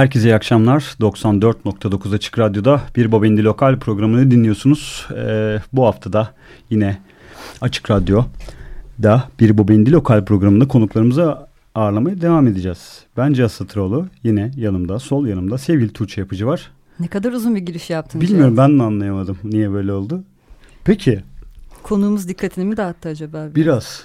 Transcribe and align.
Herkese 0.00 0.28
iyi 0.28 0.34
akşamlar. 0.34 0.80
94.9 1.00 2.14
Açık 2.14 2.38
Radyo'da 2.38 2.82
Bir 2.96 3.12
Baba 3.12 3.26
İndi 3.26 3.44
Lokal 3.44 3.78
programını 3.78 4.30
dinliyorsunuz. 4.30 5.08
Ee, 5.16 5.58
bu 5.72 5.86
hafta 5.86 6.12
da 6.12 6.34
yine 6.70 6.98
Açık 7.60 7.90
Radyo'da 7.90 9.24
Bir 9.40 9.58
Baba 9.58 9.72
İndi 9.72 9.92
Lokal 9.92 10.24
programında 10.24 10.68
konuklarımızı 10.68 11.38
ağırlamaya 11.74 12.20
devam 12.20 12.46
edeceğiz. 12.46 13.04
Ben 13.16 13.32
Cihaz 13.32 13.52
Satıroğlu. 13.52 14.06
Yine 14.22 14.50
yanımda, 14.56 14.98
sol 14.98 15.26
yanımda 15.26 15.58
sevgili 15.58 15.92
Tuğçe 15.92 16.20
Yapıcı 16.20 16.46
var. 16.46 16.70
Ne 17.00 17.06
kadar 17.08 17.32
uzun 17.32 17.54
bir 17.54 17.60
giriş 17.60 17.90
yaptın. 17.90 18.20
Bilmiyorum 18.20 18.54
Cihaz. 18.54 18.68
ben 18.68 18.78
de 18.78 18.82
anlayamadım 18.82 19.38
niye 19.44 19.72
böyle 19.72 19.92
oldu. 19.92 20.24
Peki 20.84 21.22
Konuğumuz 21.82 22.28
dikkatini 22.28 22.64
mi 22.64 22.76
dağıttı 22.76 23.08
acaba? 23.08 23.48
Biraz. 23.54 24.04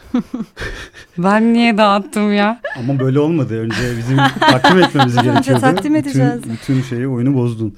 ben 1.17 1.53
niye 1.53 1.77
dağıttım 1.77 2.33
ya? 2.33 2.61
Ama 2.77 2.99
böyle 2.99 3.19
olmadı. 3.19 3.59
Önce 3.59 3.97
bizim 3.97 4.17
takdim 4.39 4.79
etmemiz 4.79 5.13
gerekiyordu. 5.21 5.39
Önce 5.39 5.57
takdim 5.57 5.95
edeceğiz. 5.95 6.37
Bütün, 6.37 6.51
bütün 6.53 6.81
şeyi 6.81 7.07
oyunu 7.07 7.35
bozdun. 7.35 7.75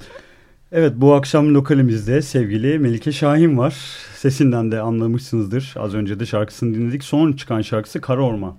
Evet 0.72 0.92
bu 0.96 1.14
akşam 1.14 1.54
lokalimizde 1.54 2.22
sevgili 2.22 2.78
Melike 2.78 3.12
Şahin 3.12 3.58
var. 3.58 3.76
Sesinden 4.16 4.72
de 4.72 4.80
anlamışsınızdır. 4.80 5.74
Az 5.78 5.94
önce 5.94 6.20
de 6.20 6.26
şarkısını 6.26 6.74
dinledik. 6.74 7.04
Son 7.04 7.32
çıkan 7.32 7.62
şarkısı 7.62 8.00
Kara 8.00 8.22
Orman. 8.22 8.54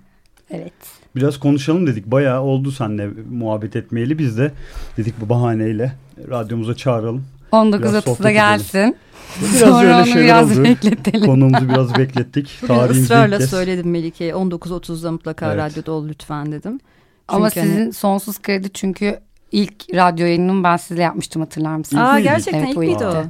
Evet. 0.52 0.74
Biraz 1.16 1.40
konuşalım 1.40 1.88
dedik. 1.88 2.06
Bayağı 2.06 2.42
oldu 2.42 2.72
seninle 2.72 3.10
muhabbet 3.32 3.76
etmeyeli. 3.76 4.20
Biz 4.20 4.38
de 4.38 4.52
dedik 4.98 5.22
bu 5.22 5.30
bahaneyle 5.30 5.96
radyomuza 6.30 6.76
çağıralım. 6.76 7.26
Biraz 7.54 7.92
sohbet 8.04 8.08
19.30'da 8.08 8.32
gelsin. 8.32 8.96
Biraz 9.42 9.60
Sonra 9.60 9.80
öyle 9.88 9.96
onu 9.96 10.06
şeyler 10.06 10.24
biraz 10.24 10.52
oldu. 10.58 10.64
bekletelim. 10.64 11.26
Konuğumuzu 11.26 11.70
biraz 11.70 11.98
beklettik. 11.98 12.60
Bugün 12.62 12.74
Tarihimizi 12.74 13.04
ısrarla 13.04 13.40
söyledim 13.48 13.92
Melike'ye 13.92 14.34
19.30'da 14.34 15.12
mutlaka 15.12 15.54
Evet. 15.54 15.58
radyoda 15.58 15.92
ol 15.92 16.08
lütfen 16.08 16.52
dedim. 16.52 16.80
Ama 17.28 17.50
Çünkü 17.50 17.60
hani- 17.60 17.70
sizin 17.78 17.92
sonsuz 17.92 18.42
kredi 18.42 18.70
çünkü 18.74 19.20
ilk 19.52 19.74
radyo 19.96 20.26
yayınımı 20.26 20.64
ben 20.64 20.78
sizle 20.78 21.02
yapmıştım 21.02 21.42
hatırlar 21.42 21.76
mısınız? 21.76 22.04
Aa 22.04 22.20
gerçekten 22.20 22.60
Evet, 22.60 22.70
ilk 22.70 22.78
miydi 22.78 23.06
o? 23.06 23.24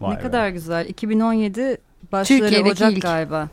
Vay 0.00 0.14
ne 0.14 0.18
be. 0.18 0.22
kadar 0.22 0.48
güzel. 0.48 0.86
2017 0.88 1.76
başları 2.12 2.38
Türkiye'deki 2.40 2.70
Ocak 2.72 2.92
ilk. 2.92 3.02
galiba. 3.02 3.48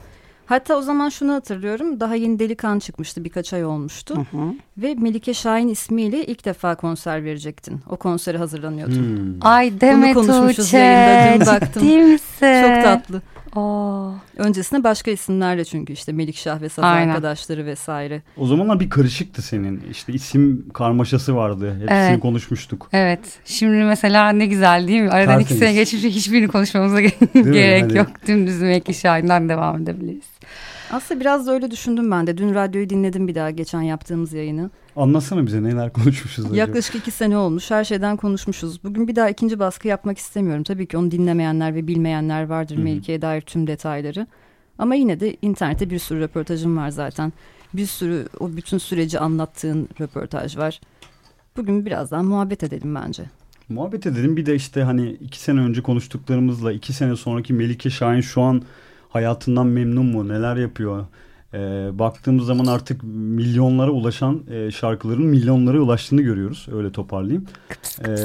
Hatta 0.46 0.76
o 0.78 0.82
zaman 0.82 1.10
şunu 1.10 1.34
hatırlıyorum. 1.34 2.00
Daha 2.00 2.16
yeni 2.16 2.40
Delikan 2.40 2.80
çıkmıştı. 2.80 3.24
Birkaç 3.24 3.54
ay 3.54 3.66
olmuştu. 3.66 4.16
Hı 4.16 4.38
hı. 4.38 4.54
Ve 4.78 4.96
Melike 4.96 5.34
Şahin 5.34 5.68
ismiyle 5.68 6.26
ilk 6.26 6.46
defa 6.46 6.76
konser 6.76 7.24
verecektin. 7.24 7.80
O 7.90 7.96
konsere 7.98 8.38
hazırlanıyordun. 8.38 8.96
Hmm. 8.96 9.34
Ay 9.42 9.82
Demet 9.82 10.14
konuşmuşuz 10.14 10.66
Tuğçe, 10.66 10.78
yayında, 10.78 11.46
dün 11.46 11.48
baktım. 11.48 11.84
Çok 12.40 12.84
tatlı. 12.84 13.22
Aa. 13.56 14.12
Öncesinde 14.38 14.84
başka 14.84 15.12
isimlerle 15.12 15.66
çünkü 15.66 15.94
işte 15.94 16.12
Melikşah 16.12 16.62
ve 16.62 16.70
Saz 16.70 16.86
Aynen. 16.86 17.10
arkadaşları 17.10 17.66
vesaire. 17.66 18.22
O 18.38 18.48
zamanlar 18.48 18.80
bir 18.80 18.90
karışıktı 18.90 19.42
senin. 19.42 19.84
İşte 19.92 20.14
isim 20.14 20.70
karmaşası 20.74 21.36
vardı. 21.36 21.74
Hepsini 21.82 21.98
Evet. 21.98 22.20
konuşmuştuk. 22.20 22.90
Evet. 22.94 23.20
Şimdi 23.46 23.84
mesela 23.84 24.30
ne 24.30 24.46
güzel 24.46 24.88
değil 24.88 25.02
mi? 25.02 25.10
Aradan 25.10 25.40
iki 25.40 25.50
Tertemiz. 25.50 25.60
sene 25.60 25.74
geçmiş 25.74 26.04
ve 26.04 26.10
hiçbirini 26.10 26.48
konuşmamıza 26.48 27.02
gerek 27.34 27.96
yok. 27.96 28.08
Dümdüz 28.28 28.62
Melike 28.62 28.94
Şahin'den 28.94 29.50
devam 29.50 29.82
edebiliriz. 29.82 30.31
Aslında 30.92 31.20
biraz 31.20 31.48
da 31.48 31.52
öyle 31.52 31.72
düşündüm 31.72 32.12
ben 32.12 32.28
de. 32.28 32.38
Dün 32.38 32.54
radyoyu 32.56 32.90
dinledim 32.90 33.28
bir 33.28 33.36
daha 33.36 33.52
geçen 33.52 33.82
yaptığımız 33.82 34.34
yayını. 34.34 34.70
Anlatsana 34.96 35.46
bize 35.46 35.64
neler 35.64 35.94
konuşmuşuz 35.94 36.46
acaba. 36.46 36.58
Yaklaşık 36.58 36.96
iki 36.96 37.12
sene 37.12 37.38
olmuş. 37.38 37.72
Her 37.72 37.84
şeyden 37.84 38.18
konuşmuşuz. 38.18 38.84
Bugün 38.84 39.08
bir 39.08 39.16
daha 39.16 39.30
ikinci 39.30 39.60
baskı 39.60 39.88
yapmak 39.88 40.18
istemiyorum. 40.18 40.64
Tabii 40.64 40.88
ki 40.88 40.98
onu 40.98 41.12
dinlemeyenler 41.12 41.76
ve 41.76 41.88
bilmeyenler 41.88 42.44
vardır 42.44 42.76
Hı 42.76 42.80
hı. 42.80 42.84
Melike'ye 42.84 43.22
dair 43.22 43.42
tüm 43.42 43.68
detayları. 43.68 44.28
Ama 44.78 44.96
yine 44.96 45.20
de 45.20 45.38
internette 45.42 45.90
bir 45.90 46.00
sürü 46.00 46.20
röportajım 46.20 46.78
var 46.78 46.90
zaten. 46.90 47.34
Bir 47.74 47.86
sürü 47.86 48.28
o 48.40 48.50
bütün 48.58 48.78
süreci 48.78 49.20
anlattığın 49.20 49.90
röportaj 50.02 50.58
var. 50.58 50.82
Bugün 51.58 51.86
birazdan 51.86 52.26
muhabbet 52.26 52.64
edelim 52.64 52.96
bence. 52.96 53.24
Muhabbet 53.70 54.06
edelim. 54.06 54.38
Bir 54.38 54.46
de 54.46 54.56
işte 54.56 54.84
hani 54.84 55.12
iki 55.12 55.40
sene 55.40 55.60
önce 55.60 55.82
konuştuklarımızla 55.82 56.72
iki 56.72 56.94
sene 56.94 57.16
sonraki 57.16 57.54
Melike 57.54 57.90
Şahin 57.90 58.22
şu 58.22 58.42
an 58.42 58.62
hayatından 59.13 59.68
memnun 59.68 60.06
mu? 60.06 60.28
Neler 60.28 60.56
yapıyor? 60.56 61.06
Ee, 61.54 61.90
baktığımız 62.00 62.46
zaman 62.46 62.66
artık 62.66 63.04
milyonlara 63.04 63.92
ulaşan 63.92 64.44
e, 64.52 64.72
şarkıların 64.72 65.25
milyonlara 65.25 65.80
ulaştığını 65.80 66.22
görüyoruz. 66.22 66.68
Öyle 66.72 66.92
toparlayayım. 66.92 67.46
Ee, 68.08 68.16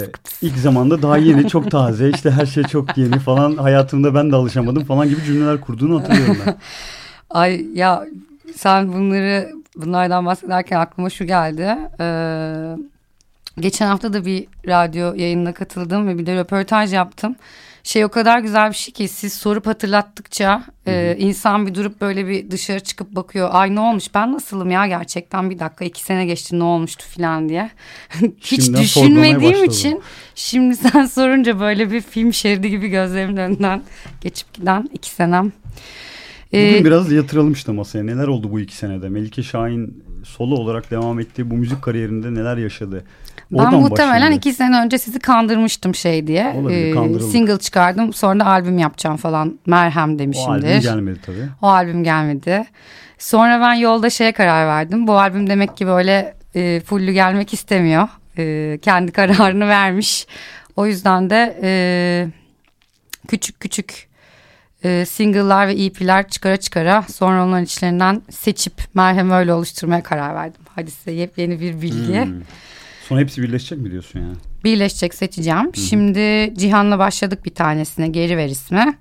ilk 0.43 0.59
zamanda 0.59 1.03
daha 1.03 1.17
yeni, 1.19 1.49
çok 1.49 1.71
taze. 1.71 2.11
işte 2.11 2.31
her 2.31 2.47
şey 2.47 2.65
çok 2.65 2.99
yeni 2.99 3.19
falan. 3.19 3.57
Hayatımda 3.57 4.15
ben 4.15 4.33
de 4.33 4.37
alışamadım 4.37 4.85
falan 4.85 5.09
gibi 5.09 5.25
cümleler 5.25 5.61
kurduğunu 5.61 6.01
hatırlıyorum 6.01 6.37
ben. 6.47 6.57
Ay 7.31 7.67
ya 7.75 8.07
sen 8.57 8.93
bunları 8.93 9.51
bunlardan 9.77 10.27
bahsederken 10.27 10.81
aklıma 10.81 11.11
şu 11.11 11.25
geldi. 11.25 11.77
Ee, 12.01 12.77
geçen 13.61 13.87
hafta 13.87 14.13
da 14.13 14.25
bir 14.25 14.47
radyo 14.67 15.15
yayınına 15.15 15.55
katıldım 15.55 16.09
ve 16.09 16.19
bir 16.19 16.27
de 16.27 16.37
röportaj 16.37 16.93
yaptım. 16.93 17.37
Şey 17.87 18.05
o 18.05 18.09
kadar 18.09 18.39
güzel 18.39 18.71
bir 18.71 18.75
şey 18.75 18.95
ki 18.95 19.09
siz 19.09 19.33
sorup 19.33 19.67
hatırlattıkça 19.67 20.63
e, 20.87 21.17
insan 21.19 21.67
bir 21.67 21.75
durup 21.75 22.01
böyle 22.01 22.27
bir 22.27 22.51
dışarı 22.51 22.81
çıkıp 22.81 23.11
bakıyor. 23.13 23.49
Ay 23.53 23.75
ne 23.75 23.81
olmuş 23.81 24.15
ben 24.15 24.33
nasılım 24.33 24.71
ya 24.71 24.87
gerçekten 24.87 25.51
bir 25.51 25.59
dakika 25.59 25.85
iki 25.85 26.03
sene 26.03 26.27
geçti 26.27 26.59
ne 26.59 26.65
olmuştu 26.65 27.05
falan 27.17 27.49
diye. 27.49 27.71
Hiç 28.41 28.65
Şimdiden 28.65 28.83
düşünmediğim 28.83 29.65
için 29.65 30.03
şimdi 30.35 30.77
sen 30.77 31.07
sorunca 31.07 31.61
böyle 31.61 31.91
bir 31.91 32.01
film 32.01 32.33
şeridi 32.33 32.71
gibi 32.71 32.89
gözlerimin 32.89 33.37
önünden 33.37 33.83
geçip 34.21 34.55
giden 34.55 34.91
iki 34.93 35.11
senem. 35.11 35.53
Ee, 36.55 36.71
Bugün 36.71 36.85
biraz 36.85 37.13
yatıralım 37.13 37.53
işte 37.53 37.73
masaya. 37.73 38.03
Neler 38.05 38.27
oldu 38.29 38.51
bu 38.53 38.61
iki 38.61 38.77
senede? 38.77 39.09
Melike 39.09 39.43
Şahin 39.43 40.05
solo 40.25 40.55
olarak 40.55 40.91
devam 40.91 41.21
ettiği 41.21 41.51
bu 41.51 41.55
müzik 41.55 41.83
kariyerinde 41.83 42.35
neler 42.35 42.57
yaşadı? 42.57 43.05
Ben 43.53 43.57
Oradan 43.59 43.75
muhtemelen 43.81 44.13
başlayalım. 44.13 44.37
iki 44.39 44.53
sene 44.53 44.81
önce 44.81 44.99
sizi 44.99 45.19
kandırmıştım 45.19 45.95
şey 45.95 46.27
diye. 46.27 46.53
Olabilir, 46.57 47.17
Ee, 47.17 47.21
single 47.21 47.59
çıkardım 47.59 48.13
sonra 48.13 48.41
da 48.41 48.47
albüm 48.47 48.79
yapacağım 48.79 49.17
falan. 49.17 49.59
Merhem 49.67 50.03
O 50.03 50.05
albüm 50.13 50.19
demişimdir. 50.19 50.83
gelmedi 50.83 51.19
tabii. 51.27 51.49
O 51.63 51.67
albüm 51.69 52.05
gelmedi. 52.05 52.65
Sonra 53.19 53.61
ben 53.61 53.75
yolda 53.75 54.11
şeye 54.11 54.33
karar 54.33 54.67
verdim. 54.67 55.07
Bu 55.07 55.13
albüm 55.19 55.51
demek 55.51 55.77
ki 55.77 55.87
böyle 55.87 56.35
e, 56.55 56.81
fullü 56.81 57.13
gelmek 57.13 57.53
istemiyor. 57.55 58.09
E, 58.39 58.79
kendi 58.83 59.13
kararını 59.13 59.69
vermiş. 59.69 60.27
O 60.77 60.87
yüzden 60.87 61.31
de 61.31 61.59
e, 61.63 61.71
küçük 63.29 63.61
küçük 63.61 64.06
e, 64.87 65.07
single'lar 65.07 65.69
ve 65.69 65.73
EP'ler 65.85 66.29
çıkara 66.29 66.57
çıkara 66.57 67.03
sonra 67.03 67.45
onların 67.45 67.65
içlerinden 67.65 68.23
seçip 68.31 68.73
merhem 68.95 69.31
öyle 69.31 69.53
oluşturmaya 69.53 70.03
karar 70.03 70.35
verdim. 70.35 70.63
Hadi 70.75 70.91
size 70.91 71.11
yepyeni 71.11 71.61
bir 71.61 71.83
bilgi. 71.83 72.25
Hmm. 72.25 72.43
Sonra 73.09 73.21
hepsi 73.21 73.43
birleşecek 73.43 73.79
mi 73.79 73.91
diyorsun 73.91 74.21
yani? 74.21 74.37
Birleşecek 74.65 75.15
seçeceğim. 75.15 75.75
Şimdi 75.75 76.55
Cihan'la 76.57 76.99
başladık 76.99 77.45
bir 77.45 77.55
tanesine 77.55 78.09
geri 78.09 78.37
ver 78.37 78.49
ismi. 78.49 78.99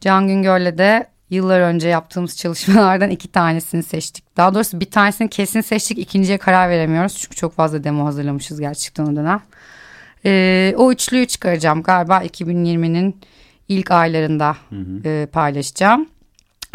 Can 0.00 0.28
Güngör'le 0.28 0.78
de 0.78 1.06
yıllar 1.30 1.60
önce 1.60 1.88
yaptığımız 1.88 2.36
çalışmalardan 2.36 3.10
iki 3.10 3.28
tanesini 3.28 3.82
seçtik. 3.82 4.36
Daha 4.36 4.54
doğrusu 4.54 4.80
bir 4.80 4.90
tanesini 4.90 5.30
kesin 5.30 5.60
seçtik. 5.60 5.98
ikinciye 5.98 6.38
karar 6.38 6.70
veremiyoruz. 6.70 7.16
Çünkü 7.18 7.36
çok 7.36 7.54
fazla 7.54 7.84
demo 7.84 8.04
hazırlamışız 8.04 8.60
gerçekten 8.60 9.04
o 9.04 9.16
dönem. 9.16 9.42
Ee, 10.26 10.74
o 10.76 10.92
üçlüyü 10.92 11.26
çıkaracağım. 11.26 11.82
Galiba 11.82 12.24
2020'nin 12.24 13.16
ilk 13.68 13.90
aylarında 13.90 14.56
e, 15.04 15.26
paylaşacağım. 15.32 16.08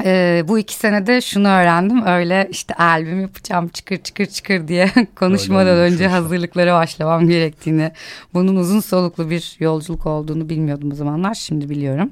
Ee, 0.04 0.44
bu 0.48 0.60
iki 0.60 0.76
senede 0.76 1.22
şunu 1.22 1.48
öğrendim. 1.48 2.06
Öyle 2.06 2.48
işte 2.52 2.74
albüm 2.74 3.22
yapacağım 3.22 3.68
çıkır 3.68 3.98
çıkır 3.98 4.26
çıkır 4.26 4.68
diye 4.68 4.92
konuşmadan 5.16 5.78
önce 5.78 6.08
hazırlıklara 6.08 6.74
başlamam 6.74 7.28
gerektiğini. 7.28 7.92
Bunun 8.34 8.56
uzun 8.56 8.80
soluklu 8.80 9.30
bir 9.30 9.56
yolculuk 9.60 10.06
olduğunu 10.06 10.50
bilmiyordum 10.50 10.92
o 10.92 10.96
zamanlar. 10.96 11.34
Şimdi 11.34 11.70
biliyorum. 11.70 12.12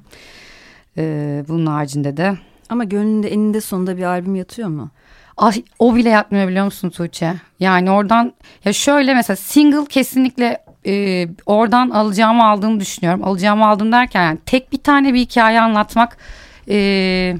Ee, 0.97 1.43
bunun 1.47 1.65
haricinde 1.65 2.17
de 2.17 2.37
Ama 2.69 2.83
gönlünde 2.83 3.27
eninde 3.27 3.61
sonunda 3.61 3.97
bir 3.97 4.03
albüm 4.03 4.35
yatıyor 4.35 4.69
mu? 4.69 4.89
Ay, 5.37 5.63
o 5.79 5.95
bile 5.95 6.09
yatmıyor 6.09 6.47
biliyor 6.47 6.65
musun 6.65 6.89
Tuğçe? 6.89 7.33
Yani 7.59 7.91
oradan 7.91 8.33
ya 8.65 8.73
şöyle 8.73 9.13
mesela 9.13 9.37
single 9.37 9.85
kesinlikle 9.85 10.57
e, 10.87 11.27
oradan 11.45 11.89
alacağımı 11.89 12.45
aldığımı 12.47 12.79
düşünüyorum. 12.79 13.23
Alacağımı 13.23 13.67
aldım 13.67 13.91
derken 13.91 14.23
yani 14.23 14.37
tek 14.45 14.71
bir 14.71 14.77
tane 14.77 15.13
bir 15.13 15.19
hikaye 15.19 15.61
anlatmak 15.61 16.17
e, 16.69 17.35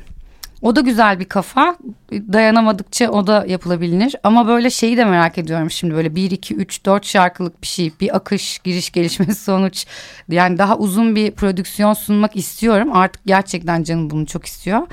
o 0.61 0.75
da 0.75 0.81
güzel 0.81 1.19
bir 1.19 1.25
kafa. 1.25 1.77
Dayanamadıkça 2.11 3.09
o 3.09 3.27
da 3.27 3.45
yapılabilir. 3.47 4.15
Ama 4.23 4.47
böyle 4.47 4.69
şeyi 4.69 4.97
de 4.97 5.05
merak 5.05 5.37
ediyorum 5.37 5.71
şimdi 5.71 5.93
böyle 5.93 6.15
1, 6.15 6.31
2, 6.31 6.55
3, 6.55 6.85
4 6.85 7.05
şarkılık 7.05 7.61
bir 7.61 7.67
şey. 7.67 7.91
Bir 8.01 8.15
akış, 8.15 8.59
giriş, 8.59 8.91
gelişme, 8.91 9.25
sonuç. 9.35 9.85
Yani 10.29 10.57
daha 10.57 10.77
uzun 10.77 11.15
bir 11.15 11.31
prodüksiyon 11.31 11.93
sunmak 11.93 12.35
istiyorum. 12.35 12.89
Artık 12.93 13.21
gerçekten 13.25 13.83
canım 13.83 14.09
bunu 14.09 14.25
çok 14.25 14.45
istiyor. 14.45 14.87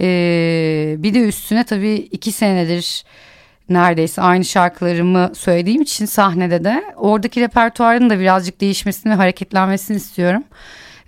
Ee, 0.00 0.96
bir 0.98 1.14
de 1.14 1.20
üstüne 1.20 1.64
tabii 1.64 1.94
iki 1.94 2.32
senedir 2.32 3.04
neredeyse 3.68 4.22
aynı 4.22 4.44
şarkılarımı 4.44 5.30
söylediğim 5.34 5.82
için 5.82 6.06
sahnede 6.06 6.64
de 6.64 6.84
oradaki 6.96 7.40
repertuarın 7.40 8.10
da 8.10 8.20
birazcık 8.20 8.60
değişmesini 8.60 9.12
ve 9.12 9.16
hareketlenmesini 9.16 9.96
istiyorum. 9.96 10.44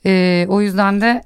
Ee, 0.07 0.47
o 0.49 0.61
yüzden 0.61 1.00
de 1.00 1.23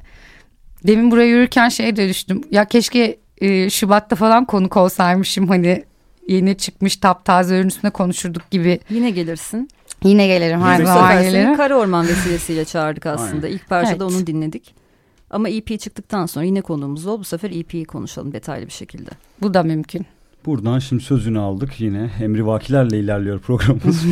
demin 0.86 1.10
buraya 1.10 1.26
yürürken 1.26 1.68
şey 1.68 1.96
de 1.96 2.08
düştüm. 2.08 2.42
Ya 2.50 2.64
keşke 2.64 3.18
e, 3.38 3.70
Şubat'ta 3.70 4.16
falan 4.16 4.44
konuk 4.44 4.76
olsaymışım 4.76 5.48
hani 5.48 5.84
yeni 6.28 6.56
çıkmış 6.56 6.96
taptaze 6.96 7.58
ürün 7.58 7.68
üstüne 7.68 7.90
konuşurduk 7.90 8.50
gibi. 8.50 8.80
Yine 8.90 9.10
gelirsin. 9.10 9.68
Yine 10.04 10.26
gelirim 10.26 10.62
her 10.62 10.76
sefer 10.76 11.30
seni. 11.30 11.56
Kara 11.56 11.76
Orman 11.76 12.08
vesilesiyle 12.08 12.64
çağırdık 12.64 13.06
aslında. 13.06 13.48
İlk 13.48 13.68
parçada 13.68 14.04
Evet. 14.04 14.16
onu 14.16 14.26
dinledik. 14.26 14.74
Ama 15.30 15.48
EP 15.48 15.80
çıktıktan 15.80 16.26
sonra 16.26 16.44
yine 16.44 16.60
konuğumuz 16.60 17.06
ol. 17.06 17.18
Bu 17.20 17.24
sefer 17.24 17.50
EP'yi 17.50 17.84
konuşalım 17.84 18.32
detaylı 18.32 18.66
bir 18.66 18.72
şekilde. 18.72 19.10
Bu 19.42 19.54
da 19.54 19.62
mümkün. 19.62 20.06
Buradan 20.46 20.78
şimdi 20.78 21.02
sözünü 21.02 21.38
aldık 21.38 21.80
yine. 21.80 22.10
Emri 22.20 22.46
vakilerle 22.46 22.98
ilerliyor 22.98 23.40
programımız. 23.40 24.04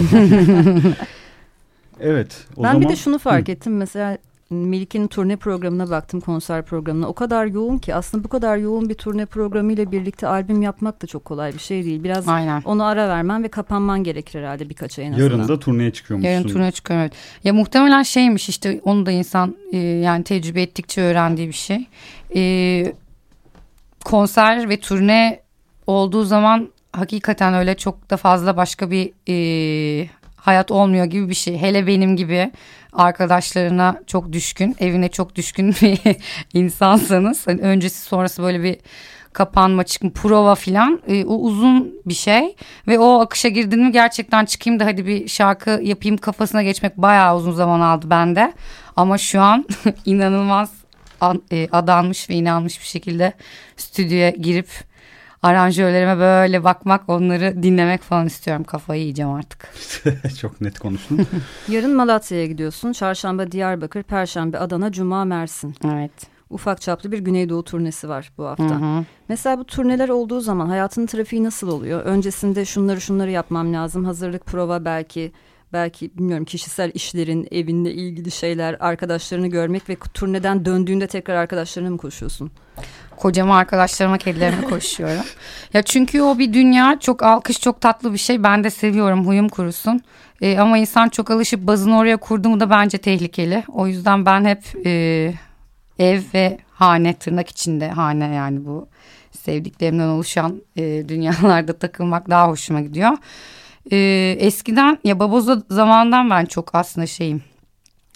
evet. 2.01 2.47
O 2.57 2.63
ben 2.63 2.73
zaman... 2.73 2.81
bir 2.83 2.89
de 2.89 2.97
şunu 2.97 3.19
fark 3.19 3.49
ettim. 3.49 3.77
Mesela 3.77 4.19
Melike'nin 4.51 5.07
turne 5.07 5.37
programına 5.37 5.91
baktım, 5.91 6.21
konser 6.21 6.63
programına. 6.63 7.09
O 7.09 7.13
kadar 7.13 7.47
yoğun 7.47 7.79
ki 7.79 7.95
aslında 7.95 8.25
bu 8.25 8.29
kadar 8.29 8.57
yoğun 8.57 8.89
bir 8.89 8.95
turne 8.95 9.27
programıyla 9.27 9.93
birlikte 9.93 10.27
albüm 10.27 10.63
yapmak 10.63 11.03
da 11.03 11.07
çok 11.07 11.25
kolay 11.25 11.53
bir 11.53 11.59
şey 11.59 11.85
değil. 11.85 12.05
Biraz 12.05 12.29
Aynen. 12.29 12.63
onu 12.65 12.85
ara 12.85 13.09
vermen 13.09 13.43
ve 13.43 13.49
kapanman 13.49 14.05
gerekir 14.05 14.41
herhalde 14.41 14.69
birkaç 14.69 14.99
ay 14.99 15.07
en 15.07 15.13
azından. 15.13 15.25
Yarın 15.25 15.49
da 15.49 15.59
turneye 15.59 15.91
çıkıyormuşsun. 15.91 16.33
Yarın 16.33 16.49
turuna 16.49 16.71
çıkıyorum. 16.71 17.03
Evet. 17.03 17.13
Ya 17.45 17.53
muhtemelen 17.53 18.03
şeymiş 18.03 18.49
işte 18.49 18.81
onu 18.85 19.07
da 19.07 19.11
insan 19.11 19.57
e, 19.73 19.79
yani 19.79 20.25
tecrübe 20.25 20.63
ettikçe 20.63 21.03
öğrendiği 21.03 21.49
bir 21.49 21.53
şey. 21.53 21.87
E, 22.35 22.93
konser 24.05 24.69
ve 24.69 24.81
turne 24.81 25.41
olduğu 25.91 26.25
zaman 26.25 26.69
hakikaten 26.93 27.55
öyle 27.55 27.77
çok 27.77 28.11
da 28.11 28.17
fazla 28.17 28.57
başka 28.57 28.91
bir 28.91 29.13
e, 29.29 30.09
hayat 30.37 30.71
olmuyor 30.71 31.05
gibi 31.05 31.29
bir 31.29 31.35
şey. 31.35 31.59
Hele 31.59 31.87
benim 31.87 32.17
gibi 32.17 32.53
arkadaşlarına 32.93 34.01
çok 34.07 34.33
düşkün, 34.33 34.77
evine 34.81 35.09
çok 35.09 35.35
düşkün 35.35 35.69
bir 35.83 36.17
insansanız 36.55 37.47
hani 37.47 37.61
öncesi 37.61 38.01
sonrası 38.01 38.43
böyle 38.43 38.63
bir 38.63 38.77
kapanma 39.33 39.85
çıkma 39.85 40.11
prova 40.11 40.55
filan 40.55 41.03
e, 41.09 41.25
o 41.25 41.35
uzun 41.35 41.95
bir 42.07 42.15
şey 42.15 42.57
ve 42.89 42.99
o 42.99 43.21
akışa 43.21 43.49
girdin 43.49 43.81
mi 43.81 43.93
gerçekten 43.93 44.45
çıkayım 44.45 44.81
da 44.81 44.87
hadi 44.87 45.07
bir 45.07 45.29
şarkı 45.29 45.81
yapayım 45.83 46.17
kafasına 46.17 46.63
geçmek 46.63 46.97
bayağı 46.97 47.37
uzun 47.37 47.53
zaman 47.53 47.81
aldı 47.81 48.11
bende 48.11 48.53
ama 48.97 49.19
şu 49.19 49.41
an 49.41 49.67
inanılmaz 50.05 50.71
an, 51.21 51.43
e, 51.53 51.69
adanmış 51.73 52.31
ve 52.31 52.35
inanmış 52.35 52.81
bir 52.81 52.87
şekilde 52.87 53.33
stüdyoya 53.77 54.31
girip 54.31 54.69
aranjörlerime 55.43 56.19
böyle 56.19 56.65
bakmak 56.65 57.09
onları 57.09 57.63
dinlemek 57.63 58.03
falan 58.03 58.27
istiyorum 58.27 58.65
kafayı 58.65 59.01
yiyeceğim 59.01 59.31
artık. 59.31 59.69
Çok 60.41 60.61
net 60.61 60.79
konuştun. 60.79 61.27
Yarın 61.69 61.97
Malatya'ya 61.97 62.47
gidiyorsun. 62.47 62.93
Çarşamba 62.93 63.53
Diyarbakır, 63.53 64.03
Perşembe 64.03 64.59
Adana, 64.59 64.93
Cuma 64.93 65.25
Mersin. 65.25 65.75
Evet. 65.85 66.13
Ufak 66.51 66.81
çaplı 66.81 67.13
bir 67.13 67.19
Güneydoğu 67.19 67.65
turnesi 67.65 68.09
var 68.09 68.33
bu 68.39 68.45
hafta. 68.45 68.81
Hı 68.81 68.99
hı. 68.99 69.05
Mesela 69.29 69.59
bu 69.59 69.65
turneler 69.65 70.09
olduğu 70.09 70.41
zaman 70.41 70.67
hayatın 70.67 71.07
trafiği 71.07 71.45
nasıl 71.45 71.69
oluyor? 71.69 72.01
Öncesinde 72.01 72.65
şunları 72.65 73.01
şunları 73.01 73.31
yapmam 73.31 73.73
lazım. 73.73 74.05
Hazırlık, 74.05 74.47
prova 74.47 74.85
belki 74.85 75.33
belki 75.73 76.11
bilmiyorum 76.19 76.45
kişisel 76.45 76.91
işlerin, 76.95 77.49
evinle 77.51 77.93
ilgili 77.93 78.31
şeyler, 78.31 78.77
arkadaşlarını 78.81 79.47
görmek 79.47 79.89
ve 79.89 79.97
turneden 80.15 80.65
döndüğünde 80.65 81.07
tekrar 81.07 81.35
arkadaşlarına 81.35 81.91
mı 81.91 81.99
koşuyorsun? 81.99 82.51
Kocama 83.21 83.57
arkadaşlarıma 83.57 84.19
kedilerime 84.19 84.63
koşuyorum. 84.63 85.25
Ya 85.75 85.83
çünkü 85.83 86.23
o 86.23 86.39
bir 86.39 86.53
dünya 86.53 86.99
çok 87.01 87.23
alkış 87.23 87.61
çok 87.61 87.81
tatlı 87.81 88.13
bir 88.13 88.19
şey. 88.19 88.43
Ben 88.43 88.65
de 88.65 88.71
seviyorum 88.71 89.27
huyum 89.27 89.49
kurusun. 89.49 90.01
Ee, 90.41 90.59
ama 90.59 90.79
insan 90.79 91.09
çok 91.09 91.31
alışıp 91.31 91.61
bazını 91.61 91.99
oraya 91.99 92.17
kurdu 92.17 92.49
mu 92.49 92.61
da 92.61 92.71
bence 92.71 92.99
tehlikeli. 92.99 93.65
O 93.69 93.87
yüzden 93.87 94.27
ben 94.27 94.45
hep 94.45 94.87
e, 94.87 94.91
ev 95.99 96.21
ve 96.35 96.59
hane 96.73 97.15
tırnak 97.15 97.49
içinde 97.49 97.89
hane 97.89 98.35
yani 98.35 98.65
bu 98.67 98.89
sevdiklerimden 99.33 100.09
oluşan 100.09 100.63
e, 100.77 101.09
dünyalarda 101.09 101.73
takılmak 101.73 102.31
daha 102.31 102.49
hoşuma 102.49 102.81
gidiyor. 102.81 103.13
E, 103.93 103.97
eskiden 104.39 104.99
ya 105.05 105.19
baboza 105.19 105.63
zamandan 105.71 106.31
ben 106.31 106.45
çok 106.45 106.75
aslında 106.75 107.07
şeyim 107.07 107.43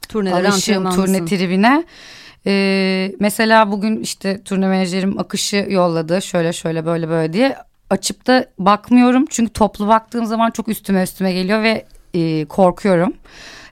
Turnelere 0.08 0.48
alışığım 0.48 0.90
turne 0.90 1.24
tribine. 1.24 1.84
Ee, 2.46 3.12
mesela 3.20 3.70
bugün 3.70 4.00
işte 4.00 4.42
turne 4.44 4.66
menajerim 4.66 5.18
akışı 5.18 5.66
yolladı 5.68 6.22
şöyle 6.22 6.52
şöyle 6.52 6.86
böyle 6.86 7.08
böyle 7.08 7.32
diye 7.32 7.56
açıp 7.90 8.26
da 8.26 8.46
bakmıyorum 8.58 9.24
çünkü 9.30 9.52
toplu 9.52 9.88
baktığım 9.88 10.26
zaman 10.26 10.50
çok 10.50 10.68
üstüme 10.68 11.02
üstüme 11.02 11.32
geliyor 11.32 11.62
ve 11.62 11.86
e, 12.14 12.44
korkuyorum. 12.44 13.12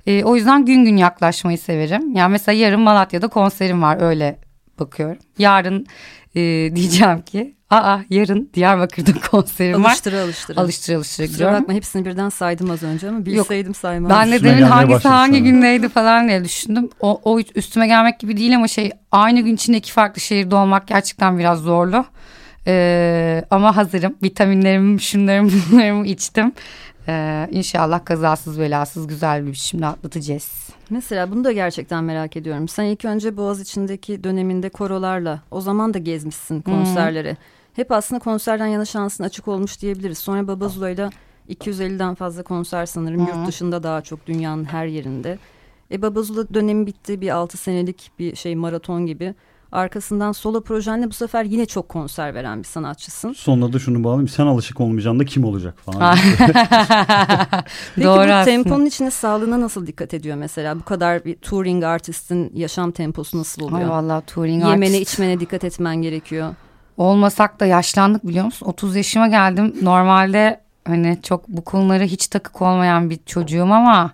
E, 0.06 0.24
o 0.24 0.36
yüzden 0.36 0.64
gün 0.64 0.84
gün 0.84 0.96
yaklaşmayı 0.96 1.58
severim. 1.58 2.16
Yani 2.16 2.32
mesela 2.32 2.58
yarın 2.58 2.80
Malatya'da 2.80 3.28
konserim 3.28 3.82
var 3.82 4.02
öyle 4.02 4.38
bakıyorum. 4.80 5.18
Yarın 5.38 5.86
e, 6.34 6.40
diyeceğim 6.76 7.22
ki 7.22 7.54
aa 7.72 8.00
yarın 8.10 8.50
Diyarbakır'da 8.54 9.10
konserim 9.30 9.84
var. 9.84 9.88
Alıştıra. 9.90 10.20
Alıştıra 10.20 10.60
alıştıra 10.60 10.98
Kusura 10.98 11.26
gidiyorum. 11.26 11.60
bakma 11.60 11.74
hepsini 11.74 12.04
birden 12.04 12.28
saydım 12.28 12.70
az 12.70 12.82
önce 12.82 13.08
ama 13.08 13.26
bilseydim 13.26 13.74
saymazdım. 13.74 14.18
Ben 14.18 14.32
de 14.32 14.44
demin 14.44 14.62
hangisi 14.62 15.08
hangi 15.08 15.38
sana. 15.38 15.48
gündeydi 15.48 15.88
falan 15.88 16.28
diye 16.28 16.44
düşündüm. 16.44 16.90
O, 17.00 17.20
o 17.24 17.40
üstüme 17.54 17.86
gelmek 17.86 18.20
gibi 18.20 18.36
değil 18.36 18.56
ama 18.56 18.68
şey 18.68 18.90
aynı 19.12 19.40
gün 19.40 19.54
içinde 19.54 19.76
iki 19.76 19.92
farklı 19.92 20.20
şehirde 20.20 20.54
olmak 20.54 20.88
gerçekten 20.88 21.38
biraz 21.38 21.58
zorlu. 21.58 22.04
Ee, 22.66 23.44
ama 23.50 23.76
hazırım. 23.76 24.14
Vitaminlerimi, 24.22 25.00
şunlarımı, 25.00 25.50
bunlarımı 25.72 26.06
içtim. 26.06 26.52
Ee, 27.08 27.48
inşallah 27.50 28.04
kazasız 28.04 28.60
belasız 28.60 29.06
güzel 29.06 29.46
bir 29.46 29.52
biçimde 29.52 29.86
atlatacağız. 29.86 30.68
Mesela 30.90 31.30
bunu 31.30 31.44
da 31.44 31.52
gerçekten 31.52 32.04
merak 32.04 32.36
ediyorum. 32.36 32.68
Sen 32.68 32.84
ilk 32.84 33.04
önce 33.04 33.36
Boğaz 33.36 33.60
içindeki 33.60 34.24
döneminde 34.24 34.68
korolarla 34.68 35.40
o 35.50 35.60
zaman 35.60 35.94
da 35.94 35.98
gezmişsin 35.98 36.60
konserlere. 36.60 37.36
Hep 37.76 37.92
aslında 37.92 38.18
konserden 38.18 38.66
yana 38.66 38.84
şansın 38.84 39.24
açık 39.24 39.48
olmuş 39.48 39.80
diyebiliriz. 39.80 40.18
Sonra 40.18 40.48
Babazula'yla 40.48 41.10
250'den 41.50 42.14
fazla 42.14 42.42
konser 42.42 42.86
sanırım. 42.86 43.20
Yurt 43.20 43.46
dışında 43.46 43.82
daha 43.82 44.00
çok 44.02 44.26
dünyanın 44.26 44.64
her 44.64 44.86
yerinde. 44.86 45.38
E 45.90 46.02
Babazula 46.02 46.54
dönemi 46.54 46.86
bitti. 46.86 47.20
Bir 47.20 47.30
6 47.30 47.56
senelik 47.56 48.10
bir 48.18 48.36
şey 48.36 48.56
maraton 48.56 49.06
gibi. 49.06 49.34
Arkasından 49.72 50.32
solo 50.32 50.60
projenle 50.62 51.06
bu 51.06 51.12
sefer 51.12 51.44
yine 51.44 51.66
çok 51.66 51.88
konser 51.88 52.34
veren 52.34 52.58
bir 52.58 52.64
sanatçısın. 52.68 53.32
Sonunda 53.32 53.72
da 53.72 53.78
şunu 53.78 54.04
bağlayayım. 54.04 54.28
Sen 54.28 54.46
alışık 54.46 54.80
olmayacaksın 54.80 55.18
da 55.20 55.24
kim 55.24 55.44
olacak 55.44 55.74
falan. 55.78 56.16
Peki 57.94 58.06
Doğru 58.06 58.16
bu 58.16 58.20
aslında. 58.20 58.44
temponun 58.44 58.86
içine 58.86 59.10
sağlığına 59.10 59.60
nasıl 59.60 59.86
dikkat 59.86 60.14
ediyor 60.14 60.36
mesela? 60.36 60.78
Bu 60.78 60.82
kadar 60.84 61.24
bir 61.24 61.34
touring 61.36 61.84
artistin 61.84 62.50
yaşam 62.54 62.90
temposu 62.90 63.38
nasıl 63.38 63.62
oluyor? 63.62 63.80
Ay 63.80 63.88
vallahi 63.88 64.26
touring 64.26 64.64
Yemene 64.64 64.96
artist. 64.96 65.12
içmene 65.12 65.40
dikkat 65.40 65.64
etmen 65.64 66.02
gerekiyor. 66.02 66.54
Olmasak 66.96 67.60
da 67.60 67.66
yaşlandık 67.66 68.26
biliyor 68.26 68.44
musun? 68.44 68.66
30 68.66 68.96
yaşıma 68.96 69.28
geldim. 69.28 69.74
Normalde 69.82 70.60
hani 70.84 71.18
çok 71.22 71.48
bu 71.48 71.64
konulara 71.64 72.04
hiç 72.04 72.26
takık 72.26 72.62
olmayan 72.62 73.10
bir 73.10 73.18
çocuğum 73.26 73.72
ama 73.72 74.10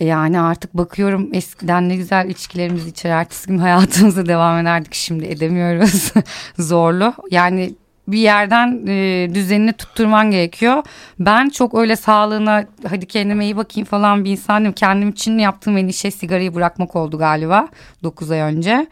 yani 0.00 0.40
artık 0.40 0.74
bakıyorum 0.74 1.28
eskiden 1.32 1.88
ne 1.88 1.96
güzel 1.96 2.28
içkilerimiz 2.28 2.86
içer 2.86 3.10
ertesi 3.10 3.48
gün 3.48 3.58
hayatımıza 3.58 4.26
devam 4.26 4.58
ederdik 4.58 4.94
şimdi 4.94 5.24
edemiyoruz 5.24 6.12
zorlu 6.58 7.14
yani 7.30 7.74
bir 8.08 8.18
yerden 8.18 8.86
e, 8.86 9.28
düzenini 9.34 9.72
tutturman 9.72 10.30
gerekiyor. 10.30 10.82
Ben 11.18 11.48
çok 11.48 11.74
öyle 11.74 11.96
sağlığına 11.96 12.64
hadi 12.88 13.06
kendime 13.06 13.44
iyi 13.44 13.56
bakayım 13.56 13.86
falan 13.86 14.24
bir 14.24 14.30
insanım. 14.30 14.72
Kendim 14.72 15.08
için 15.08 15.38
yaptığım 15.38 15.76
en 15.78 15.86
iyi 15.86 15.92
şey 15.92 16.10
sigarayı 16.10 16.54
bırakmak 16.54 16.96
oldu 16.96 17.18
galiba 17.18 17.68
9 18.02 18.30
ay 18.30 18.40
önce. 18.40 18.86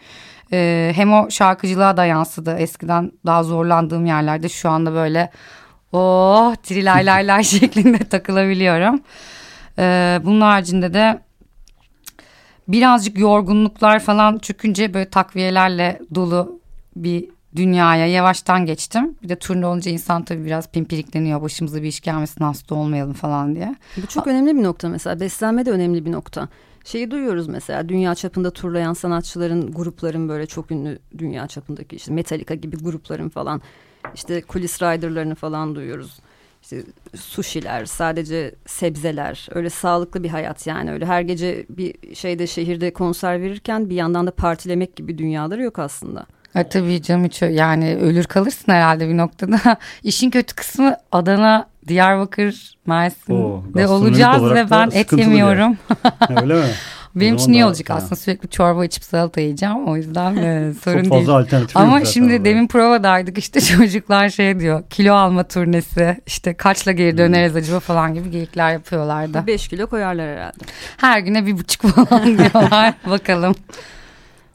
E, 0.52 0.92
hem 0.94 1.12
o 1.12 1.30
şarkıcılığa 1.30 1.96
da 1.96 2.04
yansıdı. 2.04 2.56
Eskiden 2.58 3.12
daha 3.26 3.42
zorlandığım 3.42 4.06
yerlerde 4.06 4.48
şu 4.48 4.68
anda 4.70 4.92
böyle 4.92 5.30
oh 5.92 6.54
trilay 6.56 7.06
lay 7.06 7.26
lay 7.26 7.44
şeklinde 7.60 7.98
takılabiliyorum. 7.98 9.00
E, 9.78 10.20
bunun 10.24 10.40
haricinde 10.40 10.94
de 10.94 11.20
birazcık 12.68 13.18
yorgunluklar 13.18 14.00
falan 14.00 14.38
çökünce 14.38 14.94
böyle 14.94 15.10
takviyelerle 15.10 16.00
dolu 16.14 16.60
bir 16.96 17.28
dünyaya 17.56 18.06
yavaştan 18.06 18.66
geçtim. 18.66 19.16
Bir 19.22 19.28
de 19.28 19.36
turne 19.36 19.66
olunca 19.66 19.90
insan 19.90 20.24
tabii 20.24 20.44
biraz 20.44 20.68
pimpirikleniyor. 20.68 21.42
Başımıza 21.42 21.82
bir 21.82 21.88
iş 21.88 22.00
gelmesin 22.00 22.44
hasta 22.44 22.74
olmayalım 22.74 23.12
falan 23.12 23.54
diye. 23.54 23.76
Bu 23.96 24.06
çok 24.06 24.26
önemli 24.26 24.56
bir 24.56 24.62
nokta 24.62 24.88
mesela. 24.88 25.20
Beslenme 25.20 25.66
de 25.66 25.70
önemli 25.70 26.04
bir 26.06 26.12
nokta. 26.12 26.48
Şeyi 26.84 27.10
duyuyoruz 27.10 27.48
mesela 27.48 27.88
dünya 27.88 28.14
çapında 28.14 28.50
turlayan 28.50 28.92
sanatçıların, 28.92 29.72
grupların 29.72 30.28
böyle 30.28 30.46
çok 30.46 30.70
ünlü 30.70 30.98
dünya 31.18 31.46
çapındaki 31.46 31.96
işte 31.96 32.12
Metallica 32.12 32.54
gibi 32.54 32.76
grupların 32.76 33.28
falan 33.28 33.62
işte 34.14 34.42
kulis 34.42 34.82
riderlarını 34.82 35.34
falan 35.34 35.74
duyuyoruz. 35.74 36.20
İşte 36.62 36.82
sushiler, 37.16 37.84
sadece 37.84 38.54
sebzeler, 38.66 39.48
öyle 39.50 39.70
sağlıklı 39.70 40.22
bir 40.22 40.28
hayat 40.28 40.66
yani. 40.66 40.92
Öyle 40.92 41.06
her 41.06 41.22
gece 41.22 41.66
bir 41.68 42.14
şeyde 42.14 42.46
şehirde 42.46 42.92
konser 42.92 43.40
verirken 43.40 43.90
bir 43.90 43.94
yandan 43.94 44.26
da 44.26 44.30
partilemek 44.30 44.96
gibi 44.96 45.18
dünyaları 45.18 45.62
yok 45.62 45.78
aslında. 45.78 46.26
Ha, 46.52 46.68
tabii 46.68 47.02
canım 47.02 47.24
hiç 47.24 47.42
yani 47.42 47.96
ölür 47.96 48.24
kalırsın 48.24 48.72
herhalde 48.72 49.08
bir 49.08 49.16
noktada. 49.16 49.58
İşin 50.02 50.30
kötü 50.30 50.54
kısmı 50.54 50.96
Adana, 51.12 51.68
Diyarbakır, 51.88 52.74
Mersin'de 52.86 53.38
Oo, 53.38 53.62
gastronomik 53.74 54.08
olacağız 54.08 54.42
ve 54.54 54.70
ben 54.70 54.90
et 54.94 55.12
yemiyorum. 55.12 55.76
Öyle 56.42 56.54
mi? 56.54 56.66
Benim 57.14 57.34
için 57.34 57.52
iyi 57.52 57.64
olacak 57.64 57.90
ha. 57.90 57.94
aslında 57.94 58.16
sürekli 58.16 58.48
çorba 58.48 58.84
içip 58.84 59.04
salata 59.04 59.40
yiyeceğim 59.40 59.88
o 59.88 59.96
yüzden 59.96 60.36
e, 60.36 60.74
sorun 60.84 61.02
Çok 61.04 61.12
değil. 61.12 61.26
fazla 61.26 61.58
yok 61.58 61.70
Ama 61.74 62.04
şimdi 62.04 62.32
orada. 62.32 62.44
demin 62.44 62.66
provadaydık 62.66 63.38
işte 63.38 63.60
çocuklar 63.60 64.28
şey 64.28 64.60
diyor 64.60 64.82
kilo 64.90 65.14
alma 65.14 65.44
turnesi 65.44 66.16
işte 66.26 66.54
kaçla 66.54 66.92
geri 66.92 67.18
döneriz 67.18 67.56
acaba 67.56 67.80
falan 67.80 68.14
gibi 68.14 68.30
geyikler 68.30 68.72
yapıyorlardı. 68.72 69.46
5 69.46 69.68
kilo 69.68 69.86
koyarlar 69.86 70.28
herhalde. 70.36 70.64
Her 70.96 71.18
güne 71.20 71.46
bir 71.46 71.58
buçuk 71.58 71.82
falan 71.82 72.38
diyorlar 72.38 72.94
bakalım. 73.10 73.54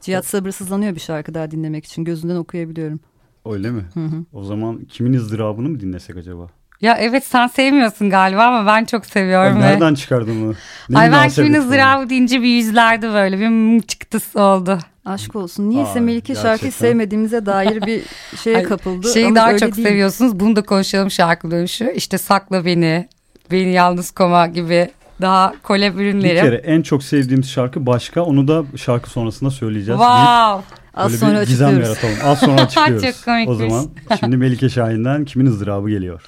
Cihat 0.00 0.26
sabırsızlanıyor 0.26 0.94
bir 0.94 1.00
şarkı 1.00 1.34
daha 1.34 1.50
dinlemek 1.50 1.84
için. 1.84 2.04
Gözünden 2.04 2.36
okuyabiliyorum. 2.36 3.00
Öyle 3.46 3.70
mi? 3.70 3.82
Hı 3.94 4.00
hı. 4.04 4.24
O 4.32 4.42
zaman 4.44 4.84
kimin 4.84 5.12
ızdırabını 5.14 5.68
mı 5.68 5.80
dinlesek 5.80 6.16
acaba? 6.16 6.46
Ya 6.80 6.96
evet 7.00 7.24
sen 7.24 7.46
sevmiyorsun 7.46 8.10
galiba 8.10 8.42
ama 8.46 8.66
ben 8.72 8.84
çok 8.84 9.06
seviyorum. 9.06 9.56
Ay, 9.56 9.62
ve- 9.62 9.66
nereden 9.66 9.94
çıkardın 9.94 10.42
bunu? 10.42 10.54
Ay 10.98 11.12
ben 11.12 11.28
kimin 11.28 11.54
ızdırabı 11.54 12.10
deyince 12.10 12.42
bir 12.42 12.48
yüzlerde 12.48 13.12
böyle 13.12 13.40
bir 13.40 13.80
çıktısı 13.82 14.40
oldu. 14.40 14.78
Aşk 15.04 15.36
olsun. 15.36 15.70
Niyeyse 15.70 15.98
Aa, 15.98 16.02
Melike 16.02 16.34
şarkıyı 16.34 16.52
gerçekten. 16.56 16.88
sevmediğimize 16.88 17.46
dair 17.46 17.86
bir 17.86 18.02
şeye 18.42 18.56
Ay, 18.56 18.62
kapıldı. 18.62 19.12
Şeyi 19.14 19.26
Ama 19.26 19.34
daha 19.36 19.58
çok 19.58 19.76
değil. 19.76 19.88
seviyorsunuz. 19.88 20.40
Bunu 20.40 20.56
da 20.56 20.62
konuşalım 20.62 21.10
şarkı 21.10 21.50
dönüşü. 21.50 21.92
İşte 21.96 22.18
sakla 22.18 22.64
beni, 22.64 23.08
beni 23.50 23.72
yalnız 23.72 24.10
koma 24.10 24.46
gibi 24.46 24.90
daha 25.20 25.52
kolab 25.62 25.94
Bir 25.98 26.00
ürünleri. 26.04 26.40
kere 26.40 26.56
en 26.56 26.82
çok 26.82 27.02
sevdiğimiz 27.02 27.50
şarkı 27.50 27.86
başka. 27.86 28.22
Onu 28.22 28.48
da 28.48 28.64
şarkı 28.76 29.10
sonrasında 29.10 29.50
söyleyeceğiz. 29.50 30.00
Wow. 30.00 30.76
Az 30.94 31.12
sonra 31.14 31.40
bir 31.40 31.46
gizem 31.46 31.68
açıklıyoruz. 31.68 31.98
yaratalım. 32.02 32.30
Az 32.30 32.38
sonra 32.40 32.62
açıklıyoruz. 32.62 33.02
Çok 33.16 33.24
komikmiş. 33.24 33.48
o 33.48 33.68
zaman 33.68 33.86
şimdi 34.20 34.36
Melike 34.36 34.68
Şahin'den 34.68 35.24
kimin 35.24 35.46
ızdırabı 35.46 35.90
geliyor? 35.90 36.22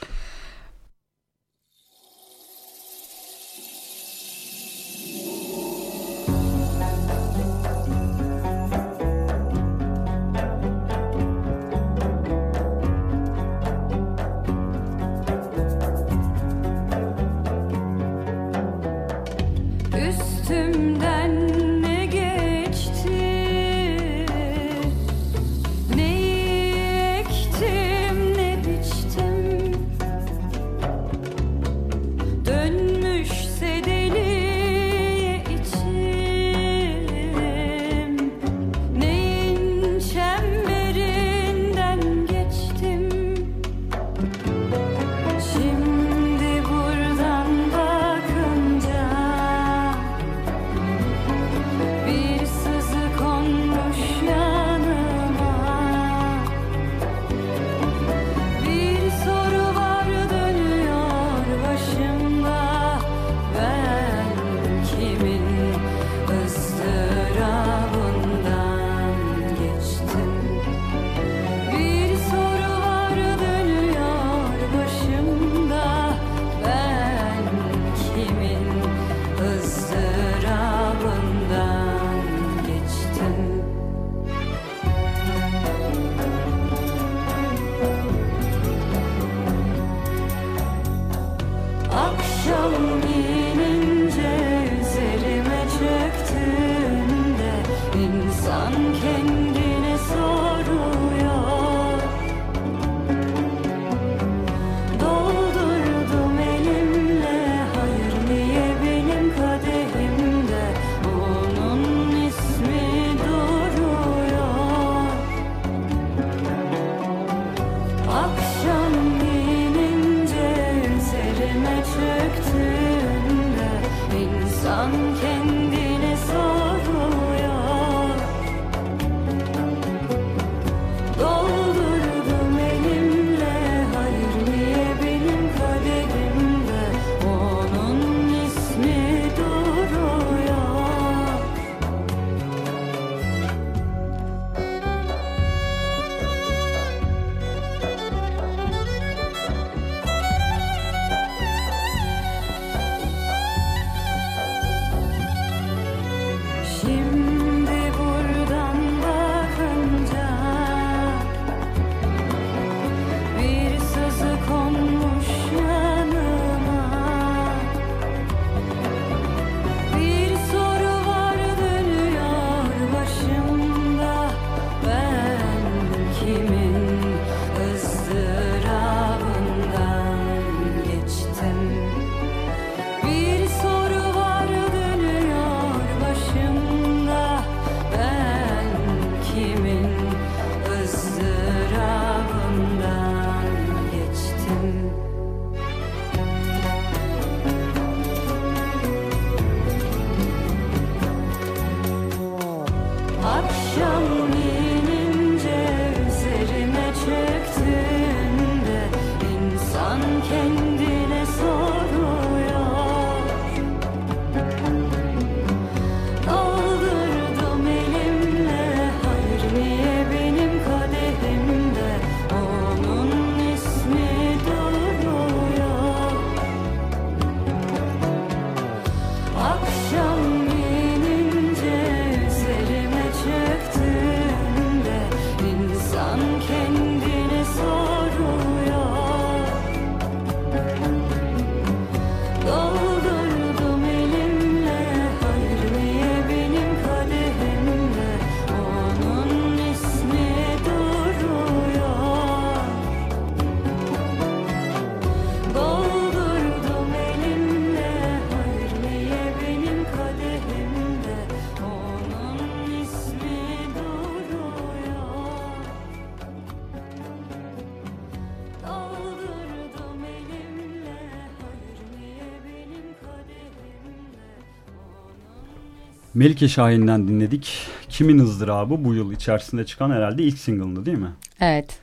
Melike 276.21 276.49
Şahin'den 276.49 277.09
dinledik. 277.09 277.67
Kimin 277.89 278.19
ızdırabı 278.19 278.85
bu 278.85 278.95
yıl 278.95 279.13
içerisinde 279.13 279.67
çıkan 279.67 279.91
herhalde 279.91 280.23
ilk 280.23 280.39
single'dı 280.39 280.87
değil 280.87 280.99
mi? 280.99 281.11
Evet. 281.41 281.79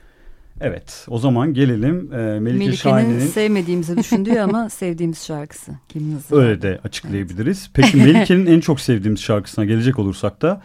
Evet 0.60 1.06
o 1.08 1.18
zaman 1.18 1.54
gelelim 1.54 2.12
e, 2.12 2.16
Melike 2.16 2.40
Melike'nin 2.40 2.72
Şahin'in 2.72 3.18
sevmediğimizi 3.18 3.96
düşündüğü 3.96 4.38
ama 4.40 4.68
sevdiğimiz 4.70 5.24
şarkısı. 5.26 5.72
Kimin 5.88 6.16
ızdırabı? 6.16 6.42
öyle 6.42 6.62
de 6.62 6.80
açıklayabiliriz. 6.84 7.70
Peki 7.74 7.96
Melike'nin 7.96 8.46
en 8.46 8.60
çok 8.60 8.80
sevdiğimiz 8.80 9.20
şarkısına 9.20 9.64
gelecek 9.64 9.98
olursak 9.98 10.42
da 10.42 10.62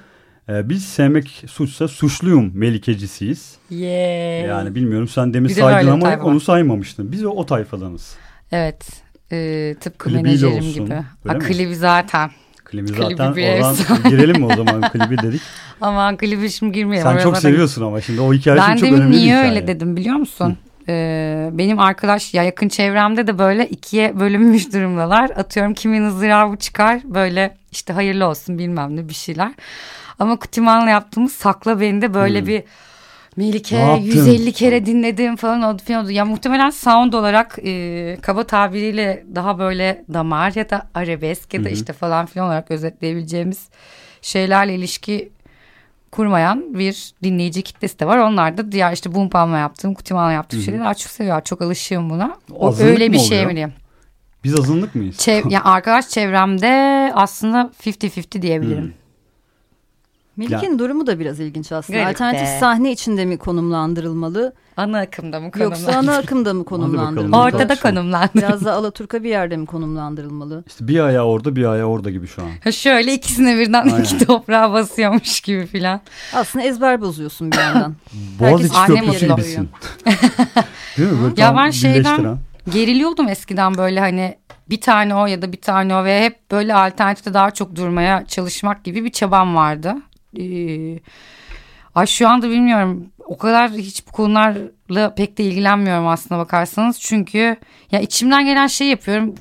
e, 0.50 0.70
biz 0.70 0.86
sevmek 0.86 1.44
suçsa 1.48 1.88
suçluyum 1.88 2.52
Melikecisiyiz. 2.54 3.56
Yeah. 3.70 4.48
Yani 4.48 4.76
bilmiyorum 4.76 5.08
sen 5.08 5.34
demin 5.34 5.50
Bir 5.50 5.56
de 5.56 5.60
saydın 5.60 5.92
ama 5.92 6.18
onu 6.24 6.40
saymamıştın. 6.40 7.12
Biz 7.12 7.26
o, 7.26 7.30
o 7.30 7.46
tayfadanız. 7.46 8.16
Evet. 8.52 9.04
Ee, 9.32 9.76
tıpkı 9.80 10.10
Klibiyle 10.10 10.24
menajerim 10.28 10.58
olsun, 10.58 10.74
gibi. 10.86 10.94
öyle 10.94 11.04
Ha, 11.28 11.34
mi? 11.34 11.40
klibi 11.40 11.76
zaten. 11.76 12.32
Klibi 12.74 12.92
Klibi 12.94 13.02
zaten 13.16 13.36
bir 13.36 13.48
oradan 13.56 13.74
efsane. 13.74 14.10
girelim 14.10 14.40
mi 14.42 14.46
o 14.46 14.56
zaman 14.56 14.82
klibi 14.92 15.18
dedik. 15.18 15.42
Ama 15.82 16.18
klibi 16.18 16.50
şimdi 16.50 16.72
girmeyelim. 16.72 17.12
Sen 17.12 17.18
çok 17.24 17.38
seviyorsun 17.38 17.82
ama 17.86 18.02
şimdi 18.02 18.22
o 18.22 18.34
hikaye 18.34 18.58
Ben 18.58 18.76
çok 18.76 18.90
önemli 18.92 19.12
bir 19.12 19.18
niye 19.18 19.38
öyle 19.38 19.68
dedim 19.68 19.96
biliyor 19.98 20.16
musun? 20.16 20.58
Ee, 20.90 21.50
benim 21.54 21.80
arkadaş 21.80 22.34
ya 22.34 22.44
yakın 22.44 22.70
çevremde 22.70 23.28
de 23.28 23.40
böyle 23.40 23.68
ikiye 23.70 24.20
bölünmüş 24.20 24.74
durumdalar. 24.74 25.30
Atıyorum 25.30 25.74
kimin 25.74 26.06
ızdırabı 26.06 26.58
çıkar 26.58 27.00
böyle 27.04 27.58
işte 27.72 27.94
hayırlı 27.94 28.26
olsun 28.28 28.58
bilmem 28.58 28.96
ne 28.96 29.10
bir 29.10 29.14
şeyler. 29.14 29.52
Ama 30.20 30.36
Kutiman'la 30.40 30.90
yaptığımız 30.90 31.32
Sakla 31.32 31.80
Beni 31.82 32.02
de 32.02 32.14
böyle 32.14 32.40
Hmm. 32.40 32.48
bir 32.48 32.64
Melike 33.36 33.76
yaptın? 33.76 34.06
150 34.06 34.52
kere 34.52 34.86
dinledim 34.86 35.36
falan 35.36 35.62
oldu 35.62 35.82
falan. 35.88 36.10
Ya 36.10 36.26
muhtemelen 36.26 36.70
sound 36.70 37.14
olarak 37.14 37.60
e, 37.64 38.18
kaba 38.22 38.44
tabiriyle 38.44 39.26
daha 39.36 39.60
böyle 39.60 40.06
damar 40.14 40.52
ya 40.56 40.70
da 40.70 40.88
arabesk 40.94 41.54
ya 41.54 41.60
da 41.60 41.66
Hı 41.66 41.70
hı. 41.70 41.74
işte 41.74 41.94
falan 41.94 42.26
filan 42.26 42.48
olarak 42.48 42.72
özetleyebileceğimiz 42.72 43.70
şeylerle 44.22 44.76
ilişki 44.76 45.32
kurmayan 46.12 46.80
bir 46.80 47.14
dinleyici 47.24 47.62
kitlesi 47.62 48.00
de 48.00 48.06
var. 48.06 48.18
Onlar 48.18 48.58
da 48.58 48.72
diğer 48.72 48.94
işte 48.94 49.16
Boom 49.16 49.30
Palm'la 49.30 49.58
yaptığım, 49.58 49.94
Kutiman'la 49.94 50.32
yaptığım 50.32 50.62
şeyleri 50.62 50.82
daha 50.82 50.94
çok 50.94 51.12
seviyor. 51.12 51.42
Çok 51.42 51.62
alışığım 51.62 52.10
buna. 52.10 52.38
O 52.52 52.68
Azınlık 52.68 52.92
öyle 52.92 53.14
bir 53.14 53.20
şey 53.20 53.46
mi 53.46 53.52
diyeyim? 53.52 53.74
Biz 54.44 54.60
azınlık 54.60 54.96
mıyız? 54.96 55.18
Çev 55.18 55.50
ya 55.50 55.64
arkadaş 55.64 56.10
çevremde 56.10 57.12
aslında 57.16 57.72
50-50 57.86 58.42
diyebilirim. 58.42 58.84
Hmm. 58.84 59.03
Melike'nin 60.38 60.80
durumu 60.80 61.08
da 61.08 61.20
biraz 61.20 61.40
ilginç 61.40 61.72
aslında. 61.72 62.00
Garip 62.00 62.16
Alternatif 62.16 62.42
be. 62.48 62.58
sahne 62.60 62.92
içinde 62.92 63.26
mi 63.26 63.38
konumlandırılmalı 63.38 64.54
Ana 64.78 65.00
akımda 65.00 65.40
mı 65.40 65.46
yoksa 65.46 65.86
konumlandı? 65.86 66.12
ana 66.12 66.18
akımda 66.18 66.54
mı 66.54 66.66
konumlandırılmalı? 66.66 67.44
Ortada 67.44 67.76
konumlandı. 67.76 68.30
Biraz 68.36 68.66
da 68.66 68.74
Alaturka 68.74 69.24
bir 69.24 69.30
yerde 69.30 69.58
mi 69.58 69.66
konumlandırılmalı? 69.66 70.64
İşte 70.68 70.88
bir 70.88 71.00
ayağı 71.00 71.24
orada 71.26 71.56
bir 71.56 71.66
ayağı 71.66 71.88
orada 71.88 72.10
gibi 72.10 72.28
şu 72.28 72.42
an. 72.42 72.72
Şöyle 72.72 73.14
ikisine 73.14 73.60
birden 73.60 73.84
Aynen. 73.88 74.04
iki 74.04 74.26
toprağa 74.26 74.74
basıyormuş 74.74 75.42
gibi 75.42 75.66
filan. 75.66 76.02
Aslında 76.34 76.66
ezber 76.66 77.02
bozuyorsun 77.02 77.52
bir 77.52 77.58
yandan. 77.58 77.96
Boğaziçi 78.40 78.76
Köprüsü 78.88 79.28
gibisin. 79.28 79.70
Değil 80.98 81.12
mi? 81.12 81.18
Böyle 81.22 81.34
Ya 81.42 81.48
tam 81.48 81.58
ben 81.58 81.70
şeyden-. 81.70 82.38
Geriliyordum 82.74 83.28
eskiden 83.28 83.78
böyle 83.78 84.00
hani 84.00 84.38
bir 84.70 84.82
tane 84.82 85.16
o 85.16 85.26
ya 85.26 85.42
da 85.42 85.52
bir 85.52 85.62
tane 85.62 85.96
o 85.96 86.04
ve 86.06 86.24
hep 86.26 86.52
böyle 86.52 86.76
alternatifte 86.76 87.34
daha 87.34 87.52
çok 87.52 87.76
durmaya 87.76 88.26
çalışmak 88.26 88.84
gibi 88.84 89.04
bir 89.06 89.12
çabam 89.12 89.56
vardı. 89.56 89.96
Ee, 90.40 91.00
ay 91.96 92.06
şu 92.08 92.28
anda 92.30 92.50
bilmiyorum 92.50 93.06
o 93.26 93.38
kadar 93.38 93.72
hiç 93.72 94.08
bu 94.08 94.12
konularla 94.12 95.16
pek 95.16 95.38
de 95.38 95.44
ilgilenmiyorum 95.44 96.08
aslına 96.08 96.40
bakarsanız. 96.40 97.00
Çünkü 97.00 97.56
ya 97.92 98.00
içimden 98.00 98.46
gelen 98.46 98.68
şey 98.68 98.88
yapıyorum 98.88 99.36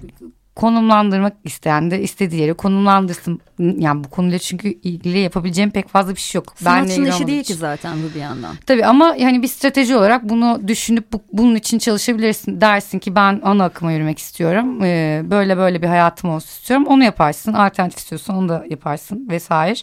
konumlandırmak 0.56 1.32
isteyen 1.44 1.90
de 1.90 2.02
istediği 2.02 2.40
yere 2.40 2.52
konumlandırsın. 2.52 3.40
Yani 3.58 4.04
bu 4.04 4.08
konuyla 4.10 4.38
çünkü 4.38 4.68
ilgili 4.68 5.18
yapabileceğim 5.18 5.70
pek 5.70 5.88
fazla 5.88 6.14
bir 6.14 6.20
şey 6.20 6.38
yok. 6.38 6.54
Sanatçının 6.56 7.06
işi 7.10 7.26
değil 7.26 7.44
ki 7.44 7.54
zaten 7.54 7.96
bu 8.02 8.14
bir 8.14 8.20
yandan. 8.20 8.54
Tabii 8.66 8.86
ama 8.86 9.14
yani 9.18 9.42
bir 9.42 9.48
strateji 9.48 9.96
olarak 9.96 10.28
bunu 10.28 10.60
düşünüp 10.68 11.12
bu- 11.12 11.22
bunun 11.32 11.54
için 11.54 11.78
çalışabilirsin. 11.78 12.60
Dersin 12.60 12.98
ki 12.98 13.14
ben 13.14 13.40
ana 13.44 13.64
akıma 13.64 13.92
yürümek 13.92 14.18
istiyorum. 14.18 14.84
Ee, 14.84 15.22
böyle 15.24 15.56
böyle 15.56 15.82
bir 15.82 15.86
hayatım 15.86 16.30
olsun 16.30 16.48
istiyorum. 16.48 16.86
Onu 16.86 17.04
yaparsın. 17.04 17.52
Alternatif 17.52 17.98
istiyorsan 17.98 18.36
onu 18.36 18.48
da 18.48 18.64
yaparsın 18.70 19.28
vesaire. 19.30 19.74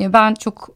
Ben 0.00 0.34
çok 0.34 0.68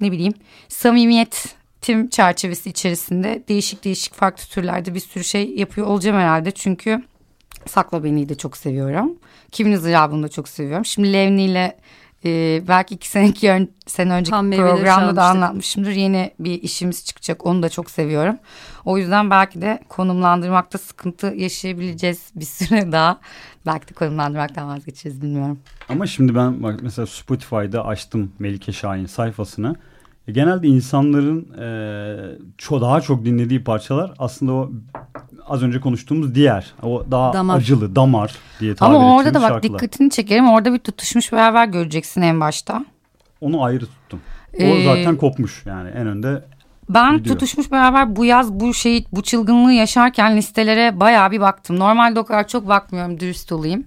ne 0.00 0.12
bileyim 0.12 0.34
samimiyetim 0.68 2.08
çerçevesi 2.10 2.70
içerisinde 2.70 3.42
değişik 3.48 3.84
değişik 3.84 4.14
farklı 4.14 4.44
türlerde 4.44 4.94
bir 4.94 5.00
sürü 5.00 5.24
şey 5.24 5.50
yapıyor 5.56 5.86
olacağım 5.86 6.16
herhalde. 6.16 6.50
Çünkü 6.50 7.02
Sakla 7.66 8.04
Beni'yi 8.04 8.28
de 8.28 8.34
çok 8.34 8.56
seviyorum. 8.56 9.18
Kimin 9.50 9.72
ızdırabını 9.72 10.22
da 10.22 10.28
çok 10.28 10.48
seviyorum. 10.48 10.84
Şimdi 10.84 11.12
Levni 11.12 11.42
ile 11.44 11.76
e, 12.24 12.62
belki 12.68 12.94
iki 12.94 13.08
sene, 13.08 13.28
iki 13.28 13.50
ön, 13.50 13.68
sene 13.86 14.12
önceki 14.12 14.30
Tam 14.30 14.46
meyveleri 14.46 14.76
programda 14.76 15.16
da 15.16 15.24
anlatmışımdır. 15.24 15.90
Yeni 15.90 16.30
bir 16.38 16.62
işimiz 16.62 17.04
çıkacak. 17.04 17.46
Onu 17.46 17.62
da 17.62 17.68
çok 17.68 17.90
seviyorum. 17.90 18.36
O 18.84 18.98
yüzden 18.98 19.30
belki 19.30 19.62
de 19.62 19.80
konumlandırmakta 19.88 20.78
sıkıntı 20.78 21.26
yaşayabileceğiz 21.26 22.30
bir 22.34 22.44
süre 22.44 22.92
daha. 22.92 23.18
Belki 23.66 23.88
de 23.88 23.94
konumlandırmaktan 23.94 24.68
vazgeçeceğiz 24.68 25.22
bilmiyorum. 25.22 25.58
Ama 25.88 26.06
şimdi 26.06 26.34
ben 26.34 26.62
bak 26.62 26.80
mesela 26.82 27.06
Spotify'da 27.06 27.86
açtım 27.86 28.32
Melike 28.38 28.72
Şahin 28.72 29.06
sayfasını. 29.06 29.76
E, 30.28 30.32
genelde 30.32 30.66
insanların 30.66 31.52
e, 31.58 31.66
ço 32.58 32.80
daha 32.80 33.00
çok 33.00 33.24
dinlediği 33.24 33.64
parçalar 33.64 34.12
aslında 34.18 34.52
o 34.52 34.70
az 35.48 35.62
önce 35.62 35.80
konuştuğumuz 35.80 36.34
diğer 36.34 36.72
o 36.82 37.04
daha 37.10 37.32
Damar. 37.32 37.56
acılı 37.58 37.96
damar 37.96 38.34
diye 38.60 38.74
tabir 38.74 38.94
Ama 38.94 39.16
orada 39.16 39.34
da 39.34 39.42
bak 39.42 39.48
şarkılar. 39.48 39.62
dikkatini 39.62 40.10
çekerim. 40.10 40.48
Orada 40.48 40.72
bir 40.72 40.78
tutuşmuş 40.78 41.32
beraber 41.32 41.66
göreceksin 41.66 42.22
en 42.22 42.40
başta. 42.40 42.84
Onu 43.40 43.64
ayrı 43.64 43.86
tuttum. 43.86 44.20
O 44.54 44.62
Ee, 44.62 44.84
zaten 44.84 45.16
kopmuş 45.16 45.62
yani 45.66 45.88
en 45.90 46.06
önde. 46.06 46.44
Ben 46.88 47.16
Gidiyor. 47.16 47.34
tutuşmuş 47.36 47.72
beraber 47.72 48.16
bu 48.16 48.24
yaz 48.24 48.52
bu 48.52 48.74
şeyi 48.74 49.06
bu 49.12 49.22
çılgınlığı 49.22 49.72
yaşarken 49.72 50.36
listelere 50.36 51.00
bayağı 51.00 51.30
bir 51.30 51.40
baktım. 51.40 51.78
Normalde 51.78 52.20
o 52.20 52.24
kadar 52.24 52.48
çok 52.48 52.68
bakmıyorum 52.68 53.20
dürüst 53.20 53.52
olayım. 53.52 53.84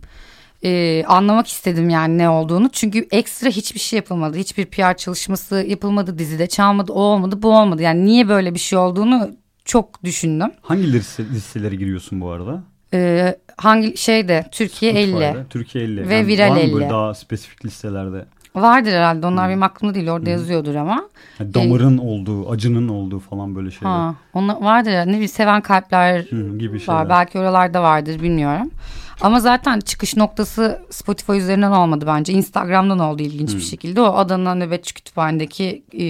Ee, 0.64 1.04
anlamak 1.08 1.48
istedim 1.48 1.90
yani 1.90 2.18
ne 2.18 2.30
olduğunu. 2.30 2.70
Çünkü 2.70 3.08
ekstra 3.12 3.50
hiçbir 3.50 3.80
şey 3.80 3.98
yapılmadı. 3.98 4.38
Hiçbir 4.38 4.66
PR 4.66 4.98
çalışması 4.98 5.56
yapılmadı. 5.56 6.18
Dizide 6.20 6.48
çalmadı. 6.48 6.92
O 6.94 7.00
olmadı 7.02 7.42
bu 7.42 7.58
olmadı. 7.58 7.82
Yani 7.82 8.06
niye 8.06 8.30
böyle 8.30 8.54
bir 8.54 8.60
şey 8.60 8.80
olduğunu 8.80 9.30
çok 9.66 10.04
düşündüm. 10.04 10.52
Hangi 10.62 10.94
liste, 10.94 11.24
listelere 11.26 11.76
giriyorsun 11.76 12.22
bu 12.22 12.30
arada? 12.32 12.64
Ee, 12.94 13.36
hangi 13.58 13.98
şeyde 13.98 14.46
Türkiye 14.52 14.92
50 14.92 15.08
Spotify'da, 15.12 15.46
Türkiye 15.50 15.84
50. 15.84 16.10
Ve 16.10 16.28
Viral 16.28 16.50
var 16.50 16.56
mı 16.66 16.74
böyle 16.74 16.86
50. 16.86 16.90
daha 16.90 17.14
spesifik 17.14 17.66
listelerde? 17.66 18.26
vardır 18.56 18.92
herhalde. 18.92 19.28
Onlar 19.28 19.44
Hmm. 19.44 19.50
benim 19.50 19.64
aklımda 19.64 19.96
değil. 19.96 20.08
Orada 20.10 20.30
yazıyordur 20.30 20.76
ama. 20.76 21.10
Yani 21.40 21.54
damarın 21.54 21.98
olduğu, 21.98 22.50
acının 22.50 22.88
olduğu 22.88 23.20
falan 23.20 23.56
böyle 23.56 23.72
şeyler. 23.72 23.94
Ha, 23.94 24.16
onlar 24.34 24.62
vardır. 24.62 24.92
herhalde. 24.92 25.10
Ne 25.10 25.14
bileyim 25.14 25.28
seven 25.28 25.62
kalpler 25.62 26.22
Hı, 26.30 26.58
gibi 26.58 26.80
şeyler. 26.80 27.00
var. 27.00 27.10
Belki 27.10 27.40
oralarda 27.40 27.84
vardır 27.84 28.22
bilmiyorum. 28.22 28.72
Ama 29.24 29.40
zaten 29.40 29.80
çıkış 29.80 30.16
noktası 30.18 30.82
Spotify 30.90 31.38
üzerinden 31.38 31.72
olmadı 31.72 32.06
bence. 32.08 32.34
Instagram'dan 32.34 33.00
oldu 33.00 33.24
ilginç 33.24 33.56
bir 33.56 33.62
şekilde. 33.62 34.02
O 34.02 34.16
Adana 34.16 34.56
Nöbetçi 34.56 34.94
Kütüphane'deki 34.94 35.84
e, 36.00 36.06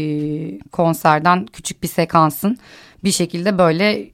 konserden 0.69 1.45
küçük 1.45 1.84
bir 1.84 1.88
sekansın 1.88 2.58
bir 3.04 3.12
şekilde 3.12 3.58
böyle 3.58 4.10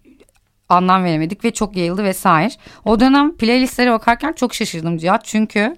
anlam 0.69 1.03
veremedik 1.03 1.45
ve 1.45 1.51
çok 1.51 1.75
yayıldı 1.75 2.03
vesaire. 2.03 2.53
O 2.85 2.99
dönem 2.99 3.37
playlistlere 3.37 3.91
bakarken 3.91 4.33
çok 4.33 4.53
şaşırdım 4.53 4.97
Cihat. 4.97 5.25
Çünkü 5.25 5.75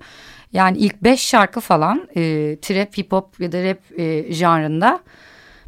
yani 0.53 0.77
ilk 0.77 1.03
beş 1.03 1.21
şarkı 1.21 1.59
falan 1.59 2.07
e, 2.15 2.21
trap, 2.61 2.97
hip 2.97 3.11
hop 3.11 3.39
ya 3.39 3.51
da 3.51 3.63
rap 3.63 3.99
e, 3.99 4.33
janrında 4.33 4.99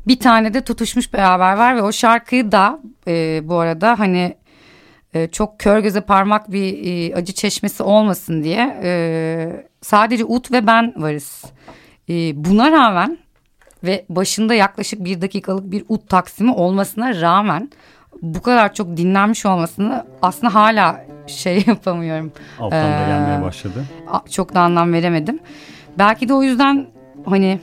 bir 0.08 0.20
tane 0.20 0.54
de 0.54 0.62
tutuşmuş 0.62 1.14
beraber 1.14 1.54
var 1.54 1.76
ve 1.76 1.82
o 1.82 1.92
şarkıyı 1.92 2.52
da 2.52 2.80
e, 3.08 3.42
bu 3.44 3.56
arada 3.56 4.00
hani 4.00 4.36
e, 5.14 5.28
çok 5.28 5.60
kör 5.60 5.80
göze 5.80 6.02
parmak 6.02 6.52
bir 6.52 6.86
e, 7.12 7.16
acı 7.16 7.34
çeşmesi 7.34 7.84
olmasın 7.84 8.44
diye 8.44 8.80
e, 8.84 9.66
sadece 9.82 10.26
Ut 10.26 10.52
ve 10.52 10.68
ben 10.68 10.94
varız. 10.98 11.44
E, 12.10 12.14
buna 12.46 12.72
rağmen 12.72 13.18
ve 13.84 14.06
başında 14.10 14.54
yaklaşık 14.54 15.04
bir 15.04 15.22
dakikalık 15.22 15.72
bir 15.72 15.86
Ut 15.90 16.10
taksimi 16.10 16.52
olmasına 16.52 17.22
rağmen 17.22 17.72
bu 18.22 18.42
kadar 18.42 18.74
çok 18.74 18.98
dinlenmiş 18.98 19.46
olmasını 19.46 20.06
aslında 20.22 20.54
hala 20.56 21.06
şey 21.28 21.64
yapamıyorum. 21.68 22.32
Alttan 22.60 22.92
da 22.92 23.04
Ee, 23.04 23.08
gelmeye 23.08 23.42
başladı. 23.42 23.86
Çok 24.32 24.54
da 24.56 24.62
anlam 24.62 24.94
veremedim. 24.94 25.40
Belki 25.98 26.30
de 26.30 26.34
o 26.34 26.44
yüzden 26.44 26.88
hani 27.26 27.60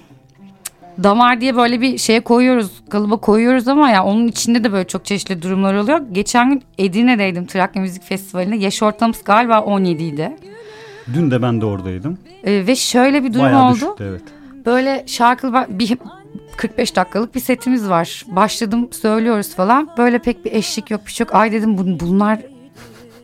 damar 1.03 1.41
diye 1.41 1.57
böyle 1.57 1.81
bir 1.81 1.99
şeye 1.99 2.21
koyuyoruz, 2.21 2.71
kalıba 2.91 3.17
koyuyoruz 3.17 3.69
ama 3.69 3.91
ya 3.91 4.05
onun 4.05 4.29
içinde 4.29 4.65
de 4.65 4.73
böyle 4.73 4.87
çok 4.87 5.05
çeşitli 5.05 5.43
durumlar 5.43 5.75
oluyor. 5.75 6.01
Geçen 6.13 6.51
gün 6.51 6.63
Edirne'deydim 6.79 7.47
Trakya 7.47 7.83
Müzik 7.83 8.03
Festivali'nde. 8.03 8.57
Yaş 8.57 8.83
ortamız 8.83 9.25
galiba 9.25 9.61
17 9.61 10.03
idi. 10.03 10.37
Dün 11.15 11.31
de 11.31 11.43
ben 11.43 11.61
de 11.61 11.67
oradaydım. 11.67 12.19
Ee, 12.45 12.67
ve 12.67 12.77
şöyle 12.77 13.25
bir 13.25 13.33
durum 13.35 13.45
Bayağı 13.45 13.67
oldu. 13.67 13.75
düşüktü 13.75 14.05
evet. 14.11 14.23
Böyle 14.67 15.05
şarkı 15.07 15.53
bir 15.69 15.99
45 16.57 16.97
dakikalık 16.97 17.35
bir 17.35 17.41
setimiz 17.41 17.89
var. 17.89 18.25
Başladım 18.29 18.89
söylüyoruz 18.93 19.55
falan. 19.55 19.89
Böyle 19.99 20.19
pek 20.19 20.45
bir 20.45 20.53
eşlik 20.53 20.91
yok 20.91 21.01
bir 21.07 21.13
şey 21.13 21.25
yok. 21.25 21.35
Ay 21.35 21.53
dedim 21.53 21.77
bun- 21.77 22.01
bunlar 22.01 22.39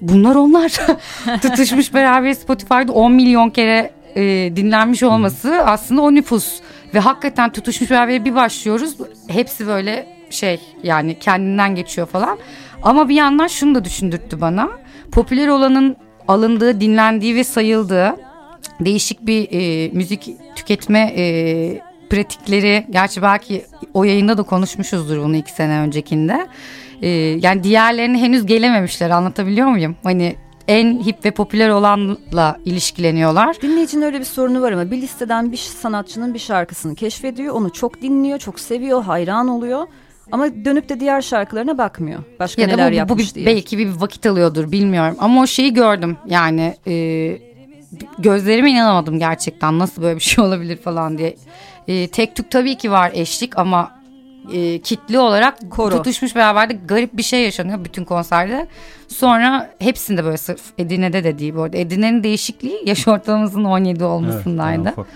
bunlar 0.01 0.35
onlar. 0.35 0.73
Tutuşmuş 1.43 1.95
beraber 1.95 2.33
Spotify'da 2.33 2.93
10 2.93 3.13
milyon 3.13 3.51
kere 3.51 3.91
e, 4.17 4.23
dinlenmiş 4.57 5.03
olması 5.03 5.53
aslında 5.65 6.03
o 6.03 6.15
nüfus. 6.15 6.61
Ve 6.95 6.99
hakikaten 6.99 7.53
tutuşmuş 7.53 7.91
beraber 7.91 8.25
bir 8.25 8.35
başlıyoruz. 8.35 8.97
Hepsi 9.29 9.67
böyle 9.67 10.07
şey 10.31 10.61
yani 10.83 11.19
kendinden 11.19 11.75
geçiyor 11.75 12.07
falan. 12.07 12.39
Ama 12.83 13.09
bir 13.09 13.15
yandan 13.15 13.47
şunu 13.47 13.75
da 13.75 13.85
düşündürttü 13.85 14.41
bana. 14.41 14.69
Popüler 15.13 15.49
olanın 15.49 15.97
alındığı, 16.29 16.81
dinlendiği 16.81 17.37
ve 17.37 17.45
sayıldığı 17.45 18.17
değişik 18.81 19.27
bir 19.27 19.49
e, 19.51 19.89
müzik 19.89 20.31
tüketme 20.57 21.15
e, 21.17 21.25
pratikleri 22.11 22.87
gerçi 22.91 23.23
belki 23.23 23.65
o 23.95 24.05
yayında 24.05 24.39
da 24.39 24.43
konuşmuşuzdur 24.43 25.19
bunu 25.19 25.37
iki 25.37 25.53
sene 25.53 25.79
öncekinde. 25.79 26.47
E, 27.03 27.09
yani 27.43 27.65
diğerlerini 27.65 28.21
henüz 28.21 28.47
gelememişler 28.47 29.11
anlatabiliyor 29.11 29.69
muyum? 29.69 29.97
Hani 30.03 30.37
en 30.69 31.07
hip 31.07 31.25
ve 31.25 31.31
popüler 31.31 31.69
olanla 31.69 32.57
ilişkileniyorlar. 32.65 33.57
Dinleyicinin 33.63 34.03
öyle 34.03 34.21
bir 34.21 34.25
sorunu 34.25 34.63
var 34.63 34.73
ama 34.73 34.91
bir 34.91 34.97
listeden 35.03 35.53
bir 35.53 35.57
sanatçının 35.57 36.35
bir 36.35 36.39
şarkısını 36.39 36.95
keşfediyor. 36.95 37.55
Onu 37.55 37.73
çok 37.73 38.03
dinliyor, 38.03 38.39
çok 38.39 38.61
seviyor, 38.61 39.03
hayran 39.03 39.49
oluyor. 39.49 39.87
Ama 40.33 40.65
dönüp 40.65 40.89
de 40.89 41.01
diğer 41.01 41.23
şarkılarına 41.23 41.79
bakmıyor. 41.79 42.21
Başka 42.41 42.63
Ya 42.63 42.69
neler 42.69 42.89
bu, 42.89 42.93
bu 42.93 42.97
yapmış 42.97 43.31
bir, 43.31 43.35
diye. 43.35 43.47
belki 43.47 43.79
bir 43.79 43.89
vakit 43.89 44.27
alıyordur 44.27 44.73
bilmiyorum. 44.73 45.17
Ama 45.21 45.41
o 45.43 45.47
şeyi 45.47 45.75
gördüm 45.75 46.17
yani 46.27 46.75
e, 46.87 46.95
gözlerime 48.19 48.71
inanamadım 48.71 49.19
gerçekten 49.19 49.79
nasıl 49.79 50.03
böyle 50.03 50.17
bir 50.17 50.21
şey 50.23 50.45
olabilir 50.45 50.77
falan 50.77 51.19
diye. 51.19 51.37
E, 51.89 52.09
tek 52.09 52.37
tük 52.37 52.51
tabii 52.51 52.77
ki 52.77 52.91
var 52.91 53.11
eşlik 53.15 53.59
ama 53.59 53.96
e, 54.53 54.79
kitli 54.79 55.19
olarak 55.19 55.71
Koro. 55.71 55.97
tutuşmuş 55.97 56.37
beraber 56.37 56.71
de 56.71 56.79
garip 56.89 57.17
bir 57.17 57.23
şey 57.23 57.43
yaşanıyor 57.45 57.85
bütün 57.85 58.05
konserde. 58.05 58.67
Sonra 59.09 59.71
hepsinde 59.79 60.25
böyle 60.25 60.37
sırf 60.37 60.63
Edirne'de 60.79 61.25
de 61.25 61.39
değil 61.39 61.55
bu 61.55 61.63
arada. 61.63 61.77
Edirne'nin 61.77 62.23
değişikliği 62.23 62.83
yaş 62.89 63.09
ortalamamızın 63.09 63.65
17 63.65 64.05
olmasındaydı. 64.05 64.89
ufak. 64.89 65.07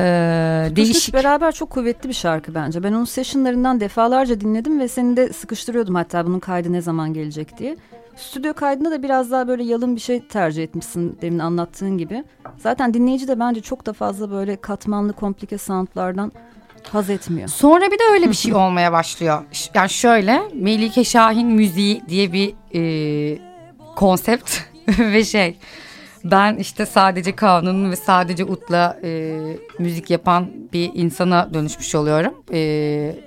Ee, 0.00 0.64
Tutuşmuş 0.68 0.76
değişik. 0.94 1.14
beraber 1.14 1.52
çok 1.52 1.70
kuvvetli 1.70 2.08
bir 2.08 2.14
şarkı 2.14 2.54
bence. 2.54 2.82
Ben 2.82 2.92
onun 2.92 3.04
sessionlarından 3.04 3.80
defalarca 3.80 4.40
dinledim 4.40 4.80
ve 4.80 4.88
seni 4.88 5.16
de 5.16 5.32
sıkıştırıyordum 5.32 5.94
hatta 5.94 6.26
bunun 6.26 6.38
kaydı 6.38 6.72
ne 6.72 6.80
zaman 6.80 7.12
gelecek 7.14 7.58
diye. 7.58 7.76
Stüdyo 8.16 8.54
kaydında 8.54 8.90
da 8.90 9.02
biraz 9.02 9.30
daha 9.30 9.48
böyle 9.48 9.64
yalın 9.64 9.96
bir 9.96 10.00
şey 10.00 10.20
tercih 10.26 10.62
etmişsin 10.62 11.18
demin 11.22 11.38
anlattığın 11.38 11.98
gibi. 11.98 12.24
Zaten 12.58 12.94
dinleyici 12.94 13.28
de 13.28 13.40
bence 13.40 13.60
çok 13.60 13.86
da 13.86 13.92
fazla 13.92 14.30
böyle 14.30 14.56
katmanlı 14.56 15.12
komplike 15.12 15.58
soundlardan 15.58 16.32
haz 16.88 17.10
etmiyor. 17.10 17.48
Sonra 17.48 17.86
bir 17.86 17.98
de 17.98 18.02
öyle 18.12 18.28
bir 18.28 18.34
şey 18.34 18.54
olmaya 18.54 18.92
başlıyor. 18.92 19.44
Yani 19.74 19.90
şöyle 19.90 20.42
Melike 20.54 21.04
Şahin 21.04 21.48
müziği 21.48 22.02
diye 22.08 22.32
bir 22.32 22.54
e, 22.74 23.38
konsept 23.96 24.56
ve 24.98 25.24
şey 25.24 25.56
ben 26.24 26.56
işte 26.56 26.86
sadece 26.86 27.36
kanun 27.36 27.90
ve 27.90 27.96
sadece 27.96 28.44
utla 28.44 28.98
e, 29.02 29.32
müzik 29.78 30.10
yapan 30.10 30.50
bir 30.72 30.90
insana 30.94 31.54
dönüşmüş 31.54 31.94
oluyorum. 31.94 32.34
E, 32.52 32.60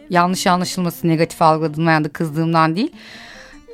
yanlış 0.09 0.47
anlaşılması 0.47 1.07
negatif 1.07 1.41
algıladığımdan 1.41 1.93
ya 1.93 2.03
da 2.03 2.09
kızdığımdan 2.09 2.75
değil. 2.75 2.91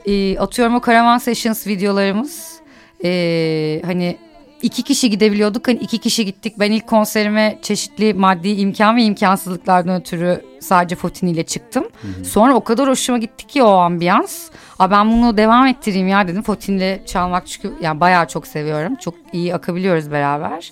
E, 0.05 0.39
atıyorum 0.39 0.75
o 0.75 0.81
Karavan 0.81 1.17
Sessions 1.17 1.67
videolarımız 1.67 2.59
e, 3.03 3.81
hani 3.85 4.17
iki 4.61 4.83
kişi 4.83 5.09
gidebiliyorduk. 5.09 5.67
Hani 5.67 5.77
iki 5.77 5.97
kişi 5.97 6.25
gittik. 6.25 6.59
Ben 6.59 6.71
ilk 6.71 6.87
konserime 6.87 7.59
çeşitli 7.61 8.13
maddi 8.13 8.49
imkan 8.49 8.95
ve 8.95 9.03
imkansızlıklardan 9.03 10.01
ötürü 10.01 10.41
sadece 10.59 10.95
Fotini 10.95 11.31
ile 11.31 11.43
çıktım. 11.43 11.87
Sonra 12.25 12.55
o 12.55 12.63
kadar 12.63 12.89
hoşuma 12.89 13.17
gitti 13.17 13.47
ki 13.47 13.63
o 13.63 13.69
ambiyans. 13.71 14.49
Aa, 14.79 14.91
ben 14.91 15.11
bunu 15.11 15.37
devam 15.37 15.67
ettireyim 15.67 16.07
ya 16.07 16.27
dedim. 16.27 16.41
Fotini 16.41 16.77
ile 16.77 17.01
çalmak 17.05 17.47
çünkü 17.47 17.73
yani 17.81 17.99
bayağı 17.99 18.27
çok 18.27 18.47
seviyorum. 18.47 18.95
Çok 18.95 19.13
iyi 19.33 19.55
akabiliyoruz 19.55 20.11
beraber. 20.11 20.71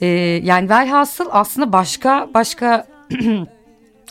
Ee, 0.00 0.06
yani 0.42 0.68
velhasıl 0.68 1.26
aslında 1.30 1.72
başka 1.72 2.28
başka 2.34 2.86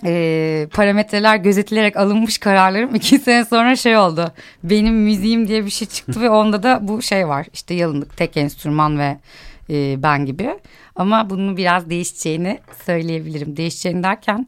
e, 0.05 0.67
parametreler 0.73 1.35
gözetilerek 1.35 1.97
alınmış 1.97 2.37
kararlarım 2.37 2.95
iki 2.95 3.19
sene 3.19 3.45
sonra 3.45 3.75
şey 3.75 3.97
oldu. 3.97 4.31
Benim 4.63 4.95
müziğim 4.95 5.47
diye 5.47 5.65
bir 5.65 5.69
şey 5.71 5.87
çıktı 5.87 6.21
ve 6.21 6.29
onda 6.29 6.63
da 6.63 6.79
bu 6.81 7.01
şey 7.01 7.27
var. 7.27 7.47
İşte 7.53 7.73
yalınlık, 7.73 8.17
tek 8.17 8.37
enstrüman 8.37 8.99
ve 8.99 9.17
e, 9.69 10.03
ben 10.03 10.25
gibi. 10.25 10.59
Ama 10.95 11.29
bunun 11.29 11.57
biraz 11.57 11.89
değişeceğini 11.89 12.59
söyleyebilirim. 12.85 13.57
Değişeceğini 13.57 14.03
derken 14.03 14.47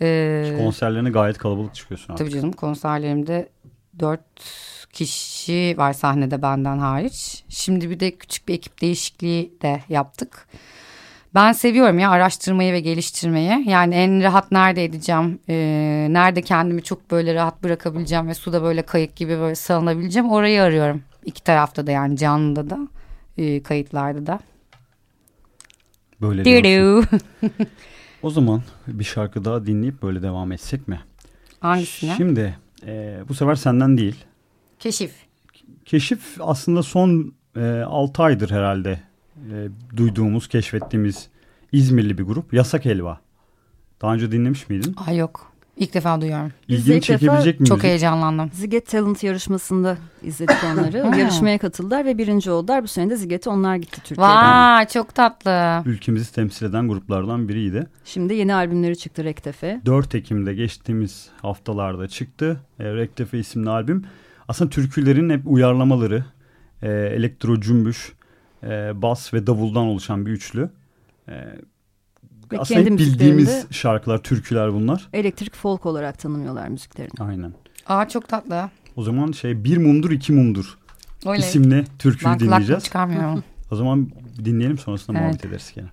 e, 0.00 0.54
Konserlerine 0.58 1.10
gayet 1.10 1.38
kalabalık 1.38 1.74
çıkıyorsun 1.74 2.12
artık. 2.12 2.26
tabii 2.26 2.34
canım 2.40 2.52
konserlerimde 2.52 3.48
dört 3.98 4.20
kişi 4.92 5.74
var 5.78 5.92
sahnede 5.92 6.42
benden 6.42 6.78
hariç. 6.78 7.44
Şimdi 7.48 7.90
bir 7.90 8.00
de 8.00 8.10
küçük 8.10 8.48
bir 8.48 8.54
ekip 8.54 8.80
değişikliği 8.80 9.52
de 9.62 9.80
yaptık. 9.88 10.48
Ben 11.34 11.52
seviyorum 11.52 11.98
ya 11.98 12.10
araştırmayı 12.10 12.72
ve 12.72 12.80
geliştirmeyi. 12.80 13.68
Yani 13.68 13.94
en 13.94 14.22
rahat 14.22 14.52
nerede 14.52 14.84
edeceğim, 14.84 15.38
e, 15.48 15.54
nerede 16.10 16.42
kendimi 16.42 16.82
çok 16.82 17.10
böyle 17.10 17.34
rahat 17.34 17.62
bırakabileceğim 17.62 18.28
ve 18.28 18.34
suda 18.34 18.62
böyle 18.62 18.82
kayık 18.82 19.16
gibi 19.16 19.38
böyle 19.38 19.54
salınabileceğim 19.54 20.30
orayı 20.30 20.62
arıyorum. 20.62 21.02
İki 21.24 21.44
tarafta 21.44 21.86
da 21.86 21.90
yani 21.90 22.16
canlıda 22.16 22.70
da 22.70 22.88
e, 23.38 23.62
kayıtlarda 23.62 24.26
da. 24.26 24.40
Böyle 26.20 26.44
diyorsun. 26.44 27.20
o 28.22 28.30
zaman 28.30 28.62
bir 28.86 29.04
şarkı 29.04 29.44
daha 29.44 29.66
dinleyip 29.66 30.02
böyle 30.02 30.22
devam 30.22 30.52
etsek 30.52 30.88
mi? 30.88 31.00
Hangisine? 31.60 32.14
Şimdi 32.16 32.58
e, 32.86 33.20
bu 33.28 33.34
sefer 33.34 33.54
senden 33.54 33.98
değil. 33.98 34.24
Keşif. 34.78 35.12
Keşif 35.84 36.36
aslında 36.40 36.82
son 36.82 37.34
e, 37.56 37.60
6 37.86 38.22
aydır 38.22 38.50
herhalde 38.50 39.00
e, 39.52 39.68
duyduğumuz, 39.96 40.48
keşfettiğimiz 40.48 41.28
İzmirli 41.72 42.18
bir 42.18 42.22
grup. 42.22 42.52
Yasak 42.52 42.84
Helva. 42.84 43.20
Daha 44.02 44.14
önce 44.14 44.32
dinlemiş 44.32 44.68
miydin? 44.68 44.96
Ay 45.06 45.16
yok. 45.16 45.52
İlk 45.76 45.94
defa 45.94 46.20
duyuyorum. 46.20 46.52
İlgini 46.68 47.00
çekebilecek 47.00 47.60
mi? 47.60 47.66
Çok 47.66 47.82
heyecanlandım. 47.82 48.50
Ziget 48.52 48.86
Talent 48.86 49.22
yarışmasında 49.22 49.96
izledik 50.22 50.56
onları. 50.72 51.18
Yarışmaya 51.18 51.58
katıldılar 51.58 52.04
ve 52.04 52.18
birinci 52.18 52.50
oldular. 52.50 52.82
Bu 52.82 52.88
sene 52.88 53.10
de 53.10 53.16
Ziget'e 53.16 53.50
onlar 53.50 53.76
gitti 53.76 54.00
Türkiye'den. 54.04 54.74
Vay 54.74 54.86
çok 54.88 55.14
tatlı. 55.14 55.82
Ülkemizi 55.86 56.34
temsil 56.34 56.66
eden 56.66 56.88
gruplardan 56.88 57.48
biriydi. 57.48 57.86
Şimdi 58.04 58.34
yeni 58.34 58.54
albümleri 58.54 58.98
çıktı 58.98 59.24
Rektefe. 59.24 59.80
4 59.86 60.14
Ekim'de 60.14 60.54
geçtiğimiz 60.54 61.28
haftalarda 61.42 62.08
çıktı. 62.08 62.60
E, 62.78 62.94
Rektefe 62.94 63.38
isimli 63.38 63.70
albüm. 63.70 64.04
Aslında 64.48 64.70
türkülerin 64.70 65.30
hep 65.30 65.40
uyarlamaları, 65.44 66.24
e, 66.82 66.90
elektro 66.90 67.60
cümbüş, 67.60 68.12
e, 68.62 69.02
bas 69.02 69.34
ve 69.34 69.46
davuldan 69.46 69.82
oluşan 69.84 70.26
bir 70.26 70.30
üçlü. 70.30 70.70
E, 71.28 71.32
Ve 72.52 72.58
aslında 72.58 72.80
hep 72.80 72.86
kendi 72.86 73.02
bildiğimiz 73.02 73.66
şarkılar, 73.70 74.18
türküler 74.22 74.72
bunlar. 74.72 75.08
Elektrik 75.12 75.54
folk 75.54 75.86
olarak 75.86 76.18
tanımlıyorlar 76.18 76.68
müziklerini. 76.68 77.12
Aynen. 77.20 77.52
Aa 77.86 78.08
çok 78.08 78.28
tatlı. 78.28 78.70
O 78.96 79.02
zaman 79.02 79.32
şey 79.32 79.64
bir 79.64 79.76
mumdur 79.76 80.10
iki 80.10 80.32
mumdur 80.32 80.78
Öyle. 81.26 81.38
isimli 81.38 81.84
türküyü 81.98 82.22
kulaklığımı 82.24 82.50
dinleyeceğiz. 82.52 82.84
çıkarmıyorum. 82.84 83.44
O 83.70 83.76
zaman 83.76 84.10
dinleyelim 84.44 84.78
sonrasında 84.78 85.18
Evet. 85.18 85.26
muhabbet 85.26 85.44
ederiz 85.44 85.72
gene. 85.74 85.88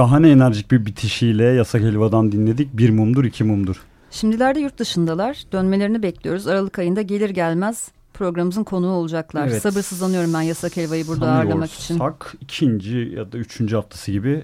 Şahane 0.00 0.30
enerjik 0.30 0.70
bir 0.70 0.86
bitişiyle 0.86 1.44
Yasak 1.44 1.82
Helva'dan 1.82 2.32
dinledik. 2.32 2.76
Bir 2.76 2.90
mumdur 2.90 3.24
iki 3.24 3.44
mumdur. 3.44 3.82
Şimdilerde 4.10 4.60
yurt 4.60 4.78
dışındalar. 4.78 5.44
Dönmelerini 5.52 6.02
bekliyoruz. 6.02 6.46
Aralık 6.46 6.78
ayında 6.78 7.02
gelir 7.02 7.30
gelmez 7.30 7.88
programımızın 8.14 8.64
konuğu 8.64 8.90
olacaklar. 8.90 9.48
Evet. 9.48 9.62
Sabırsızlanıyorum 9.62 10.34
ben 10.34 10.40
Yasak 10.40 10.76
Helva'yı 10.76 11.06
burada 11.06 11.32
ağırlamak 11.32 11.72
için. 11.72 11.98
Sanıyorsak 11.98 12.34
ikinci 12.40 12.96
ya 13.16 13.32
da 13.32 13.38
üçüncü 13.38 13.76
haftası 13.76 14.12
gibi 14.12 14.42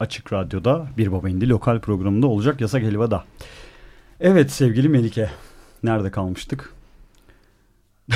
Açık 0.00 0.32
Radyo'da 0.32 0.86
Bir 0.98 1.12
Baba 1.12 1.28
İndi 1.28 1.48
lokal 1.48 1.80
programında 1.80 2.26
olacak 2.26 2.60
Yasak 2.60 2.82
Helva'da. 2.82 3.24
Evet 4.20 4.50
sevgili 4.50 4.88
Melike. 4.88 5.30
Nerede 5.82 6.10
kalmıştık? 6.10 6.72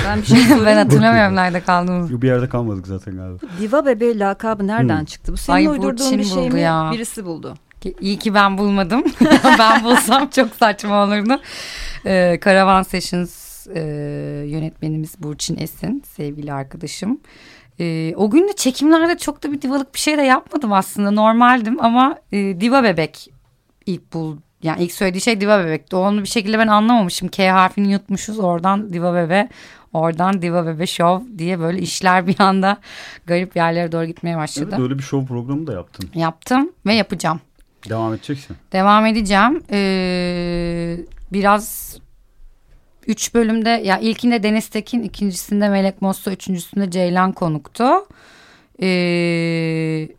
Ben 0.05 0.21
bir 0.21 0.25
şey 0.25 0.37
ben 0.65 0.77
hatırlamıyorum 0.77 1.35
nerede 1.35 1.61
kaldığımızı. 1.61 2.21
Bir 2.21 2.27
yerde 2.27 2.49
kalmadık 2.49 2.87
zaten 2.87 3.15
galiba. 3.15 3.37
Diva 3.61 3.85
Bebe 3.85 4.19
lakabı 4.19 4.67
nereden 4.67 4.97
Hmm. 4.99 5.05
çıktı? 5.05 5.33
Bu 5.33 5.37
senin 5.37 5.57
Ay, 5.57 5.65
bu 5.67 5.69
uydurduğun 5.71 6.09
Çin 6.09 6.19
bir 6.19 6.23
şey 6.23 6.49
mi? 6.49 6.61
ya. 6.61 6.89
Birisi 6.93 7.25
buldu. 7.25 7.55
İyi 8.01 8.19
ki 8.19 8.33
ben 8.33 8.57
bulmadım. 8.57 9.03
ben 9.59 9.83
bulsam 9.83 10.27
çok 10.29 10.55
saçma 10.55 11.03
olurdu. 11.03 11.41
Ee, 12.05 12.39
Caravan 12.45 12.83
Sessions 12.83 13.67
e, 13.67 13.79
yönetmenimiz 14.47 15.23
Burçin 15.23 15.57
Esin 15.59 16.03
sevgili 16.15 16.53
arkadaşım. 16.53 17.19
Ee, 17.79 18.13
o 18.15 18.29
gün 18.29 18.47
de 18.47 18.53
çekimlerde 18.53 19.17
çok 19.17 19.43
da 19.43 19.51
bir 19.51 19.61
divalık 19.61 19.93
bir 19.93 19.99
şey 19.99 20.17
de 20.17 20.21
yapmadım 20.21 20.73
aslında 20.73 21.11
normaldim 21.11 21.83
ama 21.85 22.15
e, 22.31 22.37
diva 22.61 22.83
bebek 22.83 23.29
ilk 23.85 24.13
bul 24.13 24.37
yani 24.63 24.83
ilk 24.83 24.91
söylediği 24.91 25.21
şey 25.21 25.41
diva 25.41 25.59
bebekti. 25.59 25.95
Onu 25.95 26.21
bir 26.21 26.27
şekilde 26.27 26.59
ben 26.59 26.67
anlamamışım. 26.67 27.27
K 27.27 27.51
harfini 27.51 27.91
yutmuşuz 27.91 28.39
oradan 28.39 28.93
diva 28.93 29.13
bebe 29.15 29.49
oradan 29.93 30.41
diva 30.41 30.65
bebe 30.65 30.87
show 30.87 31.37
diye 31.37 31.59
böyle 31.59 31.79
işler 31.79 32.27
bir 32.27 32.39
anda 32.39 32.77
garip 33.25 33.55
yerlere 33.55 33.91
doğru 33.91 34.05
gitmeye 34.05 34.37
başladı. 34.37 34.69
Evet 34.69 34.79
öyle 34.79 34.97
bir 34.97 35.03
show 35.03 35.27
programı 35.27 35.67
da 35.67 35.73
yaptın. 35.73 36.09
Yaptım 36.15 36.71
ve 36.85 36.93
yapacağım. 36.93 37.41
Devam 37.89 38.13
edeceksin. 38.13 38.57
Devam 38.71 39.05
edeceğim. 39.05 39.63
Ee, 39.71 40.97
biraz 41.33 41.97
üç 43.07 43.33
bölümde 43.33 43.69
ya 43.69 43.99
ilkinde 43.99 44.43
Deniz 44.43 44.67
Tekin, 44.67 45.03
ikincisinde 45.03 45.69
Melek 45.69 46.01
Mosso, 46.01 46.31
üçüncüsünde 46.31 46.91
Ceylan 46.91 47.31
konuktu. 47.31 47.85
Ee, 48.81 50.09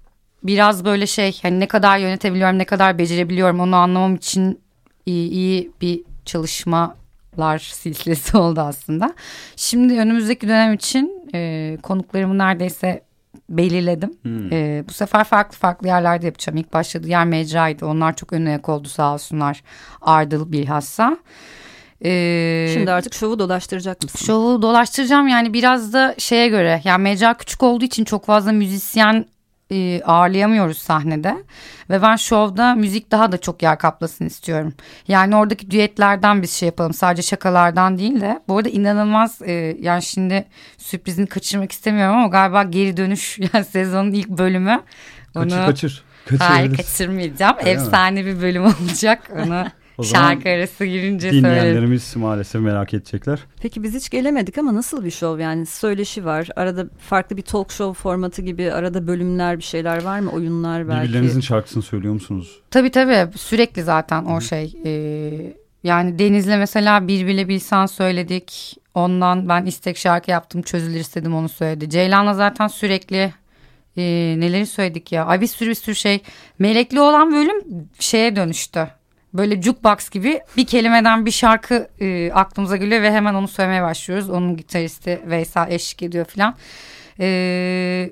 biraz 0.43 0.85
böyle 0.85 1.07
şey 1.07 1.39
hani 1.43 1.61
ne 1.61 1.69
kadar 1.69 1.99
yönetebiliyorum, 1.99 2.59
ne 2.59 2.65
kadar 2.65 2.99
becerebiliyorum 2.99 3.61
onu 3.61 3.77
anlamam 3.77 4.15
için 4.15 4.61
iyi, 5.07 5.31
iyi 5.31 5.73
bir 5.81 6.01
çalışmalar 6.25 7.59
silsilesi 7.59 8.37
oldu 8.39 8.61
aslında. 8.61 9.15
Şimdi 9.57 9.95
önümüzdeki 9.95 10.49
dönem 10.49 10.75
için 10.75 11.31
e, 11.35 11.79
konuklarımı 11.83 12.39
neredeyse 12.39 13.09
belirledim. 13.51 14.11
Hmm. 14.23 14.53
Ee, 14.53 14.85
bu 14.89 14.93
sefer 14.93 15.25
farklı 15.25 15.59
farklı 15.59 15.87
yerlerde 15.87 16.27
yapacağım. 16.27 16.57
İlk 16.57 16.73
başladığı 16.73 17.09
yer 17.09 17.25
mecraydı. 17.27 17.87
Onlar 17.87 18.17
çok 18.17 18.33
ön 18.33 18.47
ayak 18.47 18.69
oldu 18.69 18.89
sağ 18.89 19.15
olsunlar. 19.15 19.63
Ardıl 20.01 20.53
bilhassa. 20.53 21.19
Ee, 22.05 22.71
Şimdi 22.75 22.91
artık 22.93 23.15
şovu 23.15 23.39
dolaştıracak 23.39 24.03
mısın? 24.03 24.27
şovu 24.27 24.63
dolaştıracağım 24.63 25.29
yani 25.29 25.53
biraz 25.53 25.93
da 25.93 26.15
şeye 26.19 26.49
göre. 26.49 26.81
Yani 26.85 27.03
mecra 27.03 27.35
küçük 27.35 27.63
olduğu 27.63 27.85
için 27.85 28.05
çok 28.05 28.25
fazla 28.27 28.53
müzisyen 28.53 29.27
e, 29.71 30.03
ağırlayamıyoruz 30.03 30.79
sahnede. 30.79 31.37
Ve 31.91 32.03
ben 32.03 32.17
şovda 32.17 32.75
müzik 32.75 33.11
daha 33.11 33.33
da 33.33 33.39
çok 33.39 33.63
yer 33.63 33.79
kaplasın 33.79 34.27
istiyorum. 34.27 34.75
Yani 35.09 35.37
oradaki 35.37 35.71
düetlerden 35.71 36.43
biz 36.43 36.51
şey 36.53 36.67
yapalım. 36.67 36.95
Sadece 36.95 37.23
şakalardan 37.23 37.99
değil 37.99 38.21
de. 38.21 38.41
Bu 38.49 38.57
arada 38.59 38.69
inanılmaz 38.69 39.43
e, 39.43 39.53
yani 39.81 40.03
şimdi 40.03 40.45
sürprizini 40.79 41.27
kaçırmak 41.27 41.73
istemiyorum 41.73 42.17
ama 42.17 42.27
galiba 42.29 42.63
geri 42.63 42.97
dönüş 42.97 43.39
yani 43.55 43.65
sezonun 43.65 44.13
ilk 44.13 44.29
bölümü. 44.29 44.81
Kaçır 45.35 45.57
Onu- 45.59 45.67
kaçır. 45.67 46.05
Hayır 46.39 46.69
Kaçırırız. 46.71 46.77
kaçırmayacağım. 46.99 47.57
Öyle 47.59 47.75
mi? 47.75 47.81
Efsane 47.81 48.27
bir 48.27 48.41
bölüm 48.41 48.65
olacak. 48.83 49.31
Onu 49.45 49.67
O 49.99 50.03
zaman 50.03 50.23
şarkı 50.23 50.49
arası 50.49 50.85
girince 50.85 51.31
söylerim. 51.31 51.57
Dinleyenlerimiz 51.57 52.17
maalesef 52.17 52.63
merak 52.63 52.95
edecekler. 52.95 53.39
Peki 53.63 53.83
biz 53.83 53.95
hiç 53.95 54.11
gelemedik 54.11 54.59
ama 54.59 54.75
nasıl 54.75 55.05
bir 55.05 55.11
şov 55.11 55.39
yani? 55.39 55.67
Söyleşi 55.67 56.25
var. 56.25 56.49
Arada 56.57 56.87
farklı 56.99 57.37
bir 57.37 57.43
talk 57.43 57.73
show 57.73 58.03
formatı 58.03 58.43
gibi 58.43 58.73
arada 58.73 59.07
bölümler 59.07 59.59
bir 59.59 59.63
şeyler 59.63 60.03
var 60.03 60.21
mı? 60.21 60.31
Oyunlar 60.31 60.89
belki. 60.89 61.03
Birbirlerinizin 61.09 61.41
şarkısını 61.41 61.83
söylüyor 61.83 62.15
musunuz? 62.15 62.61
Tabii 62.71 62.91
tabii 62.91 63.39
sürekli 63.39 63.83
zaten 63.83 64.25
o 64.25 64.41
şey. 64.41 64.75
Ee, 64.85 65.53
yani 65.83 66.19
Deniz'le 66.19 66.59
mesela 66.59 67.09
bir 67.09 67.27
bile 67.27 67.49
bilsen 67.49 67.87
söyledik. 67.87 68.77
Ondan 68.95 69.49
ben 69.49 69.67
istek 69.67 69.97
şarkı 69.97 70.31
yaptım 70.31 70.63
çözülür 70.63 71.01
istedim 71.01 71.35
onu 71.35 71.49
söyledi. 71.49 71.91
Ceylan'la 71.91 72.35
zaten 72.35 72.67
sürekli 72.67 73.33
e, 73.97 74.03
neleri 74.39 74.67
söyledik 74.67 75.13
ya. 75.13 75.27
Ay 75.27 75.41
bir 75.41 75.47
sürü 75.47 75.71
bir 75.71 75.75
sürü 75.75 75.95
şey. 75.95 76.21
Melekli 76.59 77.01
olan 77.01 77.33
bölüm 77.33 77.89
şeye 77.99 78.37
dönüştü. 78.37 78.89
Böyle 79.35 79.63
jukebox 79.63 80.11
gibi 80.11 80.41
bir 80.57 80.67
kelimeden 80.67 81.27
bir 81.27 81.31
şarkı 81.31 81.89
e, 82.01 82.33
aklımıza 82.33 82.77
geliyor 82.77 83.03
ve 83.03 83.13
hemen 83.13 83.35
onu 83.35 83.49
söylemeye 83.49 83.83
başlıyoruz. 83.83 84.31
Onun 84.31 84.57
gitaristi 84.57 85.21
Veysel 85.27 85.71
eşlik 85.71 86.03
ediyor 86.03 86.25
falan. 86.25 86.55
Ee, 87.21 88.11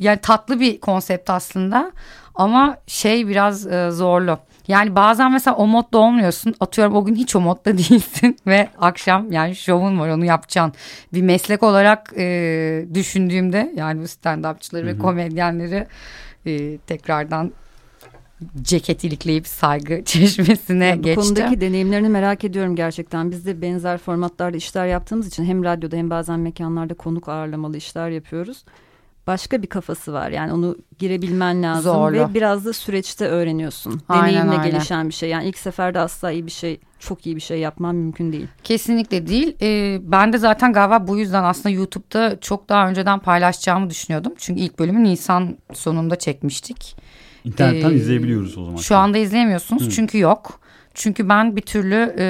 yani 0.00 0.18
tatlı 0.22 0.60
bir 0.60 0.80
konsept 0.80 1.30
aslında 1.30 1.92
ama 2.34 2.76
şey 2.86 3.28
biraz 3.28 3.66
e, 3.66 3.90
zorlu. 3.90 4.38
Yani 4.68 4.96
bazen 4.96 5.32
mesela 5.32 5.56
o 5.56 5.66
modda 5.66 5.98
olmuyorsun. 5.98 6.54
Atıyorum 6.60 6.96
o 6.96 7.04
gün 7.04 7.14
hiç 7.14 7.36
o 7.36 7.40
modda 7.40 7.64
değilsin 7.78 8.36
ve 8.46 8.68
akşam 8.78 9.32
yani 9.32 9.56
şovun 9.56 10.00
var 10.00 10.08
onu 10.08 10.24
yapacaksın. 10.24 10.74
Bir 11.12 11.22
meslek 11.22 11.62
olarak 11.62 12.12
e, 12.16 12.86
düşündüğümde 12.94 13.72
yani 13.76 14.00
bu 14.00 14.04
stand-upçıları 14.04 14.86
ve 14.86 14.98
komedyenleri 14.98 15.86
e, 16.46 16.78
tekrardan 16.78 17.52
ceket 18.62 19.04
ilikleyip 19.04 19.46
saygı 19.46 20.02
çeşmesine 20.04 20.84
Ya 20.86 20.98
bu 20.98 21.02
geçtim. 21.02 21.22
konudaki 21.22 21.60
deneyimlerini 21.60 22.08
merak 22.08 22.44
ediyorum 22.44 22.76
gerçekten. 22.76 23.30
Biz 23.30 23.46
de 23.46 23.62
benzer 23.62 23.98
formatlarda 23.98 24.56
işler 24.56 24.86
yaptığımız 24.86 25.26
için 25.26 25.44
hem 25.44 25.64
radyoda 25.64 25.96
hem 25.96 26.10
bazen 26.10 26.40
mekanlarda 26.40 26.94
konuk 26.94 27.28
ağırlamalı 27.28 27.76
işler 27.76 28.08
yapıyoruz. 28.10 28.64
Başka 29.26 29.62
bir 29.62 29.66
kafası 29.66 30.12
var. 30.12 30.30
Yani 30.30 30.52
onu 30.52 30.76
girebilmen 30.98 31.62
lazım 31.62 31.92
Zorlu. 31.92 32.16
ve 32.16 32.34
biraz 32.34 32.64
da 32.64 32.72
süreçte 32.72 33.26
öğreniyorsun. 33.26 34.00
Aynen 34.08 34.28
Deneyimle 34.34 34.58
öyle. 34.58 34.70
gelişen 34.70 35.08
bir 35.08 35.14
şey. 35.14 35.28
Yani 35.30 35.48
ilk 35.48 35.58
seferde 35.58 35.98
asla 36.00 36.30
iyi 36.30 36.46
bir 36.46 36.50
şey, 36.50 36.80
çok 36.98 37.26
iyi 37.26 37.36
bir 37.36 37.40
şey 37.40 37.58
yapman 37.58 37.94
mümkün 37.94 38.32
değil. 38.32 38.46
Kesinlikle 38.64 39.26
değil. 39.26 39.56
Ee, 39.62 39.98
ben 40.02 40.32
de 40.32 40.38
zaten 40.38 40.72
galiba 40.72 41.06
bu 41.08 41.18
yüzden 41.18 41.44
aslında 41.44 41.68
YouTube'da 41.70 42.40
çok 42.40 42.68
daha 42.68 42.88
önceden 42.88 43.18
paylaşacağımı 43.18 43.90
düşünüyordum. 43.90 44.32
Çünkü 44.38 44.60
ilk 44.60 44.78
bölümü 44.78 45.04
Nisan 45.04 45.56
sonunda 45.72 46.16
çekmiştik. 46.16 46.96
İnternetten 47.44 47.90
Ee, 47.90 47.94
izleyebiliyoruz 47.94 48.58
o 48.58 48.64
zaman. 48.64 48.76
Şu 48.76 48.96
anda 48.96 49.18
izleyemiyorsunuz 49.18 49.86
Hı. 49.86 49.90
çünkü 49.90 50.18
yok. 50.18 50.60
Çünkü 50.94 51.28
ben 51.28 51.56
bir 51.56 51.60
türlü 51.62 52.14
e, 52.18 52.26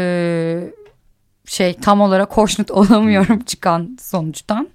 şey 1.47 1.75
tam 1.75 2.01
olarak 2.01 2.33
hoşnut 2.33 2.71
olamıyorum 2.81 3.41
çıkan 3.41 3.97
sonuçtan. 4.01 4.69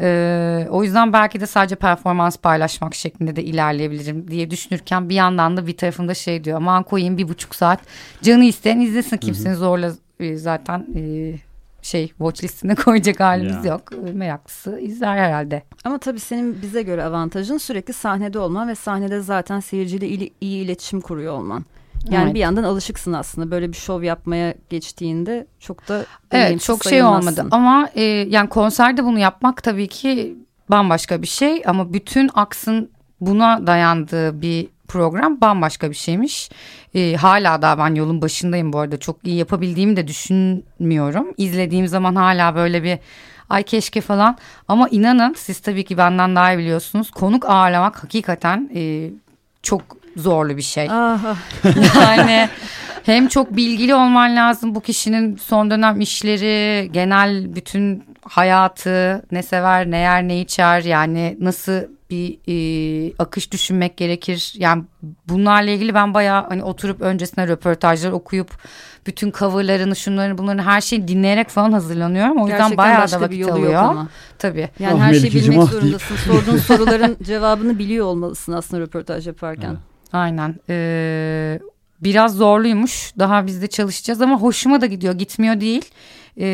E, 0.00 0.66
o 0.70 0.84
yüzden 0.84 1.12
belki 1.12 1.40
de 1.40 1.46
sadece 1.46 1.74
performans 1.74 2.36
paylaşmak 2.36 2.94
şeklinde 2.94 3.36
de 3.36 3.44
ilerleyebilirim 3.44 4.28
diye 4.30 4.50
düşünürken 4.50 5.08
bir 5.08 5.14
yandan 5.14 5.56
da 5.56 5.66
bir 5.66 5.76
tarafında 5.76 6.14
şey 6.14 6.44
diyor 6.44 6.56
aman 6.56 6.82
koyayım 6.82 7.18
bir 7.18 7.28
buçuk 7.28 7.54
saat 7.54 7.80
canı 8.22 8.44
isteyen 8.44 8.80
izlesin 8.80 9.16
kimsenin 9.16 9.54
zorla 9.54 9.92
e, 10.20 10.36
zaten 10.36 10.86
e, 10.96 11.34
şey 11.86 12.08
watch 12.08 12.44
listine 12.44 12.74
koyacak 12.84 13.20
halimiz 13.20 13.64
Ya. 13.64 13.72
yok. 13.72 13.82
Meraklısı 14.14 14.78
izler 14.80 15.16
herhalde. 15.18 15.62
Ama 15.84 15.98
tabii 15.98 16.20
senin 16.20 16.62
bize 16.62 16.82
göre 16.82 17.04
avantajın 17.04 17.58
sürekli 17.58 17.92
sahnede 17.92 18.38
olman 18.38 18.68
ve 18.68 18.74
sahnede 18.74 19.20
zaten 19.20 19.60
seyirciyle 19.60 20.08
iyi, 20.08 20.32
iyi 20.40 20.64
iletişim 20.64 21.00
kuruyor 21.00 21.32
olman. 21.32 21.64
Yani 22.10 22.24
Evet. 22.24 22.34
bir 22.34 22.40
yandan 22.40 22.62
alışıksın 22.62 23.12
aslında 23.12 23.50
böyle 23.50 23.68
bir 23.68 23.76
şov 23.76 24.02
yapmaya 24.02 24.54
geçtiğinde 24.70 25.46
çok 25.60 25.88
da 25.88 26.04
Evet 26.30 26.60
çok 26.60 26.82
şey 26.82 26.90
sayılmazsın. 26.90 27.30
olmadı 27.32 27.48
ama 27.50 27.88
e, 27.94 28.02
yani 28.02 28.48
konserde 28.48 29.04
bunu 29.04 29.18
yapmak 29.18 29.62
tabii 29.62 29.88
ki 29.88 30.36
bambaşka 30.70 31.22
bir 31.22 31.26
şey 31.26 31.62
ama 31.66 31.92
bütün 31.92 32.30
aksın 32.34 32.90
buna 33.20 33.66
dayandığı 33.66 34.42
bir 34.42 34.68
program 34.88 35.40
bambaşka 35.40 35.90
bir 35.90 35.96
şeymiş. 35.96 36.50
E, 36.94 37.14
hala 37.14 37.62
daha 37.62 37.78
ben 37.78 37.94
yolun 37.94 38.22
başındayım 38.22 38.72
bu 38.72 38.78
arada 38.78 38.96
çok 38.96 39.16
iyi 39.24 39.36
yapabildiğimi 39.36 39.96
de 39.96 40.08
düşünmüyorum. 40.08 41.26
İzlediğim 41.36 41.88
zaman 41.88 42.14
hala 42.14 42.54
böyle 42.54 42.82
bir 42.82 42.98
ay 43.50 43.62
keşke 43.62 44.00
falan 44.00 44.36
ama 44.68 44.88
inanın 44.88 45.34
siz 45.34 45.60
tabii 45.60 45.84
ki 45.84 45.98
benden 45.98 46.36
daha 46.36 46.52
iyi 46.52 46.58
biliyorsunuz 46.58 47.10
konuk 47.10 47.44
ağırlamak 47.50 48.02
hakikaten 48.02 48.70
e, 48.74 49.10
çok 49.62 49.82
zorlu 50.16 50.56
bir 50.56 50.62
şey. 50.62 50.88
Ah, 50.90 51.20
ah. 51.26 51.36
Yani 52.00 52.48
hem 53.06 53.28
çok 53.28 53.56
bilgili 53.56 53.94
olman 53.94 54.36
lazım 54.36 54.74
bu 54.74 54.80
kişinin 54.80 55.36
son 55.36 55.70
dönem 55.70 56.00
işleri, 56.00 56.92
genel 56.92 57.54
bütün 57.54 58.04
hayatı, 58.22 59.24
ne 59.32 59.42
sever, 59.42 59.90
ne 59.90 59.98
yer, 59.98 60.28
ne 60.28 60.40
içer 60.40 60.82
yani 60.82 61.36
nasıl 61.40 61.82
bir 62.10 62.38
e, 62.48 63.12
akış 63.18 63.52
düşünmek 63.52 63.96
gerekir. 63.96 64.52
Yani 64.56 64.84
bunlarla 65.28 65.70
ilgili 65.70 65.94
ben 65.94 66.14
bayağı 66.14 66.48
hani 66.48 66.62
oturup 66.64 67.00
öncesine 67.00 67.48
röportajlar 67.48 68.12
okuyup 68.12 68.50
bütün 69.06 69.30
coverlarını, 69.30 69.96
şunlarını, 69.96 70.38
bunların 70.38 70.62
her 70.62 70.80
şeyi 70.80 71.08
dinleyerek 71.08 71.48
falan 71.48 71.72
hazırlanıyorum. 71.72 72.36
O 72.36 72.40
yüzden 72.46 72.58
Gerçekten 72.58 72.76
bayağı 72.78 73.02
başka 73.02 73.16
da 73.20 73.24
vakit 73.24 73.32
bir 73.32 73.38
yolu 73.38 73.52
alıyor. 73.52 73.72
yok 73.72 73.82
ama. 73.82 74.08
Tabii. 74.38 74.68
Yani 74.78 74.94
Ah 75.02 75.06
her 75.06 75.14
şeyi 75.14 75.34
bilmek 75.34 75.58
ah 75.58 75.70
deyip. 75.72 75.82
zorundasın. 75.82 76.16
Sorduğun 76.26 76.56
soruların 76.56 77.16
cevabını 77.22 77.78
biliyor 77.78 78.06
olmalısın 78.06 78.52
aslında 78.52 78.82
röportaj 78.82 79.26
yaparken. 79.26 79.68
Evet. 79.70 79.78
Aynen. 80.12 80.54
Ee, 80.68 81.60
biraz 82.00 82.34
zorluymuş. 82.36 83.12
Daha 83.18 83.46
biz 83.46 83.62
de 83.62 83.66
çalışacağız 83.66 84.22
ama 84.22 84.40
hoşuma 84.40 84.80
da 84.80 84.86
gidiyor. 84.86 85.14
Gitmiyor 85.14 85.60
değil. 85.60 85.84
Ee, 86.40 86.46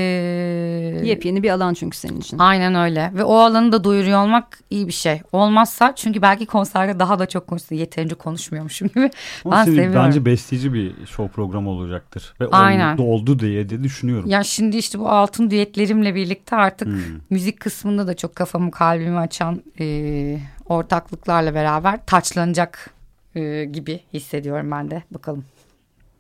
Yepyeni 1.05 1.43
bir 1.43 1.51
alan 1.51 1.75
çünkü 1.75 1.97
senin 1.97 2.21
için. 2.21 2.39
Aynen 2.39 2.75
öyle 2.75 3.11
ve 3.15 3.25
o 3.25 3.35
alanı 3.37 3.73
da 3.73 3.85
duyuruyor 3.85 4.23
olmak 4.25 4.61
iyi 4.71 4.87
bir 4.87 4.93
şey. 4.93 5.21
Olmazsa 5.33 5.93
çünkü 5.97 6.23
belki 6.23 6.47
konserde 6.47 6.99
daha 6.99 7.19
da 7.19 7.27
çok 7.27 7.47
konuşsun. 7.47 7.77
Yeterince 7.77 8.15
konuşmuyormuşum 8.15 8.89
gibi. 8.89 9.11
Ama 9.45 9.57
ben 9.57 9.65
seviyorum. 9.65 9.95
Bence 9.95 10.25
besleyici 10.25 10.75
bir 10.75 11.07
show 11.07 11.35
programı 11.35 11.71
olacaktır. 11.71 12.35
Ve 12.41 12.47
Aynen. 12.53 12.95
oldu, 12.95 13.03
oldu 13.03 13.39
diye 13.39 13.69
de 13.69 13.85
düşünüyorum. 13.85 14.29
Ya 14.31 14.43
şimdi 14.43 14.77
işte 14.77 14.99
bu 14.99 15.09
altın 15.09 15.51
düetlerimle 15.51 16.15
birlikte 16.15 16.57
artık 16.57 16.89
Hmm. 16.89 17.01
müzik 17.31 17.61
kısmında 17.61 18.07
da 18.07 18.17
çok 18.17 18.37
kafamı 18.37 18.71
kalbimi 18.71 19.19
açan 19.19 19.63
e, 19.81 20.39
ortaklıklarla 20.69 21.55
beraber 21.55 22.07
taçlanacak 22.07 22.91
e, 23.35 23.65
gibi 23.65 24.01
hissediyorum 24.15 24.71
ben 24.71 24.91
de. 24.91 25.03
Bakalım. 25.11 25.45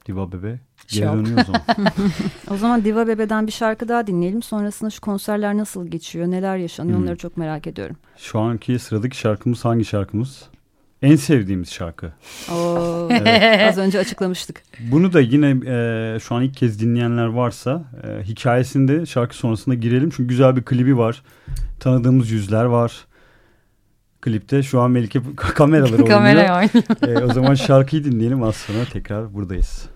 Diva 0.06 0.32
Bebe 0.32 0.58
geri 0.92 1.04
Şok. 1.04 1.14
dönüyor 1.16 1.38
o 1.38 1.44
zaman. 1.44 1.62
O 2.50 2.56
zaman 2.56 2.84
Diva 2.84 3.06
Bebe'den 3.06 3.46
bir 3.46 3.52
şarkı 3.52 3.88
daha 3.88 4.06
dinleyelim. 4.06 4.42
Sonrasında 4.42 4.90
şu 4.90 5.00
konserler 5.00 5.56
nasıl 5.56 5.86
geçiyor, 5.86 6.26
neler 6.26 6.56
yaşanıyor 6.56 6.96
Hmm. 6.98 7.04
onları 7.04 7.16
çok 7.16 7.36
merak 7.36 7.66
ediyorum. 7.66 7.96
Şu 8.16 8.38
anki 8.40 8.78
sıradaki 8.78 9.16
şarkımız 9.16 9.64
hangi 9.64 9.84
şarkımız? 9.84 10.42
En 11.02 11.16
sevdiğimiz 11.16 11.70
şarkı. 11.72 12.12
Oo, 12.52 13.08
az 13.68 13.78
önce 13.78 13.98
açıklamıştık. 13.98 14.62
Bunu 14.92 15.12
da 15.12 15.20
yine 15.20 15.48
e, 15.66 16.18
şu 16.20 16.34
an 16.34 16.42
ilk 16.42 16.54
kez 16.56 16.80
dinleyenler 16.80 17.26
varsa 17.26 17.84
e, 18.04 18.22
hikayesinde 18.24 19.06
şarkı 19.06 19.36
sonrasında 19.36 19.74
girelim. 19.74 20.10
Çünkü 20.10 20.28
güzel 20.28 20.56
bir 20.56 20.62
klibi 20.62 20.98
var. 20.98 21.22
Tanıdığımız 21.80 22.30
yüzler 22.30 22.64
var. 22.64 22.92
Klipte 24.20 24.62
şu 24.62 24.80
an 24.80 24.90
Melike 24.90 25.20
kameraları 25.36 25.92
oynuyor. 25.92 26.08
Kameraya 26.08 26.54
oynuyor. 26.56 27.22
E, 27.22 27.24
o 27.24 27.32
zaman 27.32 27.54
şarkıyı 27.54 28.04
dinleyelim 28.04 28.42
az 28.42 28.56
sonra 28.56 28.84
tekrar 28.92 29.34
buradayız. 29.34 29.86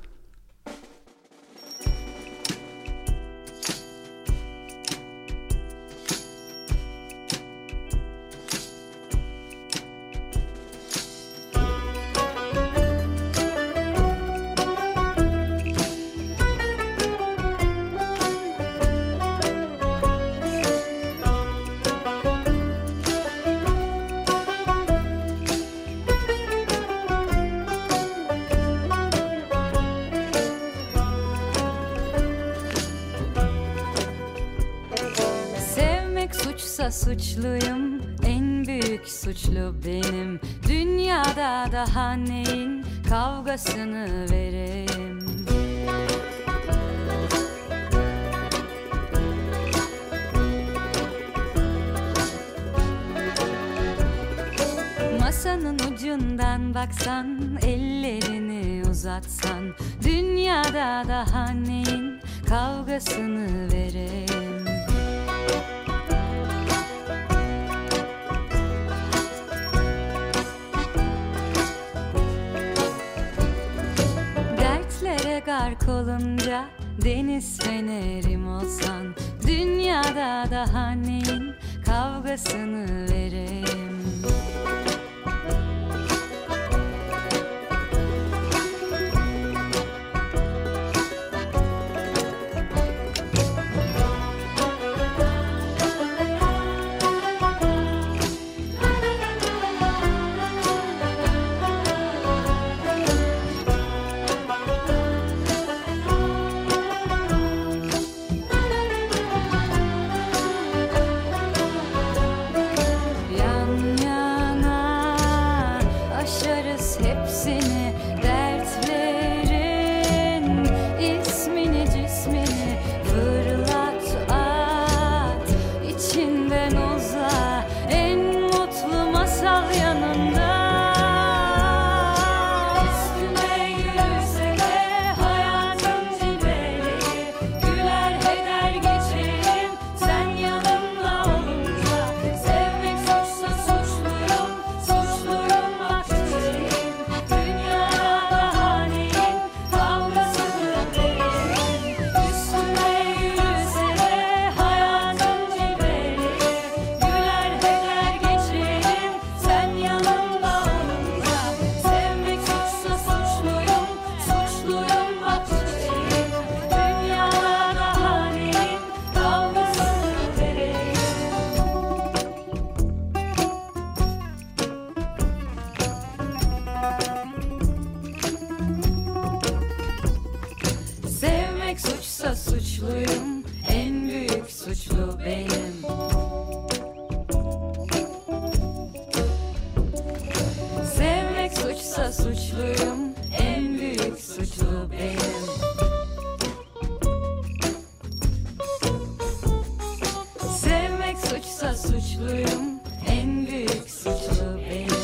Suçsa 201.37 201.75
suçluyum 201.75 202.81
En 203.09 203.47
büyük 203.47 203.91
suçlu 203.91 204.61
benim 204.71 204.97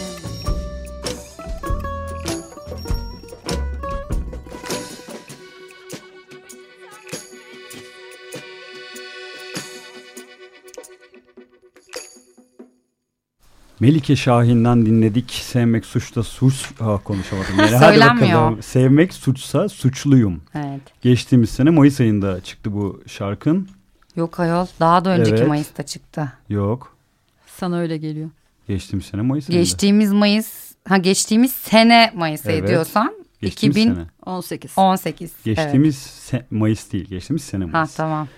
Melike 13.80 14.16
Şahin'den 14.16 14.86
dinledik. 14.86 15.30
Sevmek 15.30 15.86
suçta 15.86 16.22
suç... 16.22 16.70
Ha, 16.78 17.00
konuşamadım. 17.04 17.58
Yani 17.58 17.76
hadi 17.76 18.00
bakalım. 18.00 18.62
Sevmek 18.62 19.14
suçsa 19.14 19.68
suçluyum. 19.68 20.42
Evet. 20.54 20.80
Geçtiğimiz 21.00 21.50
sene 21.50 21.70
Mayıs 21.70 22.00
ayında 22.00 22.40
çıktı 22.40 22.72
bu 22.72 23.02
şarkın. 23.06 23.68
Yok 24.16 24.40
ayol 24.40 24.66
daha 24.80 25.04
da 25.04 25.10
önceki 25.10 25.36
Evet. 25.36 25.48
Mayıs'ta 25.48 25.82
çıktı. 25.82 26.32
Yok. 26.48 26.96
Sana 27.46 27.78
öyle 27.78 27.96
geliyor. 27.96 28.30
Geçtiğimiz 28.68 29.06
sene 29.06 29.22
Mayıs 29.22 29.50
ayında. 29.50 29.60
Geçtiğimiz 29.62 30.12
Mayıs 30.12 30.72
ha 30.88 30.96
geçtiğimiz 30.96 31.52
sene 31.52 32.12
Mayıs 32.14 32.46
Evet. 32.46 32.64
ediyorsan 32.64 33.14
Geçtiğimiz 33.40 33.76
2018. 33.76 34.70
sene. 34.72 34.86
18. 34.86 35.32
Geçtiğimiz 35.44 35.96
se- 36.30 36.42
Mayıs 36.50 36.92
değil. 36.92 37.04
Geçtiğimiz 37.08 37.42
sene 37.44 37.64
Evet. 37.64 37.74
Ha 37.74 37.78
Mayıs. 37.78 37.94
tamam. 37.94 38.28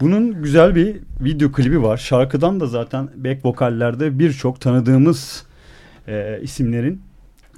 Bunun 0.00 0.42
güzel 0.42 0.74
bir 0.74 0.96
video 1.20 1.52
klibi 1.52 1.82
var. 1.82 1.96
Şarkıdan 1.96 2.60
da 2.60 2.66
zaten 2.66 3.08
back 3.16 3.44
vokallerde 3.44 4.18
birçok 4.18 4.60
tanıdığımız 4.60 5.46
e, 6.08 6.38
isimlerin 6.42 7.02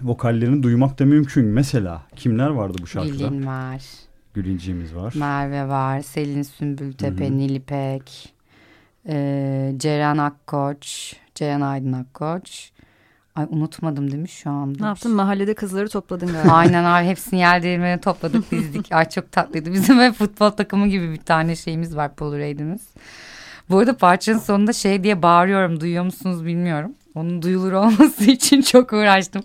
vokallerini 0.02 0.62
duymak 0.62 0.98
da 0.98 1.04
mümkün. 1.04 1.44
Mesela 1.44 2.02
kimler 2.16 2.48
vardı 2.48 2.78
bu 2.82 2.86
şarkıda? 2.86 3.12
Bilin 3.30 3.46
var. 3.46 3.82
Gülünciğimiz 4.36 4.94
var. 4.94 5.14
Merve 5.16 5.68
var. 5.68 6.00
Selin 6.00 6.42
Sümbültepe, 6.42 7.24
Hı 7.24 7.28
hı. 7.28 7.38
Nilipek. 7.38 8.34
E, 9.08 9.72
Ceren 9.76 10.18
Akkoç. 10.18 11.14
Ceren 11.34 11.60
Aydın 11.60 11.92
Akkoç. 11.92 12.70
Ay 13.34 13.46
unutmadım 13.50 14.10
değil 14.10 14.22
mi 14.22 14.28
şu 14.28 14.50
anda? 14.50 14.78
Ne 14.80 14.86
yaptın? 14.86 15.12
Mahallede 15.12 15.54
kızları 15.54 15.88
topladın 15.88 16.32
galiba. 16.32 16.52
Aynen 16.52 16.84
abi 16.84 17.06
hepsini 17.06 17.40
yer 17.40 17.62
değirmene 17.62 18.00
topladık 18.00 18.50
dizdik. 18.50 18.92
Ay 18.92 19.08
çok 19.08 19.32
tatlıydı. 19.32 19.72
Bizim 19.72 19.98
böyle 19.98 20.12
futbol 20.12 20.50
takımı 20.50 20.88
gibi 20.88 21.12
bir 21.12 21.20
tane 21.20 21.56
şeyimiz 21.56 21.96
var 21.96 22.14
Polaroid'imiz. 22.14 22.82
Bu 23.70 23.78
arada 23.78 23.96
parçanın 23.96 24.38
sonunda 24.38 24.72
şey 24.72 25.04
diye 25.04 25.22
bağırıyorum 25.22 25.80
duyuyor 25.80 26.04
musunuz 26.04 26.46
bilmiyorum. 26.46 26.92
Onun 27.14 27.42
duyulur 27.42 27.72
olması 27.72 28.24
için 28.30 28.62
çok 28.62 28.92
uğraştım. 28.92 29.42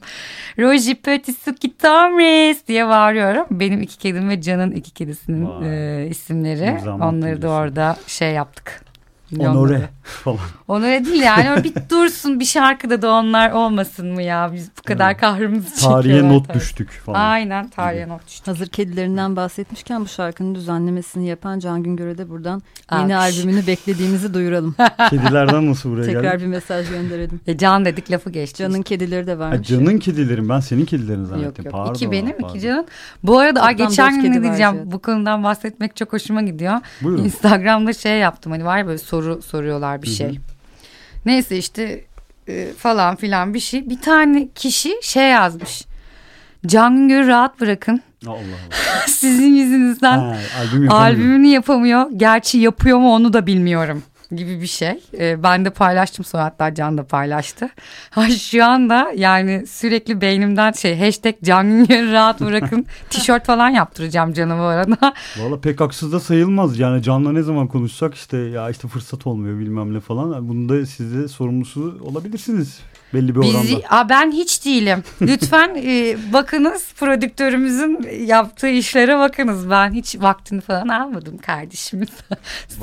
Roji 0.59 0.95
Petit 0.95 1.37
Suki 1.37 1.77
Tomris 1.77 2.67
diye 2.67 2.87
bağırıyorum. 2.87 3.45
Benim 3.51 3.81
iki 3.81 3.97
kedim 3.97 4.29
ve 4.29 4.41
Can'ın 4.41 4.71
iki 4.71 4.91
kedisinin 4.91 5.49
Vay. 5.49 6.03
e, 6.03 6.07
isimleri. 6.09 6.89
Onları 6.89 7.41
da 7.41 7.49
orada 7.49 7.95
şey 8.07 8.31
yaptık. 8.33 8.90
Onore 9.39 9.89
falan. 10.03 10.39
Onore 10.67 11.05
değil 11.05 11.21
yani. 11.21 11.63
Bir 11.63 11.73
dursun 11.89 12.39
bir 12.39 12.45
şarkıda 12.45 13.01
da 13.01 13.11
onlar 13.11 13.51
olmasın 13.51 14.07
mı 14.13 14.21
ya? 14.21 14.49
Biz 14.53 14.69
bu 14.79 14.81
kadar 14.81 15.17
kahrımızı 15.17 15.69
çekiyorlar. 15.75 16.01
Tarihe 16.03 16.29
not 16.29 16.47
tabii. 16.47 16.57
düştük 16.57 16.91
falan. 17.05 17.19
Aynen 17.19 17.67
tarihe 17.69 18.07
not 18.09 18.27
düştük. 18.27 18.47
Hazır 18.47 18.67
kedilerinden 18.67 19.35
bahsetmişken 19.35 20.01
bu 20.01 20.07
şarkının 20.07 20.55
düzenlemesini 20.55 21.27
yapan 21.27 21.59
Can 21.59 21.83
Güngör'e 21.83 22.17
de 22.17 22.29
buradan 22.29 22.61
yeni 22.91 23.15
Alkış. 23.15 23.39
albümünü 23.39 23.67
beklediğimizi 23.67 24.33
duyuralım. 24.33 24.75
Kedilerden 25.09 25.69
nasıl 25.69 25.89
buraya 25.91 26.05
Tekrar 26.05 26.21
geldik? 26.21 26.41
bir 26.41 26.47
mesaj 26.47 26.89
gönderelim. 26.89 27.39
E 27.47 27.57
can 27.57 27.85
dedik 27.85 28.11
lafı 28.11 28.29
geçti. 28.29 28.57
Can'ın 28.63 28.81
kedileri 28.81 29.27
de 29.27 29.33
Ha, 29.33 29.39
varmış. 29.39 29.67
canın 29.67 29.97
kedilerin 29.97 30.49
ben 30.49 30.59
senin 30.59 30.85
kedilerin 30.85 31.23
işte. 31.23 31.35
zannettim. 31.35 31.65
Yok 31.65 31.65
yok. 31.65 31.71
Pardon, 31.73 31.93
iki 31.93 32.11
benim 32.11 32.37
pardon. 32.37 32.49
iki 32.55 32.59
canın. 32.59 32.85
Bu 33.23 33.39
arada 33.39 33.61
ay 33.61 33.75
geçen 33.75 34.23
ne 34.31 34.43
diyeceğim 34.43 34.75
bu 34.85 34.99
konudan 34.99 35.43
bahsetmek 35.43 35.95
çok 35.95 36.13
hoşuma 36.13 36.41
gidiyor. 36.41 36.73
Buyurun. 37.01 37.23
Instagram'da 37.23 37.93
şey 37.93 38.17
yaptım 38.19 38.51
hani 38.51 38.65
var 38.65 38.77
ya 38.77 38.87
böyle 38.87 38.97
soru 38.97 39.20
soruyorlar 39.41 40.01
bir 40.01 40.07
şey. 40.07 40.39
Neyse 41.25 41.57
işte 41.57 42.05
e, 42.47 42.67
falan 42.77 43.15
filan 43.15 43.53
bir 43.53 43.59
şey. 43.59 43.89
Bir 43.89 44.01
tane 44.01 44.47
kişi 44.55 44.93
şey 45.01 45.29
yazmış. 45.29 45.85
Can 46.65 46.95
Güngör'ü 46.95 47.27
rahat 47.27 47.59
bırakın. 47.59 48.01
Allah 48.27 48.35
Allah. 48.35 49.05
Sizin 49.07 49.55
yüzünüzden 49.55 50.17
Ha, 50.19 50.37
albüm. 50.59 50.91
Albümünü 50.91 51.47
yapamıyor. 51.47 52.05
Gerçi 52.17 52.57
yapıyor 52.57 52.97
mu 52.97 53.13
onu 53.13 53.33
da 53.33 53.47
bilmiyorum 53.47 54.03
gibi 54.37 54.61
bir 54.61 54.67
şey. 54.67 54.99
Ee, 55.19 55.43
ben 55.43 55.65
de 55.65 55.69
paylaştım 55.69 56.25
sonra 56.25 56.43
hatta 56.43 56.73
Can 56.73 56.97
da 56.97 57.03
paylaştı. 57.03 57.69
Ha, 58.11 58.29
şu 58.29 58.65
anda 58.65 59.11
yani 59.15 59.67
sürekli 59.67 60.21
beynimden 60.21 60.71
şey 60.71 60.99
hashtag 60.99 61.35
Can 61.43 61.87
rahat 62.13 62.41
bırakın 62.41 62.85
tişört 63.09 63.45
falan 63.45 63.69
yaptıracağım 63.69 64.33
Can'a 64.33 64.57
bu 64.57 64.63
arada. 64.63 65.13
Valla 65.39 65.61
pek 65.61 65.81
haksız 65.81 66.13
da 66.13 66.19
sayılmaz. 66.19 66.79
Yani 66.79 67.03
Can'la 67.03 67.31
ne 67.31 67.41
zaman 67.41 67.67
konuşsak 67.67 68.15
işte 68.15 68.37
ya 68.37 68.69
işte 68.69 68.87
fırsat 68.87 69.27
olmuyor 69.27 69.59
bilmem 69.59 69.93
ne 69.93 69.99
falan. 69.99 70.49
Bunda 70.49 70.85
siz 70.85 71.15
de 71.15 71.27
sorumlusu 71.27 71.99
olabilirsiniz 72.03 72.79
belli 73.13 73.35
bir 73.35 73.39
oranda. 73.39 73.63
Bizi, 73.63 73.81
Aa, 73.89 74.09
ben 74.09 74.31
hiç 74.31 74.65
değilim. 74.65 75.03
Lütfen 75.21 75.75
e, 75.85 76.17
bakınız 76.33 76.93
prodüktörümüzün 76.93 78.09
yaptığı 78.25 78.67
işlere 78.67 79.19
bakınız. 79.19 79.69
Ben 79.69 79.91
hiç 79.91 80.15
vaktini 80.19 80.61
falan 80.61 80.87
almadım 80.87 81.37
kardeşimiz 81.37 82.09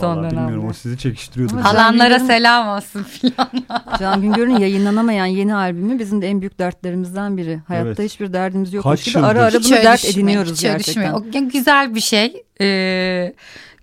son 0.00 0.16
Vallahi 0.16 0.30
bilmiyorum 0.30 0.66
o 0.70 0.72
sizi 0.72 0.98
çekiştiriyordu. 0.98 1.60
Alanlara 1.64 2.18
selam 2.18 2.68
olsun 2.68 3.02
filan. 3.02 3.48
Can 4.00 4.22
Güngör'ün 4.22 4.56
yayınlanamayan 4.56 5.26
yeni 5.26 5.54
albümü 5.54 5.98
bizim 5.98 6.22
de 6.22 6.28
en 6.28 6.40
büyük 6.40 6.58
dertlerimizden 6.58 7.36
biri. 7.36 7.60
Hayatta 7.68 7.88
Evet. 7.88 8.12
hiçbir 8.12 8.32
derdimiz 8.32 8.72
yokmuş 8.72 9.04
Kaç 9.04 9.14
gibi 9.14 9.24
ara 9.24 9.42
ara 9.42 9.54
bunu 9.54 9.70
dert 9.70 10.04
ediniyoruz 10.04 10.60
gerçekten. 10.60 11.12
O 11.12 11.24
güzel 11.50 11.94
bir 11.94 12.00
şey. 12.00 12.42
Ee, 12.60 13.34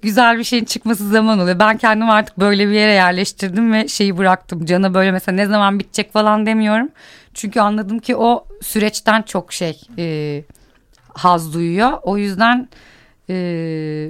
güzel 0.06 0.38
bir 0.38 0.44
şeyin 0.44 0.66
çıkması 0.66 1.10
zaman 1.10 1.40
oluyor. 1.40 1.60
Ben 1.60 1.78
kendimi 1.78 2.12
artık 2.12 2.40
böyle 2.40 2.68
bir 2.68 2.74
yere 2.74 2.92
yerleştirdim 2.92 3.74
ve 3.74 3.88
şeyi 3.88 4.18
bıraktım. 4.18 4.66
Cana 4.66 4.94
böyle 4.94 5.12
mesela 5.12 5.36
ne 5.36 5.46
zaman 5.46 5.80
bitecek 5.80 6.14
falan 6.14 6.46
demiyorum. 6.46 6.90
Çünkü 7.34 7.60
anladım 7.60 8.00
ki 8.00 8.16
o 8.16 8.48
süreçten 8.62 9.22
çok 9.22 9.54
şey 9.54 9.82
e, 9.98 10.44
haz 11.14 11.54
duyuyor. 11.54 11.92
O 12.04 12.18
yüzden 12.18 12.70
e, 13.30 13.36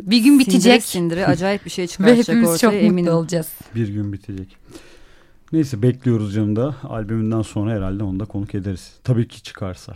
bir 0.04 0.24
gün 0.24 0.40
bitecek 0.40 0.84
Sindire 0.84 1.22
sindire 1.22 1.26
acayip 1.34 1.66
bir 1.66 1.70
şey 1.70 1.84
ve 1.84 1.88
çıkartacak 1.88 2.28
hepimiz 2.28 2.50
ortaya 2.50 2.58
çok 2.58 2.74
eminim. 2.74 2.96
mutlu 2.96 3.12
olacağız. 3.12 3.48
Bir 3.76 3.88
gün 3.88 4.14
bitecek. 4.14 4.58
Neyse 5.52 5.82
bekliyoruz 5.82 6.34
canım 6.34 6.56
da. 6.56 6.76
Albümünden 6.84 7.42
sonra 7.42 7.72
herhalde 7.72 8.04
onu 8.04 8.20
da 8.20 8.26
konuk 8.26 8.56
ederiz. 8.56 8.94
Tabii 9.04 9.28
ki 9.28 9.44
çıkarsa. 9.44 9.94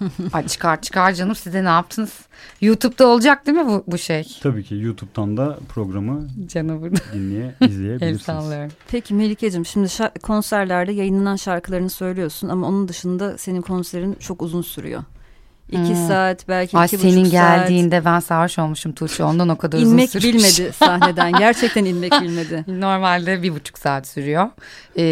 Ay 0.32 0.46
çıkar 0.46 0.80
çıkar 0.82 1.12
canım 1.12 1.34
size 1.34 1.64
ne 1.64 1.68
yaptınız? 1.68 2.12
YouTube'da 2.60 3.06
olacak 3.06 3.46
değil 3.46 3.58
mi 3.58 3.66
bu, 3.66 3.84
bu 3.86 3.98
şey? 3.98 4.38
Tabii 4.42 4.64
ki 4.64 4.74
YouTube'dan 4.74 5.36
da 5.36 5.58
programı 5.68 6.28
Canı 6.46 6.80
burada. 6.80 7.00
dinleye, 7.14 7.54
El 7.60 7.68
izleyebilirsiniz. 7.68 8.22
sallıyorum. 8.22 8.72
Peki 8.88 9.14
Melike'cim 9.14 9.66
şimdi 9.66 9.88
konserlerde 10.22 10.92
yayınlanan 10.92 11.36
şarkılarını 11.36 11.90
söylüyorsun 11.90 12.48
ama 12.48 12.66
onun 12.68 12.88
dışında 12.88 13.38
senin 13.38 13.62
konserin 13.62 14.14
çok 14.14 14.42
uzun 14.42 14.62
sürüyor. 14.62 15.02
İki 15.70 15.78
Hmm. 15.78 16.08
saat 16.08 16.48
belki 16.48 16.76
Ay 16.78 16.86
iki 16.86 16.98
senin 16.98 17.20
buçuk 17.20 17.32
saat. 17.32 17.58
geldiğinde 17.58 18.04
ben 18.04 18.20
sarhoş 18.20 18.58
olmuşum 18.58 18.92
Tuğçe 18.92 19.24
ondan 19.24 19.48
o 19.48 19.56
kadar 19.58 19.78
uzun 19.78 19.90
İnmek 19.90 20.10
sürmüş. 20.10 20.26
bilmedi 20.28 20.72
sahneden. 20.76 21.32
Gerçekten 21.32 21.84
inmek 21.84 22.12
bilmedi. 22.22 22.64
Normalde 22.80 23.42
bir 23.42 23.54
buçuk 23.54 23.78
saat 23.78 24.06
sürüyor. 24.06 24.48
Ee, 24.96 25.02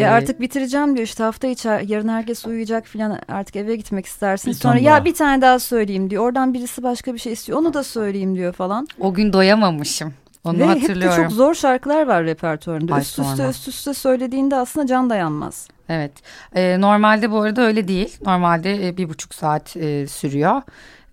E 0.00 0.06
artık 0.06 0.40
bitireceğim 0.40 0.96
diyor 0.96 1.06
işte 1.06 1.24
hafta 1.24 1.46
içi 1.46 1.68
yarın 1.68 2.08
herkes 2.08 2.46
uyuyacak 2.46 2.86
filan 2.86 3.18
artık 3.28 3.56
eve 3.56 3.76
gitmek 3.76 4.06
istersin. 4.06 4.50
Bir 4.52 4.56
Sonra 4.56 4.78
ya 4.78 5.04
bir 5.04 5.14
tane 5.14 5.42
daha 5.42 5.58
söyleyeyim 5.58 6.10
diyor. 6.10 6.24
Oradan 6.24 6.54
birisi 6.54 6.82
başka 6.82 7.14
bir 7.14 7.18
şey 7.18 7.32
istiyor. 7.32 7.58
Onu 7.58 7.74
da 7.74 7.84
söyleyeyim 7.84 8.34
diyor 8.34 8.52
falan. 8.52 8.88
o 9.00 9.14
gün 9.14 9.32
doyamamışım. 9.32 10.14
Onu 10.44 10.58
Ve 10.58 10.66
hep 10.66 10.74
de 10.76 10.80
hatırlıyorum. 10.80 11.22
çok 11.22 11.32
zor 11.32 11.54
şarkılar 11.54 12.06
var 12.06 12.24
repertuarında. 12.24 12.94
Ay, 12.94 13.00
üst 13.02 13.18
üste 13.18 13.48
üst 13.48 13.68
üste 13.68 13.94
söylediğinde 13.94 14.56
aslında 14.56 14.86
can 14.86 15.10
dayanmaz. 15.10 15.68
Evet. 15.88 16.12
Ee, 16.54 16.80
normalde 16.80 17.30
bu 17.30 17.40
arada 17.40 17.60
öyle 17.62 17.88
değil. 17.88 18.16
Normalde 18.26 18.88
e, 18.88 18.96
bir 18.96 19.08
buçuk 19.08 19.34
saat 19.34 19.76
e, 19.76 20.06
sürüyor. 20.06 20.62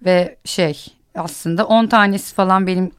Ve 0.05 0.37
şey 0.45 0.87
aslında 1.15 1.65
10 1.65 1.87
tanesi 1.87 2.35
falan 2.35 2.67
benim 2.67 2.91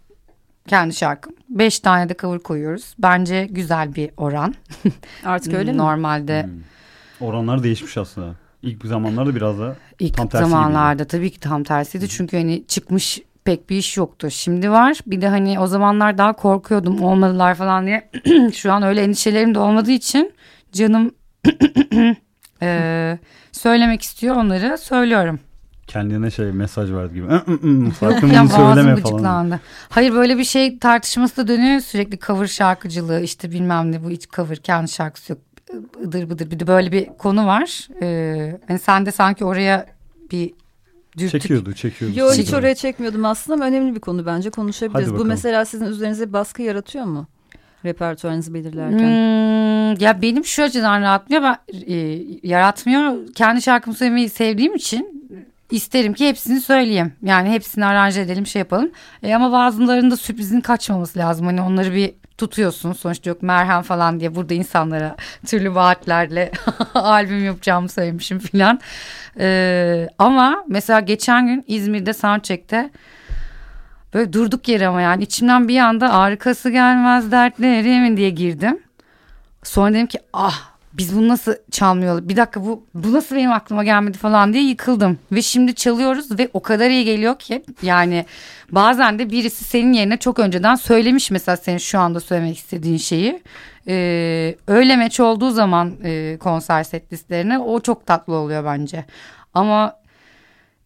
kendi 0.68 0.94
şarkım. 0.94 1.34
5 1.48 1.80
tane 1.80 2.08
de 2.08 2.14
cover 2.20 2.38
koyuyoruz. 2.38 2.94
Bence 2.98 3.44
güzel 3.50 3.94
bir 3.94 4.10
oran. 4.16 4.54
Artık 5.24 5.54
öyle 5.54 5.72
mi? 5.72 5.78
Normalde 5.78 6.42
Hmm. 6.42 6.50
Oranlar 7.28 7.62
değişmiş 7.62 7.96
aslında. 7.98 8.34
İlk 8.62 8.84
zamanlarda 8.84 9.34
biraz 9.34 9.58
da 9.58 9.76
İlk 9.98 10.16
Tam 10.16 10.28
tersi 10.28 10.50
zamanlarda 10.50 11.04
tabii 11.04 11.30
ki 11.30 11.40
tam 11.40 11.62
tersiydi. 11.62 12.08
Çünkü 12.08 12.36
hani 12.36 12.64
çıkmış 12.66 13.20
pek 13.44 13.70
bir 13.70 13.76
iş 13.76 13.96
yoktu. 13.96 14.30
Şimdi 14.30 14.70
var. 14.70 14.98
Bir 15.06 15.20
de 15.20 15.28
hani 15.28 15.60
o 15.60 15.66
zamanlar 15.66 16.18
daha 16.18 16.32
korkuyordum 16.32 17.02
olmadılar 17.02 17.54
falan 17.54 17.86
diye. 17.86 18.10
Şu 18.54 18.72
an 18.72 18.82
öyle 18.82 19.02
endişelerim 19.02 19.54
de 19.54 19.58
olmadığı 19.58 19.90
için 19.90 20.32
canım 20.72 21.10
eee, 22.62 23.18
söylemek 23.52 24.02
istiyor 24.02 24.36
onları 24.36 24.78
söylüyorum. 24.78 25.40
kendine 25.86 26.30
şey 26.30 26.52
mesaj 26.52 26.92
verdi 26.92 27.14
gibi. 27.14 27.26
Sakın 28.00 28.30
bunu 28.40 28.48
söyleme 28.48 28.96
falan. 28.96 29.60
Hayır 29.88 30.12
böyle 30.12 30.38
bir 30.38 30.44
şey 30.44 30.78
tartışması 30.78 31.36
da 31.36 31.48
dönüyor 31.48 31.80
sürekli 31.80 32.18
cover 32.18 32.46
şarkıcılığı 32.46 33.20
işte 33.20 33.50
bilmem 33.50 33.92
ne 33.92 34.04
bu 34.04 34.10
hiç 34.10 34.28
cover 34.28 34.56
kendi 34.56 34.90
şarkısı 34.90 35.32
yok. 35.32 35.40
Idır 36.04 36.30
bıdır 36.30 36.50
bir 36.50 36.60
de 36.60 36.66
böyle 36.66 36.92
bir 36.92 37.06
konu 37.06 37.46
var. 37.46 37.88
Ee, 38.02 38.58
hani 38.68 38.78
sen 38.78 39.06
de 39.06 39.10
sanki 39.12 39.44
oraya 39.44 39.86
bir 40.30 40.52
dürtük 41.18 41.40
Çekiyordu 41.42 41.72
çekiyordu. 41.72 42.18
Yo 42.18 42.32
hiç 42.32 42.52
oraya 42.54 42.74
çekmiyordum 42.74 43.24
aslında 43.24 43.54
ama 43.54 43.64
önemli 43.64 43.94
bir 43.94 44.00
konu 44.00 44.26
bence 44.26 44.50
konuşabiliriz. 44.50 45.14
Bu 45.14 45.24
mesela 45.24 45.64
sizin 45.64 45.86
üzerinize 45.86 46.32
baskı 46.32 46.62
yaratıyor 46.62 47.04
mu? 47.04 47.26
Repertuarınızı 47.84 48.54
belirlerken. 48.54 48.98
Hmm, 48.98 50.00
ya 50.00 50.22
benim 50.22 50.44
şu 50.44 50.62
açıdan 50.62 51.00
rahatmıyor. 51.00 51.42
Ben, 51.42 51.56
e, 51.86 52.22
yaratmıyor. 52.42 53.34
Kendi 53.34 53.62
şarkımı 53.62 53.96
söylemeyi 53.96 54.28
sevdiğim 54.28 54.74
için 54.74 55.28
isterim 55.70 56.14
ki 56.14 56.28
hepsini 56.28 56.60
söyleyeyim. 56.60 57.12
Yani 57.22 57.50
hepsini 57.50 57.86
aranje 57.86 58.20
edelim 58.20 58.46
şey 58.46 58.60
yapalım. 58.60 58.90
E, 59.22 59.34
ama 59.34 59.52
bazılarında 59.52 60.16
sürprizin 60.16 60.60
kaçmaması 60.60 61.18
lazım. 61.18 61.46
Hani 61.46 61.62
onları 61.62 61.94
bir 61.94 62.12
tutuyorsun. 62.38 62.92
Sonuçta 62.92 63.30
yok 63.30 63.42
merhem 63.42 63.82
falan 63.82 64.20
diye 64.20 64.34
burada 64.34 64.54
insanlara 64.54 65.16
türlü 65.46 65.74
vaatlerle 65.74 66.50
albüm 66.94 67.44
yapacağımı 67.44 67.88
söylemişim 67.88 68.38
filan. 68.38 68.80
E, 69.38 70.08
ama 70.18 70.64
mesela 70.68 71.00
geçen 71.00 71.46
gün 71.46 71.64
İzmir'de 71.66 72.12
soundcheck'te 72.12 72.90
Böyle 74.14 74.32
durduk 74.32 74.68
yere 74.68 74.86
ama 74.86 75.00
yani 75.00 75.22
içimden 75.22 75.68
bir 75.68 75.78
anda 75.78 76.12
arkası 76.12 76.70
gelmez 76.70 77.32
dertlerimin 77.32 78.16
diye 78.16 78.30
girdim. 78.30 78.78
Sonra 79.62 79.94
dedim 79.94 80.06
ki 80.06 80.18
ah 80.32 80.74
biz 80.92 81.16
bunu 81.16 81.28
nasıl 81.28 81.54
çalmıyor? 81.70 82.28
Bir 82.28 82.36
dakika 82.36 82.64
bu 82.64 82.86
bu 82.94 83.12
nasıl 83.12 83.36
benim 83.36 83.52
aklıma 83.52 83.84
gelmedi 83.84 84.18
falan 84.18 84.52
diye 84.52 84.62
yıkıldım. 84.62 85.18
Ve 85.32 85.42
şimdi 85.42 85.74
çalıyoruz 85.74 86.38
ve 86.38 86.50
o 86.52 86.62
kadar 86.62 86.90
iyi 86.90 87.04
geliyor 87.04 87.38
ki 87.38 87.64
yani 87.82 88.26
bazen 88.70 89.18
de 89.18 89.30
birisi 89.30 89.64
senin 89.64 89.92
yerine 89.92 90.16
çok 90.16 90.38
önceden 90.38 90.74
söylemiş 90.74 91.30
mesela 91.30 91.56
senin 91.56 91.78
şu 91.78 91.98
anda 91.98 92.20
söylemek 92.20 92.58
istediğin 92.58 92.96
şeyi. 92.96 93.42
Ee, 93.88 94.54
öyle 94.66 94.96
meç 94.96 95.20
olduğu 95.20 95.50
zaman 95.50 95.92
e, 96.04 96.36
konser 96.40 96.82
set 96.84 97.04
o 97.60 97.80
çok 97.80 98.06
tatlı 98.06 98.34
oluyor 98.34 98.64
bence. 98.64 99.04
Ama 99.54 100.03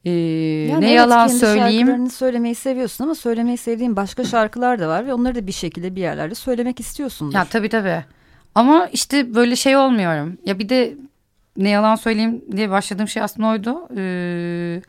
e, 0.05 0.11
Yani 0.11 0.81
ne 0.81 0.87
evet, 0.87 0.97
yalan 0.97 1.27
kendi 1.27 1.41
söyleyeyim. 1.41 1.87
şarkılarını 1.87 2.11
söylemeyi 2.11 2.55
seviyorsun 2.55 3.05
ama 3.05 3.15
söylemeyi 3.15 3.57
sevdiğin 3.57 3.97
başka 3.97 4.25
şarkılar 4.25 4.79
da 4.81 4.89
var 4.89 5.07
ve 5.07 5.15
onları 5.15 5.35
da 5.35 5.47
bir 5.47 5.53
şekilde 5.53 5.97
bir 5.97 6.01
yerlerde 6.01 6.35
söylemek 6.35 6.81
istiyorsundur. 6.81 7.35
Ya 7.35 7.45
tabii 7.45 7.69
tabii. 7.69 8.05
Ama 8.55 8.89
işte 8.93 9.35
böyle 9.35 9.57
şey 9.57 9.77
olmuyorum. 9.77 10.39
Ya 10.45 10.59
bir 10.59 10.69
de 10.69 10.95
ne 11.57 11.69
yalan 11.69 11.97
söyleyeyim 11.97 12.45
diye 12.57 12.71
başladığım 12.71 13.09
şey 13.09 13.23
aslında 13.23 13.49
oydu. 13.49 13.89
Ee, 13.97 14.83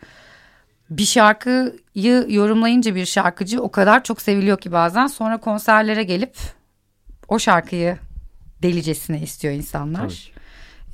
bir 0.89 1.05
şarkıyı 1.05 2.25
yorumlayınca 2.29 2.95
bir 2.95 3.05
şarkıcı 3.05 3.61
o 3.61 3.71
kadar 3.71 4.03
çok 4.03 4.21
seviliyor 4.21 4.57
ki 4.57 4.71
bazen 4.71 5.07
sonra 5.07 5.37
konserlere 5.37 6.03
gelip 6.03 6.37
o 7.27 7.39
şarkıyı 7.39 7.97
delicesine 8.61 9.21
istiyor 9.21 9.53
insanlar. 9.53 10.31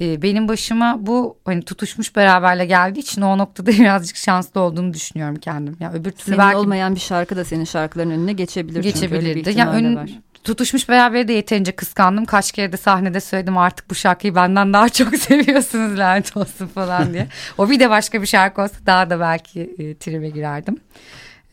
Ee, 0.01 0.21
benim 0.21 0.47
başıma 0.47 0.97
bu 0.99 1.37
hani 1.45 1.61
tutuşmuş 1.61 2.15
beraberle 2.15 2.65
geldiği 2.65 2.99
için 2.99 3.21
o 3.21 3.37
noktada 3.37 3.71
birazcık 3.71 4.17
şanslı 4.17 4.61
olduğumu 4.61 4.93
düşünüyorum 4.93 5.35
kendim. 5.35 5.77
Ya 5.79 5.93
öbür 5.93 6.11
türlü 6.11 6.25
Senin 6.25 6.37
belki 6.37 6.57
olmayan 6.57 6.95
bir 6.95 6.99
şarkı 6.99 7.35
da 7.35 7.45
senin 7.45 7.63
şarkıların 7.63 8.11
önüne 8.11 8.33
geçebilir. 8.33 8.83
geçebilirdi. 8.83 9.59
Ya 9.59 9.73
de 9.73 9.77
ön, 9.77 9.95
var. 9.95 10.09
tutuşmuş 10.43 10.89
beraber 10.89 11.27
de 11.27 11.33
yeterince 11.33 11.71
kıskandım. 11.71 12.25
Kaç 12.25 12.51
kere 12.51 12.71
de 12.71 12.77
sahnede 12.77 13.19
söyledim 13.19 13.57
artık 13.57 13.89
bu 13.89 13.95
şarkıyı 13.95 14.35
benden 14.35 14.73
daha 14.73 14.89
çok 14.89 15.15
seviyorsunuz 15.17 15.99
lanet 15.99 16.37
olsun 16.37 16.67
falan 16.67 17.13
diye. 17.13 17.27
o 17.57 17.69
bir 17.69 17.79
de 17.79 17.89
başka 17.89 18.21
bir 18.21 18.27
şarkı 18.27 18.61
olsa 18.61 18.75
daha 18.85 19.09
da 19.09 19.19
belki 19.19 19.61
e, 19.61 19.95
tribe 19.95 20.29
girerdim. 20.29 20.77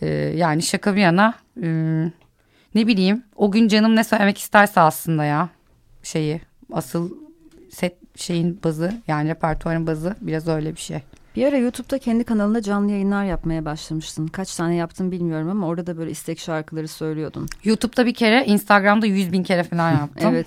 E, 0.00 0.08
yani 0.36 0.62
şaka 0.62 0.96
bir 0.96 1.00
yana 1.00 1.34
e, 1.62 1.68
ne 2.74 2.86
bileyim 2.86 3.24
o 3.36 3.50
gün 3.50 3.68
canım 3.68 3.96
ne 3.96 4.04
söylemek 4.04 4.38
isterse 4.38 4.80
aslında 4.80 5.24
ya 5.24 5.48
şeyi 6.02 6.40
asıl 6.72 7.10
set 7.70 8.01
şeyin 8.16 8.60
bazı 8.64 8.92
yani 9.08 9.28
repertuarın 9.28 9.86
bazı 9.86 10.16
biraz 10.20 10.48
öyle 10.48 10.74
bir 10.74 10.80
şey. 10.80 11.02
Bir 11.36 11.46
ara 11.46 11.56
YouTube'da 11.56 11.98
kendi 11.98 12.24
kanalında 12.24 12.62
canlı 12.62 12.90
yayınlar 12.90 13.24
yapmaya 13.24 13.64
başlamıştın. 13.64 14.26
Kaç 14.26 14.56
tane 14.56 14.74
yaptın 14.74 15.12
bilmiyorum 15.12 15.48
ama 15.50 15.66
orada 15.66 15.86
da 15.86 15.98
böyle 15.98 16.10
istek 16.10 16.38
şarkıları 16.38 16.88
söylüyordun. 16.88 17.48
YouTube'da 17.64 18.06
bir 18.06 18.14
kere 18.14 18.44
Instagram'da 18.44 19.06
yüz 19.06 19.32
bin 19.32 19.42
kere 19.42 19.64
falan 19.64 19.90
yaptım. 20.00 20.30
Evet. 20.34 20.46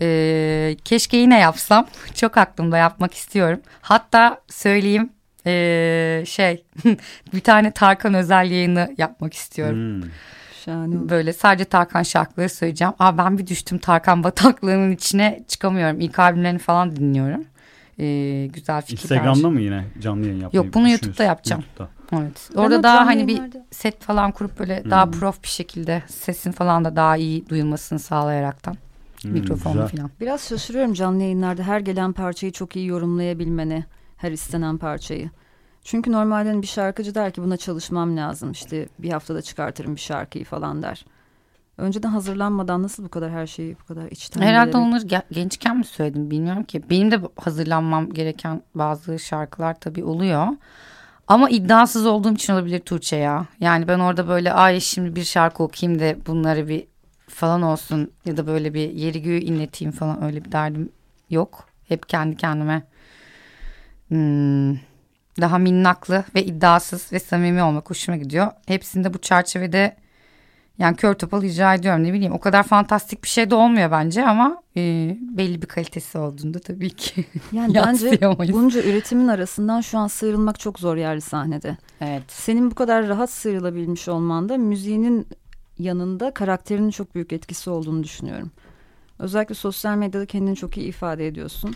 Ee, 0.00 0.76
keşke 0.84 1.16
yine 1.16 1.38
yapsam. 1.38 1.86
Çok 2.14 2.36
aklımda 2.36 2.76
yapmak 2.78 3.14
istiyorum. 3.14 3.60
Hatta 3.80 4.40
söyleyeyim 4.48 5.10
ee, 5.46 6.24
şey 6.26 6.64
bir 7.34 7.40
tane 7.40 7.70
Tarkan 7.70 8.14
özel 8.14 8.50
yayını 8.50 8.94
yapmak 8.98 9.34
istiyorum. 9.34 10.02
Hmm. 10.02 10.10
Şahane. 10.66 11.08
Böyle 11.08 11.32
sadece 11.32 11.64
Tarkan 11.64 12.02
şarkıları 12.02 12.48
söyleyeceğim. 12.48 12.94
Aa, 12.98 13.18
ben 13.18 13.38
bir 13.38 13.46
düştüm 13.46 13.78
Tarkan 13.78 14.24
bataklığının 14.24 14.92
içine 14.92 15.44
çıkamıyorum. 15.48 16.00
İlk 16.00 16.18
albümlerini 16.18 16.58
falan 16.58 16.96
dinliyorum. 16.96 17.44
Ee, 18.00 18.46
güzel 18.52 18.82
fikirler. 18.82 19.16
Instagram'da 19.16 19.50
mı 19.50 19.60
yine 19.60 19.84
canlı 20.00 20.26
yayın 20.26 20.40
yapmayı 20.40 20.64
Yok, 20.64 20.74
bunu? 20.74 20.88
YouTube'da 20.88 21.22
yapacağım. 21.24 21.62
YouTube'da. 21.78 22.22
Evet. 22.22 22.48
Ben 22.54 22.58
Orada 22.62 22.78
o 22.78 22.82
daha 22.82 23.06
hani 23.06 23.26
bir 23.26 23.32
yayınlarda- 23.36 23.64
set 23.70 24.02
falan 24.02 24.32
kurup 24.32 24.58
böyle 24.58 24.90
daha 24.90 25.04
Hmm. 25.04 25.12
prof 25.12 25.42
bir 25.42 25.48
şekilde 25.48 26.02
sesin 26.06 26.52
falan 26.52 26.84
da 26.84 26.96
daha 26.96 27.16
iyi 27.16 27.48
duyulmasını 27.48 27.98
sağlayaraktan. 27.98 28.76
Hmm, 29.22 29.32
Mikrofonla 29.32 29.82
güzel. 29.82 29.96
falan. 29.98 30.10
Biraz 30.20 30.48
şaşırıyorum 30.48 30.94
canlı 30.94 31.22
yayınlarda 31.22 31.62
her 31.62 31.80
gelen 31.80 32.12
parçayı 32.12 32.52
çok 32.52 32.76
iyi 32.76 32.86
yorumlayabilmene. 32.86 33.84
Her 34.16 34.32
istenen 34.32 34.78
parçayı. 34.78 35.30
Çünkü 35.86 36.12
normalde 36.12 36.48
hani 36.48 36.62
bir 36.62 36.66
şarkıcı 36.66 37.14
der 37.14 37.30
ki 37.32 37.42
buna 37.42 37.56
çalışmam 37.56 38.16
lazım. 38.16 38.52
İşte 38.52 38.88
bir 38.98 39.10
haftada 39.10 39.42
çıkartırım 39.42 39.94
bir 39.94 40.00
şarkıyı 40.00 40.44
falan 40.44 40.82
der. 40.82 41.04
Önceden 41.78 42.08
hazırlanmadan 42.08 42.82
nasıl 42.82 43.04
bu 43.04 43.08
kadar 43.08 43.30
her 43.30 43.46
şeyi 43.46 43.76
bu 43.82 43.84
kadar 43.84 44.10
içten 44.10 44.42
Herhalde 44.42 44.76
onları 44.76 45.04
ge- 45.04 45.22
gençken 45.30 45.76
mi 45.76 45.84
söyledim 45.84 46.30
bilmiyorum 46.30 46.64
ki. 46.64 46.90
Benim 46.90 47.10
de 47.10 47.20
hazırlanmam 47.36 48.12
gereken 48.12 48.62
bazı 48.74 49.18
şarkılar 49.18 49.80
tabii 49.80 50.04
oluyor. 50.04 50.46
Ama 51.26 51.50
iddiasız 51.50 52.06
olduğum 52.06 52.34
için 52.34 52.52
olabilir 52.52 52.80
Tuğçe 52.80 53.16
ya. 53.16 53.46
Yani 53.60 53.88
ben 53.88 53.98
orada 53.98 54.28
böyle 54.28 54.52
ay 54.52 54.80
şimdi 54.80 55.16
bir 55.16 55.24
şarkı 55.24 55.62
okuyayım 55.62 56.00
da 56.00 56.26
bunları 56.26 56.68
bir 56.68 56.86
falan 57.28 57.62
olsun 57.62 58.12
ya 58.24 58.36
da 58.36 58.46
böyle 58.46 58.74
bir 58.74 58.90
yeri 58.90 59.22
göğü 59.22 59.38
inleteyim 59.38 59.92
falan 59.92 60.22
öyle 60.22 60.44
bir 60.44 60.52
derdim 60.52 60.92
yok. 61.30 61.68
Hep 61.88 62.08
kendi 62.08 62.36
kendime 62.36 62.82
hmm, 64.08 64.76
daha 65.40 65.58
minnaklı 65.58 66.24
ve 66.34 66.44
iddiasız 66.44 67.12
ve 67.12 67.18
samimi 67.18 67.62
olmak 67.62 67.90
hoşuma 67.90 68.16
gidiyor. 68.16 68.50
Hepsinde 68.66 69.14
bu 69.14 69.18
çerçevede 69.18 69.96
yani 70.78 70.96
kör 70.96 71.14
topal 71.14 71.42
icra 71.42 71.74
ediyorum 71.74 72.04
ne 72.04 72.12
bileyim 72.12 72.32
o 72.32 72.40
kadar 72.40 72.62
fantastik 72.62 73.24
bir 73.24 73.28
şey 73.28 73.50
de 73.50 73.54
olmuyor 73.54 73.90
bence 73.90 74.26
ama 74.26 74.62
e, 74.76 75.16
belli 75.20 75.62
bir 75.62 75.66
kalitesi 75.66 76.18
olduğunda 76.18 76.58
tabii 76.58 76.90
ki. 76.90 77.24
Yani 77.52 77.74
bence 77.74 78.20
bunca 78.52 78.82
üretimin 78.82 79.28
arasından 79.28 79.80
şu 79.80 79.98
an 79.98 80.06
sıyrılmak 80.06 80.60
çok 80.60 80.78
zor 80.78 80.96
yerli 80.96 81.20
sahnede. 81.20 81.76
Evet. 82.00 82.22
Senin 82.28 82.70
bu 82.70 82.74
kadar 82.74 83.08
rahat 83.08 83.30
sıyrılabilmiş 83.30 84.08
olman 84.08 84.48
da 84.48 84.56
müziğinin 84.56 85.26
yanında 85.78 86.30
karakterinin 86.30 86.90
çok 86.90 87.14
büyük 87.14 87.32
etkisi 87.32 87.70
olduğunu 87.70 88.02
düşünüyorum. 88.02 88.50
Özellikle 89.18 89.54
sosyal 89.54 89.96
medyada 89.96 90.26
kendini 90.26 90.56
çok 90.56 90.76
iyi 90.76 90.88
ifade 90.88 91.26
ediyorsun. 91.26 91.74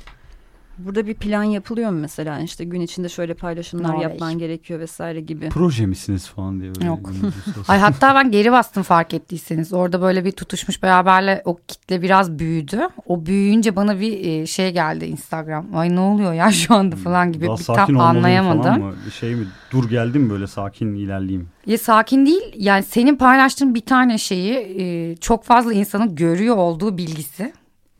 Burada 0.84 1.06
bir 1.06 1.14
plan 1.14 1.42
yapılıyor 1.42 1.90
mu 1.90 1.98
mesela 2.00 2.40
işte 2.40 2.64
gün 2.64 2.80
içinde 2.80 3.08
şöyle 3.08 3.34
paylaşımlar 3.34 3.88
Norveç. 3.88 4.02
yapman 4.02 4.38
gerekiyor 4.38 4.80
vesaire 4.80 5.20
gibi. 5.20 5.48
Proje 5.48 5.86
misiniz 5.86 6.26
falan 6.26 6.60
diye. 6.60 6.74
Böyle 6.74 6.86
Yok. 6.86 7.10
Ay 7.68 7.78
hatta 7.78 8.14
ben 8.14 8.30
geri 8.30 8.52
bastım 8.52 8.82
fark 8.82 9.14
ettiyseniz. 9.14 9.72
Orada 9.72 10.00
böyle 10.00 10.24
bir 10.24 10.32
tutuşmuş 10.32 10.82
beraberle 10.82 11.42
o 11.44 11.56
kitle 11.68 12.02
biraz 12.02 12.38
büyüdü. 12.38 12.80
O 13.06 13.26
büyüyünce 13.26 13.76
bana 13.76 14.00
bir 14.00 14.24
e, 14.24 14.46
şey 14.46 14.72
geldi 14.72 15.04
Instagram. 15.04 15.66
Ay 15.74 15.96
ne 15.96 16.00
oluyor 16.00 16.32
ya 16.32 16.50
şu 16.52 16.74
anda 16.74 16.96
falan 16.96 17.32
gibi 17.32 17.46
Daha 17.46 17.56
bir 17.56 17.62
sakin 17.62 17.94
tam 17.94 18.00
anlayamadım. 18.06 18.62
falan 18.62 18.80
mı? 18.80 18.94
Bir 19.06 19.10
şey 19.10 19.34
mi? 19.34 19.46
Dur 19.70 19.88
geldim 19.88 20.30
böyle 20.30 20.46
sakin 20.46 20.94
ilerleyeyim. 20.94 21.48
Ya 21.66 21.78
sakin 21.78 22.26
değil 22.26 22.42
yani 22.56 22.82
senin 22.82 23.16
paylaştığın 23.16 23.74
bir 23.74 23.80
tane 23.80 24.18
şeyi 24.18 24.52
e, 24.54 25.16
çok 25.16 25.44
fazla 25.44 25.72
insanın 25.72 26.14
görüyor 26.14 26.56
olduğu 26.56 26.98
bilgisi. 26.98 27.52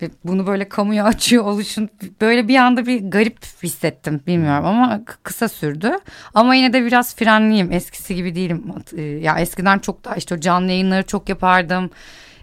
Ve 0.03 0.11
bunu 0.24 0.46
böyle 0.46 0.68
kamuya 0.68 1.05
açıyor 1.11 1.44
oluşun 1.44 1.88
böyle 2.20 2.48
bir 2.48 2.57
anda 2.57 2.86
bir 2.86 3.11
garip 3.11 3.38
hissettim 3.62 4.20
bilmiyorum 4.26 4.66
ama 4.66 5.05
kısa 5.22 5.48
sürdü. 5.48 5.92
Ama 6.34 6.55
yine 6.55 6.72
de 6.72 6.84
biraz 6.84 7.16
frenliyim 7.16 7.72
eskisi 7.72 8.14
gibi 8.14 8.34
değilim. 8.34 8.64
E, 8.96 9.03
ya 9.03 9.38
eskiden 9.38 9.78
çok 9.78 10.05
daha 10.05 10.14
işte 10.14 10.34
o 10.34 10.40
canlı 10.40 10.70
yayınları 10.70 11.07
çok 11.07 11.28
yapardım. 11.28 11.90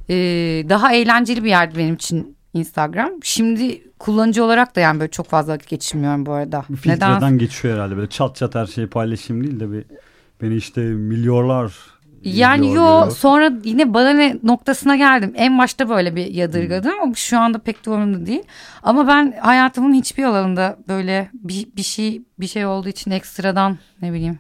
E, 0.10 0.16
daha 0.70 0.93
eğlenceli 0.93 1.43
bir 1.43 1.49
yerdi 1.49 1.78
benim 1.78 1.95
için 1.95 2.38
Instagram. 2.53 3.12
Şimdi 3.24 3.91
kullanıcı 3.99 4.43
olarak 4.43 4.76
da 4.76 4.80
yani 4.80 4.99
böyle 4.99 5.12
çok 5.12 5.28
fazla 5.28 5.53
vakit 5.53 5.70
geçirmiyorum 5.70 6.26
bu 6.26 6.32
arada. 6.32 6.62
Filtreden 6.62 7.38
geçiyor 7.38 7.76
herhalde 7.76 7.97
böyle 7.97 8.10
çat 8.10 8.36
çat 8.36 8.55
her 8.55 8.66
şeyi 8.66 8.88
paylaşayım 8.88 9.43
değil 9.43 9.60
de 9.60 9.72
bir 9.72 9.86
beni 10.41 10.55
işte 10.55 10.82
milyonlar 10.82 11.74
Yani 12.36 12.67
yo 12.67 12.73
görüyor. 12.73 13.11
sonra 13.11 13.51
yine 13.63 13.93
bana 13.93 14.09
ne 14.09 14.38
noktasına 14.43 14.95
geldim. 14.95 15.34
En 15.36 15.57
başta 15.57 15.89
böyle 15.89 16.15
bir 16.15 16.25
yadırgadım 16.25 16.91
ama 17.01 17.13
şu 17.13 17.39
anda 17.39 17.59
pek 17.59 17.86
de 17.86 17.89
umurumda 17.89 18.25
değil. 18.25 18.43
Ama 18.84 19.07
ben 19.07 19.34
hayatımın 19.41 19.93
hiçbir 19.93 20.23
alanında 20.23 20.78
böyle 20.88 21.30
bir, 21.34 21.67
bir 21.75 21.84
şey 21.84 22.21
bir 22.39 22.47
şey 22.47 22.65
olduğu 22.65 22.89
için 22.89 23.11
ekstradan 23.11 23.78
ne 24.01 24.13
bileyim. 24.13 24.39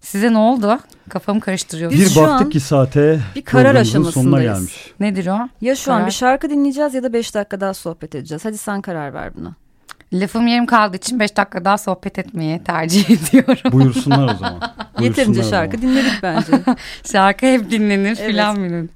Size 0.00 0.32
ne 0.32 0.38
oldu? 0.38 0.78
Kafamı 1.08 1.40
karıştırıyor. 1.40 1.90
Bir 1.92 2.08
şu 2.08 2.20
baktık 2.20 2.46
an 2.46 2.50
ki 2.50 2.60
saate 2.60 3.20
bir 3.36 3.44
karar 3.44 3.74
aşamasındayız. 3.74 4.58
gelmiş. 4.58 4.92
Nedir 5.00 5.26
o? 5.26 5.48
Ya 5.60 5.74
şu 5.74 5.92
an 5.92 5.96
Karar. 5.96 6.06
bir 6.06 6.12
şarkı 6.12 6.50
dinleyeceğiz 6.50 6.94
ya 6.94 7.02
da 7.02 7.12
beş 7.12 7.34
dakika 7.34 7.60
daha 7.60 7.74
sohbet 7.74 8.14
edeceğiz. 8.14 8.44
Hadi 8.44 8.58
sen 8.58 8.82
karar 8.82 9.14
ver 9.14 9.34
buna. 9.36 9.54
Lafım 10.12 10.46
yarım 10.46 10.66
kaldığı 10.66 10.96
için 10.96 11.20
5 11.20 11.36
dakika 11.36 11.64
daha 11.64 11.78
sohbet 11.78 12.18
etmeyi 12.18 12.64
tercih 12.64 13.10
ediyorum. 13.10 13.72
Buyursunlar 13.72 14.34
o 14.34 14.36
zaman. 14.36 14.60
Yeterince 15.00 15.26
Buyursunlar 15.40 15.46
o 15.46 15.50
şarkı 15.50 15.76
zaman. 15.78 15.94
dinledik 15.94 16.22
bence. 16.22 16.52
Şarkı 17.12 17.46
hep 17.46 17.70
dinlenir 17.70 18.16
Evet. 18.20 18.30
filan 18.30 18.56
benim. 18.64 18.88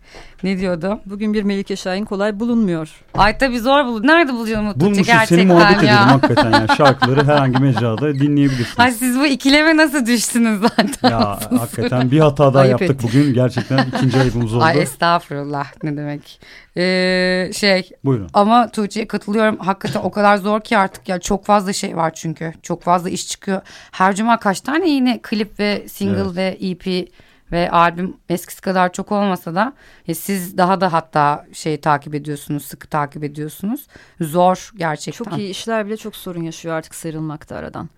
Ne 0.42 0.58
diyordu? 0.58 1.00
Bugün 1.06 1.34
bir 1.34 1.42
Melike 1.42 1.76
Şahin 1.76 2.04
kolay 2.04 2.40
bulunmuyor. 2.40 2.88
Ay 3.14 3.38
tabii 3.38 3.60
zor 3.60 3.84
bulur. 3.84 4.06
Nerede 4.06 4.32
bulacağım 4.32 4.68
o 4.68 4.72
Tuğçe 4.72 4.84
Bulmuşuz 4.84 5.06
seni 5.06 5.16
gerçekten 5.16 5.46
muhabbet 5.46 5.76
edelim 5.76 5.86
ya. 5.94 6.06
hakikaten 6.10 6.50
yani 6.52 6.68
şarkıları 6.76 7.24
herhangi 7.26 7.58
mecrada 7.58 8.14
dinleyebilirsiniz. 8.14 8.74
Ay 8.78 8.92
siz 8.92 9.18
bu 9.18 9.26
ikileme 9.26 9.76
nasıl 9.76 10.06
düştünüz 10.06 10.60
zaten? 10.60 11.10
ya 11.10 11.38
hakikaten 11.58 12.10
bir 12.10 12.20
hata 12.20 12.54
daha 12.54 12.62
Ayıp 12.62 12.70
yaptık 12.80 12.90
ettik. 12.90 13.08
bugün. 13.08 13.34
Gerçekten 13.34 13.86
ikinci 13.96 14.20
ayıbımız 14.20 14.54
oldu. 14.54 14.64
Ay 14.64 14.82
estağfurullah 14.82 15.66
ne 15.82 15.96
demek. 15.96 16.40
Ee, 16.76 17.50
şey 17.54 17.90
Buyurun. 18.04 18.28
ama 18.34 18.70
Tuğçe'ye 18.70 19.06
katılıyorum. 19.08 19.56
Hakikaten 19.58 20.00
o 20.00 20.10
kadar 20.10 20.36
zor 20.36 20.60
ki 20.60 20.78
artık 20.78 21.08
ya 21.08 21.20
çok 21.20 21.44
fazla 21.46 21.72
şey 21.72 21.96
var 21.96 22.12
çünkü. 22.14 22.52
Çok 22.62 22.82
fazla 22.82 23.10
iş 23.10 23.28
çıkıyor. 23.28 23.60
Her 23.92 24.14
cuma 24.16 24.38
kaç 24.38 24.60
tane 24.60 24.88
yine 24.90 25.18
klip 25.22 25.60
ve 25.60 25.88
single 25.88 26.20
Evet. 26.20 26.36
ve 26.36 26.58
EP 26.60 27.08
Ve 27.52 27.70
albüm 27.70 28.16
eskisi 28.28 28.60
kadar 28.60 28.92
çok 28.92 29.12
olmasa 29.12 29.54
da 29.54 29.72
e, 30.08 30.14
siz 30.14 30.58
daha 30.58 30.80
da 30.80 30.92
hatta 30.92 31.46
şey 31.52 31.80
takip 31.80 32.14
ediyorsunuz, 32.14 32.64
sıkı 32.66 32.88
takip 32.88 33.24
ediyorsunuz. 33.24 33.86
Zor 34.20 34.70
gerçekten. 34.76 35.24
Çok 35.24 35.38
iyi 35.38 35.50
işler 35.50 35.86
bile 35.86 35.96
çok 35.96 36.16
sorun 36.16 36.42
yaşıyor 36.42 36.74
artık 36.74 36.94
sıyrılmakta 36.94 37.56
aradan. 37.56 37.88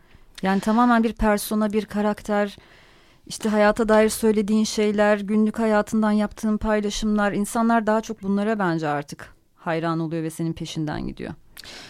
Yani 0.42 0.60
tamamen 0.60 1.02
bir 1.02 1.12
persona, 1.12 1.72
bir 1.72 1.84
karakter, 1.84 2.56
işte 3.26 3.48
hayata 3.48 3.88
dair 3.88 4.08
söylediğin 4.08 4.64
şeyler, 4.64 5.18
günlük 5.18 5.58
hayatından 5.58 6.12
yaptığın 6.12 6.56
paylaşımlar. 6.56 7.32
insanlar 7.32 7.86
daha 7.86 8.00
çok 8.00 8.22
bunlara 8.22 8.58
bence 8.58 8.88
artık 8.88 9.34
hayran 9.56 10.00
oluyor 10.00 10.22
ve 10.22 10.30
senin 10.30 10.52
peşinden 10.52 11.06
gidiyor. 11.06 11.34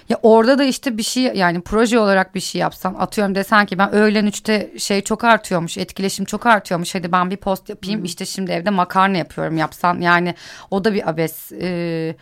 Ya 0.08 0.18
orada 0.22 0.58
da 0.58 0.64
işte 0.64 0.98
bir 0.98 1.02
şey 1.02 1.22
yani 1.22 1.60
proje 1.60 1.98
olarak 1.98 2.34
bir 2.34 2.40
şey 2.40 2.60
yapsan 2.60 2.94
atıyorum 2.94 3.34
desen 3.34 3.66
ki 3.66 3.78
ben 3.78 3.92
öğlen 3.92 4.26
üçte 4.26 4.72
şey 4.78 5.00
çok 5.00 5.24
artıyormuş 5.24 5.78
etkileşim 5.78 6.24
çok 6.24 6.46
artıyormuş 6.46 6.94
hadi 6.94 7.12
ben 7.12 7.30
bir 7.30 7.36
post 7.36 7.68
yapayım 7.68 8.04
işte 8.04 8.26
şimdi 8.26 8.50
evde 8.50 8.70
makarna 8.70 9.16
yapıyorum 9.16 9.56
yapsan. 9.56 10.00
Yani 10.00 10.34
o 10.70 10.84
da 10.84 10.94
bir 10.94 11.10
abes. 11.10 11.52
Ee, 11.52 12.16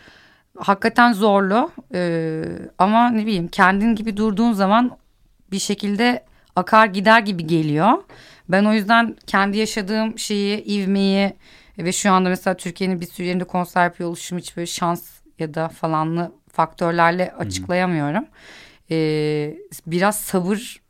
hakikaten 0.57 1.13
zorlu. 1.13 1.71
Ee, 1.93 2.43
ama 2.77 3.09
ne 3.09 3.25
bileyim 3.25 3.47
kendin 3.47 3.95
gibi 3.95 4.17
durduğun 4.17 4.53
zaman 4.53 4.97
bir 5.51 5.59
şekilde 5.59 6.25
akar 6.55 6.85
gider 6.85 7.19
gibi 7.19 7.47
geliyor. 7.47 8.03
Ben 8.49 8.65
o 8.65 8.73
yüzden 8.73 9.15
kendi 9.27 9.57
yaşadığım 9.57 10.19
şeyi 10.19 10.63
ivmeyi 10.65 11.33
ve 11.77 11.91
şu 11.91 12.11
anda 12.11 12.29
mesela 12.29 12.57
Türkiye'nin 12.57 13.01
bir 13.01 13.05
sürü 13.05 13.27
yerinde 13.27 13.43
konser 13.43 13.83
yapıyor 13.83 14.09
oluşum 14.09 14.37
hiç 14.37 14.57
böyle 14.57 14.67
şans 14.67 15.03
ya 15.39 15.53
da 15.53 15.69
falanlı 15.69 16.31
faktörlerle 16.51 17.31
açıklayamıyorum. 17.31 18.25
Ee, 18.91 19.57
biraz 19.87 20.19
sabır 20.19 20.81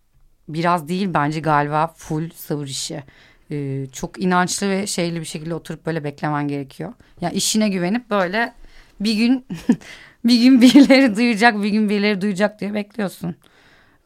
biraz 0.49 0.87
değil 0.87 1.09
bence 1.13 1.39
galiba 1.39 1.87
full 1.87 2.29
sabır 2.35 2.67
işi. 2.67 3.03
Ee, 3.51 3.85
çok 3.91 4.23
inançlı 4.23 4.69
ve 4.69 4.87
şeyli 4.87 5.19
bir 5.19 5.25
şekilde 5.25 5.55
oturup 5.55 5.85
böyle 5.85 6.03
beklemen 6.03 6.47
gerekiyor. 6.47 6.89
Ya 6.89 6.95
yani 7.21 7.33
işine 7.35 7.69
güvenip 7.69 8.09
böyle 8.09 8.53
bir 8.99 9.13
gün 9.13 9.45
bir 10.25 10.41
gün 10.43 10.61
birileri 10.61 11.15
duyacak 11.15 11.63
bir 11.63 11.69
gün 11.69 11.89
birileri 11.89 12.21
duyacak 12.21 12.59
diye 12.59 12.73
bekliyorsun. 12.73 13.35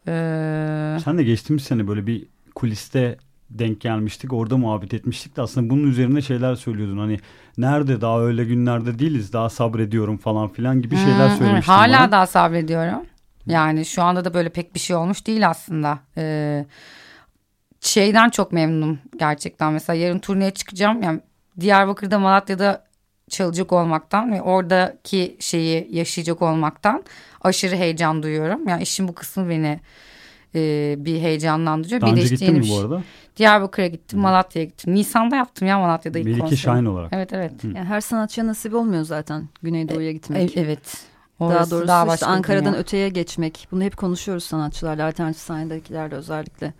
Ee, 0.08 0.98
Sen 1.04 1.18
de 1.18 1.24
geçtiğimiz 1.24 1.64
sene 1.64 1.88
böyle 1.88 2.08
bir 2.08 2.26
kuliste 2.56 3.18
denk 3.60 3.82
gelmiştik. 3.82 4.34
Orada 4.34 4.58
muhabbet 4.58 4.94
etmiştik 4.94 5.38
de 5.38 5.42
aslında 5.42 5.70
bunun 5.70 5.88
üzerine 5.88 6.22
şeyler 6.22 6.56
söylüyordun. 6.56 6.98
Hani 6.98 7.20
nerede 7.58 8.02
daha 8.02 8.22
öyle 8.22 8.44
günlerde 8.46 9.00
değiliz. 9.00 9.34
Daha 9.34 9.50
sabrediyorum 9.50 10.18
falan 10.18 10.50
filan 10.50 10.82
gibi 10.82 10.96
şeyler 10.96 11.14
Hmm, 11.14 11.22
evet, 11.22 11.38
söylemiştin 11.38 11.72
hala 11.74 12.00
bana. 12.00 12.12
daha 12.12 12.28
sabrediyorum. 12.28 13.02
Yani 13.48 13.86
şu 13.86 14.04
anda 14.04 14.26
da 14.26 14.34
böyle 14.34 14.50
pek 14.50 14.76
bir 14.76 14.80
şey 14.80 14.96
olmuş 14.96 15.28
değil 15.28 15.50
aslında. 15.50 16.00
Ee, 16.18 16.66
şeyden 17.82 18.30
çok 18.30 18.52
memnunum 18.52 19.00
gerçekten. 19.20 19.74
Mesela 19.74 19.98
yarın 19.98 20.20
turneye 20.20 20.52
çıkacağım. 20.52 21.04
Yani 21.04 21.20
Diyarbakır'da 21.60 22.20
Malatya'da 22.20 22.86
çalacak 23.30 23.72
olmaktan 23.74 24.32
ve 24.32 24.42
oradaki 24.42 25.38
şeyi 25.40 25.88
yaşayacak 25.92 26.42
olmaktan 26.42 27.04
aşırı 27.42 27.76
heyecan 27.76 28.24
duyuyorum. 28.24 28.68
Yani 28.68 28.84
işin 28.84 29.08
bu 29.08 29.16
kısmı 29.16 29.50
beni 29.50 29.80
e, 30.56 30.96
bir 30.98 31.20
heyecanlandırıyor. 31.22 32.02
Daha 32.02 32.12
bir 32.12 32.16
de 32.16 32.22
önce 32.22 32.34
işte 32.36 32.46
gittin 32.46 32.62
mi 32.62 32.70
bu 32.70 32.80
arada? 32.80 33.04
Diyarbakır'a 33.38 33.88
gittim, 33.88 34.20
Malatya'ya 34.20 34.66
gittim. 34.66 34.96
Nisan'da 34.96 35.36
yaptım 35.36 35.68
ya 35.68 35.80
Malatya'da 35.80 36.20
ilk 36.20 36.26
Melike 36.26 36.40
konserimi. 36.42 36.60
Şahin 36.62 36.86
olarak. 36.86 37.14
Evet 37.14 37.34
evet. 37.34 37.52
Yani 37.64 37.84
her 37.86 38.02
sanatçıya 38.02 38.48
nasip 38.48 38.74
olmuyor 38.74 39.04
zaten 39.04 39.48
Güneydoğu'ya 39.62 40.10
E- 40.10 40.14
gitmek. 40.14 40.58
evet. 40.58 40.98
Daha 41.40 41.48
Orası 41.50 41.72
doğrusu 41.72 41.88
daha 41.88 42.14
işte 42.14 42.26
Ankara'dan 42.26 42.66
dünya. 42.74 42.80
öteye 42.82 43.10
geçmek. 43.10 43.68
Bunu 43.72 43.84
hep 43.84 43.98
konuşuyoruz 43.98 44.44
sanatçılarla, 44.44 45.08
alternatif 45.08 45.42
sahnedekilerle 45.42 46.16
özellikle. 46.16 46.74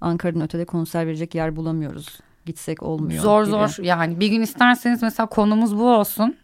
Ankara'dan 0.00 0.42
ötede 0.42 0.64
konser 0.64 1.06
verecek 1.06 1.34
yer 1.34 1.56
bulamıyoruz. 1.56 2.20
Gitsek 2.46 2.82
olmuyor. 2.82 3.22
Zor 3.22 3.42
gibi. 3.42 3.50
zor 3.50 3.84
yani 3.84 4.20
bir 4.20 4.26
gün 4.28 4.40
isterseniz 4.42 5.02
mesela 5.02 5.26
konumuz 5.26 5.78
bu 5.78 5.94
olsun. 5.96 6.36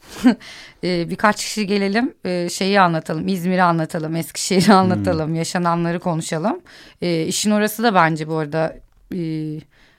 Ee, 0.85 1.07
birkaç 1.11 1.37
kişi 1.37 1.67
gelelim 1.67 2.15
ee, 2.25 2.49
şeyi 2.51 2.81
anlatalım 2.81 3.29
İzmir'i 3.29 3.63
anlatalım 3.63 4.17
Eskişehir'i 4.17 4.73
anlatalım 4.75 5.35
yaşananları 5.35 6.01
konuşalım. 6.01 6.61
Ee, 7.03 7.23
işin 7.27 7.51
orası 7.51 7.83
da 7.83 7.95
bence 7.95 8.29
bu 8.29 8.37
arada 8.37 8.77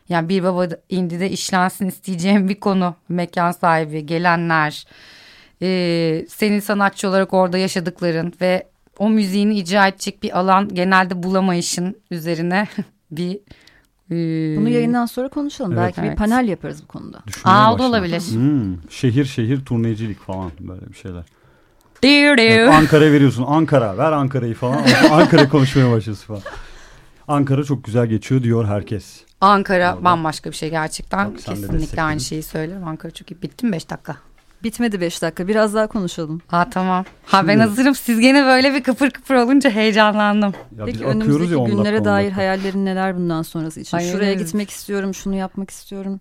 yani 0.09 0.29
bir 0.29 0.43
baba 0.43 0.67
indide 0.89 1.29
işlensin 1.29 1.87
isteyeceğim 1.87 2.49
bir 2.49 2.59
konu 2.59 2.95
mekan 3.09 3.51
sahibi 3.51 4.05
gelenler 4.05 4.85
ee, 5.61 6.25
senin 6.29 6.59
sanatçı 6.59 7.09
olarak 7.09 7.33
orada 7.33 7.57
yaşadıkların 7.57 8.33
ve 8.41 8.67
o 8.97 9.09
müziğini 9.09 9.55
icra 9.57 9.87
edecek 9.87 10.23
bir 10.23 10.39
alan 10.39 10.69
genelde 10.69 11.23
bulamayışın 11.23 11.95
üzerine 12.11 12.67
bir 13.11 13.39
ee, 14.11 14.57
Bunu 14.57 14.69
yayından 14.69 15.05
sonra 15.05 15.29
konuşalım. 15.29 15.71
Evet. 15.71 15.81
Belki 15.81 16.01
bir 16.01 16.07
Evet. 16.07 16.17
panel 16.17 16.47
yaparız 16.47 16.83
bu 16.83 16.87
konuda. 16.87 17.19
Düşünmeye 17.27 17.55
Aa, 17.55 17.73
o 17.73 17.79
da 17.79 17.83
olabilir. 17.83 18.21
Hmm, 18.31 18.89
şehir 18.89 19.25
şehir 19.25 19.65
turnecilik 19.65 20.19
falan 20.19 20.51
böyle 20.59 20.89
bir 20.89 20.97
şeyler. 20.97 21.23
Evet, 22.03 22.69
Ankara'ya 22.69 23.11
veriyorsun. 23.11 23.45
Ankara 23.47 23.97
ver 23.97 24.11
Ankara'yı 24.11 24.55
falan. 24.55 24.83
Ankara 25.11 25.49
konuşmaya 25.49 25.91
başlıyorsun 25.91 26.27
falan. 26.27 26.41
Ankara 27.27 27.63
çok 27.63 27.83
güzel 27.83 28.05
geçiyor 28.07 28.43
diyor 28.43 28.65
herkes. 28.65 29.21
Ankara 29.41 29.93
Orada. 29.93 30.03
bambaşka 30.05 30.51
bir 30.51 30.55
şey 30.55 30.69
gerçekten. 30.69 31.31
Bak 31.33 31.37
Kesinlikle 31.39 32.01
aynı 32.01 32.19
şeyi 32.19 32.43
söylerim. 32.43 32.87
Ankara 32.87 33.11
çok 33.11 33.31
iyi. 33.31 33.41
Bitti 33.41 33.65
mi 33.65 33.71
5 33.71 33.89
dakika? 33.89 34.15
Bitmedi 34.63 35.01
beş 35.01 35.21
dakika. 35.21 35.47
Biraz 35.47 35.73
daha 35.73 35.87
konuşalım. 35.87 36.41
Ha 36.47 36.67
tamam. 36.71 37.05
Ha 37.25 37.47
ben 37.47 37.53
Şimdi- 37.53 37.63
hazırım. 37.65 37.95
Siz 37.95 38.19
gene 38.19 38.45
böyle 38.45 38.73
bir 38.73 38.83
kıpır 38.83 39.09
kıpır 39.09 39.35
olunca 39.35 39.69
heyecanlandım. 39.69 40.53
Ya 40.77 40.85
Peki 40.85 41.05
önümüzdeki 41.05 41.51
ya 41.51 41.59
10 41.59 41.65
dakika, 41.65 41.77
günlere 41.83 41.99
10 41.99 42.05
dair 42.05 42.23
dakika. 42.25 42.37
hayallerin 42.37 42.85
neler 42.85 43.17
bundan 43.17 43.41
sonrası 43.41 43.79
için? 43.79 43.97
Hayır, 43.97 44.11
Şuraya 44.11 44.31
evet. 44.31 44.39
gitmek 44.45 44.69
istiyorum, 44.69 45.13
şunu 45.13 45.35
yapmak 45.35 45.69
istiyorum. 45.69 46.19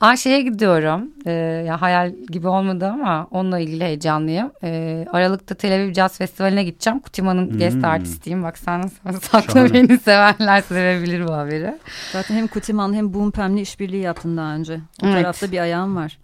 Aa 0.00 0.16
şeye 0.16 0.42
gidiyorum. 0.42 1.08
Ee, 1.26 1.30
ya 1.66 1.82
hayal 1.82 2.12
gibi 2.30 2.48
olmadı 2.48 2.86
ama 2.86 3.26
onunla 3.30 3.58
ilgili 3.58 3.84
heyecanlıyım. 3.84 4.52
Ee, 4.62 5.06
Aralık'ta 5.12 5.54
Tel 5.54 5.74
Aviv 5.74 5.92
Jazz 5.92 6.18
Festivali'ne 6.18 6.64
gideceğim. 6.64 7.00
Kutiman'ın 7.00 7.58
guest 7.58 7.76
Hmm. 7.76 7.84
artistiyim. 7.84 8.42
Bak 8.42 8.58
sen 8.58 8.82
sakla 9.22 9.40
Şahane. 9.52 9.72
beni 9.74 9.98
severler 9.98 10.60
sevebilir 10.60 11.26
bu 11.28 11.32
haberi. 11.32 11.78
Zaten 12.12 12.34
hem 12.34 12.46
Kutiman 12.46 12.94
hem 12.94 13.14
Boom 13.14 13.30
Pam'le 13.30 13.56
işbirliği 13.56 14.02
yaptın 14.02 14.36
daha 14.36 14.54
önce. 14.54 14.74
O 15.02 15.06
Evet. 15.06 15.14
tarafta 15.22 15.52
bir 15.52 15.58
ayağım 15.58 15.96
var. 15.96 16.18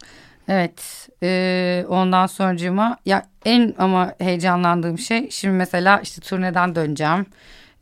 Evet. 0.49 1.09
Ee, 1.23 1.85
ondan 1.89 2.27
sonracığıma 2.27 2.97
ya 3.07 3.23
en 3.45 3.75
ama 3.79 4.13
heyecanlandığım 4.19 4.99
şey 4.99 5.31
şimdi 5.31 5.55
mesela 5.55 6.01
işte 6.01 6.21
turneden 6.21 6.75
döneceğim. 6.75 7.27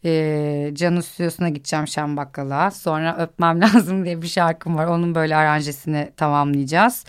Ee, 0.04 0.70
Can'ın 0.74 1.00
stüdyosuna 1.00 1.48
gideceğim 1.48 1.88
Şembakkal'a. 1.88 2.70
Sonra 2.70 3.16
Öpmem 3.18 3.60
Lazım 3.62 4.04
diye 4.04 4.22
bir 4.22 4.28
şarkım 4.28 4.76
var. 4.76 4.86
Onun 4.86 5.14
böyle 5.14 5.36
aranjesini 5.36 6.12
tamamlayacağız. 6.16 7.04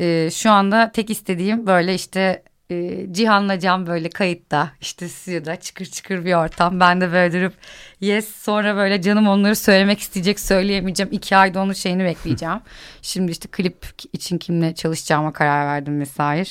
Ee, 0.00 0.28
şu 0.32 0.50
anda 0.50 0.92
tek 0.92 1.10
istediğim 1.10 1.66
böyle 1.66 1.94
işte 1.94 2.42
e, 2.70 3.06
Cihan'la 3.12 3.58
Can 3.58 3.86
böyle 3.86 4.08
kayıtta 4.08 4.72
işte 4.80 5.08
stüdyoda 5.08 5.56
çıkır 5.56 5.84
çıkır 5.84 6.24
bir 6.24 6.34
ortam. 6.34 6.80
Ben 6.80 7.00
de 7.00 7.12
böyle 7.12 7.40
durup 7.40 7.54
yes 8.00 8.28
sonra 8.28 8.76
böyle 8.76 9.02
canım 9.02 9.28
onları 9.28 9.56
söylemek 9.56 10.00
isteyecek 10.00 10.40
söyleyemeyeceğim. 10.40 11.12
İki 11.12 11.36
ayda 11.36 11.60
onun 11.60 11.72
şeyini 11.72 12.04
bekleyeceğim. 12.04 12.60
Şimdi 13.02 13.32
işte 13.32 13.48
klip 13.48 13.86
için 14.12 14.38
kimle 14.38 14.74
çalışacağıma 14.74 15.32
karar 15.32 15.66
verdim 15.66 16.00
vesaire. 16.00 16.48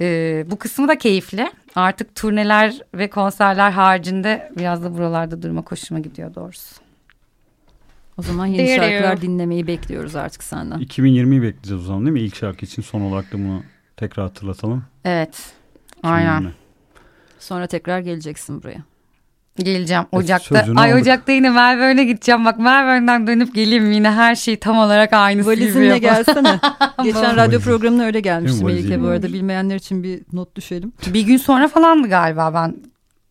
Ee, 0.00 0.44
bu 0.50 0.58
kısmı 0.58 0.88
da 0.88 0.98
keyifli. 0.98 1.50
Artık 1.78 2.14
turneler 2.14 2.80
ve 2.94 3.10
konserler 3.10 3.70
haricinde 3.70 4.52
biraz 4.58 4.84
da 4.84 4.94
buralarda 4.94 5.42
durmak 5.42 5.72
hoşuma 5.72 6.00
gidiyor 6.00 6.34
doğrusu. 6.34 6.76
O 8.16 8.22
zaman 8.22 8.46
yeni 8.46 8.66
Diyor. 8.66 8.76
şarkılar 8.76 9.20
dinlemeyi 9.20 9.66
bekliyoruz 9.66 10.16
artık 10.16 10.42
senden. 10.42 10.78
2020'yi 10.78 11.42
bekleyeceğiz 11.42 11.82
o 11.82 11.86
zaman 11.86 12.02
değil 12.02 12.12
mi? 12.12 12.20
İlk 12.20 12.36
şarkı 12.36 12.64
için 12.64 12.82
son 12.82 13.00
olarak 13.00 13.32
da 13.32 13.38
bunu 13.38 13.62
tekrar 13.96 14.26
hatırlatalım. 14.26 14.84
Evet. 15.04 15.52
Aynen. 16.02 16.40
2020. 16.40 16.54
Sonra 17.38 17.66
tekrar 17.66 18.00
geleceksin 18.00 18.62
buraya. 18.62 18.82
Geleceğim 19.64 20.04
Evet, 20.12 20.24
Ocak'ta. 20.24 20.60
sözünü 20.60 20.80
Ay 20.80 20.92
aldık. 20.92 21.02
Ocak'ta 21.02 21.32
yine 21.32 21.50
Melbourne'e 21.50 22.04
gideceğim. 22.04 22.44
Bak 22.44 22.58
Melbourne'den 22.58 23.26
dönüp 23.26 23.54
geleyim 23.54 23.92
yine 23.92 24.10
her 24.10 24.34
şey 24.34 24.56
tam 24.56 24.78
olarak 24.78 25.12
aynısı 25.12 25.54
gibi 25.54 25.64
Valizinle 25.64 25.98
gelsene. 25.98 26.60
Geçen 27.02 27.36
radyo 27.36 27.60
programına 27.60 28.02
öyle 28.04 28.20
gelmişti 28.20 28.64
Melike 28.64 29.02
bu 29.02 29.06
arada. 29.06 29.26
Bilmeyenler 29.26 29.76
için 29.76 30.02
bir 30.02 30.20
not 30.32 30.56
düşelim. 30.56 30.92
Bir 31.06 31.22
gün 31.22 31.36
sonra 31.36 31.68
falandı 31.68 32.08
galiba 32.08 32.54
ben 32.54 32.76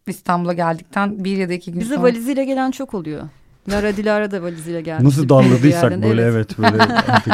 İstanbul'a 0.08 0.54
geldikten 0.54 1.24
bir 1.24 1.38
ya 1.38 1.50
da 1.50 1.54
iki 1.54 1.72
gün 1.72 1.82
Bize 1.82 1.96
sonra. 1.96 2.08
valiziyle 2.08 2.46
gelen 2.46 2.72
çok 2.72 2.94
oluyor. 2.94 3.24
Lara 3.72 3.98
Dilara 3.98 4.32
da 4.32 4.42
valiziyle 4.42 4.82
gelmişti. 4.82 5.08
Nasıl 5.08 5.30
darladıysak 5.30 6.04
böyle 6.04 6.22
evet, 6.22 6.58
böyle 6.58 6.84
artık 7.08 7.34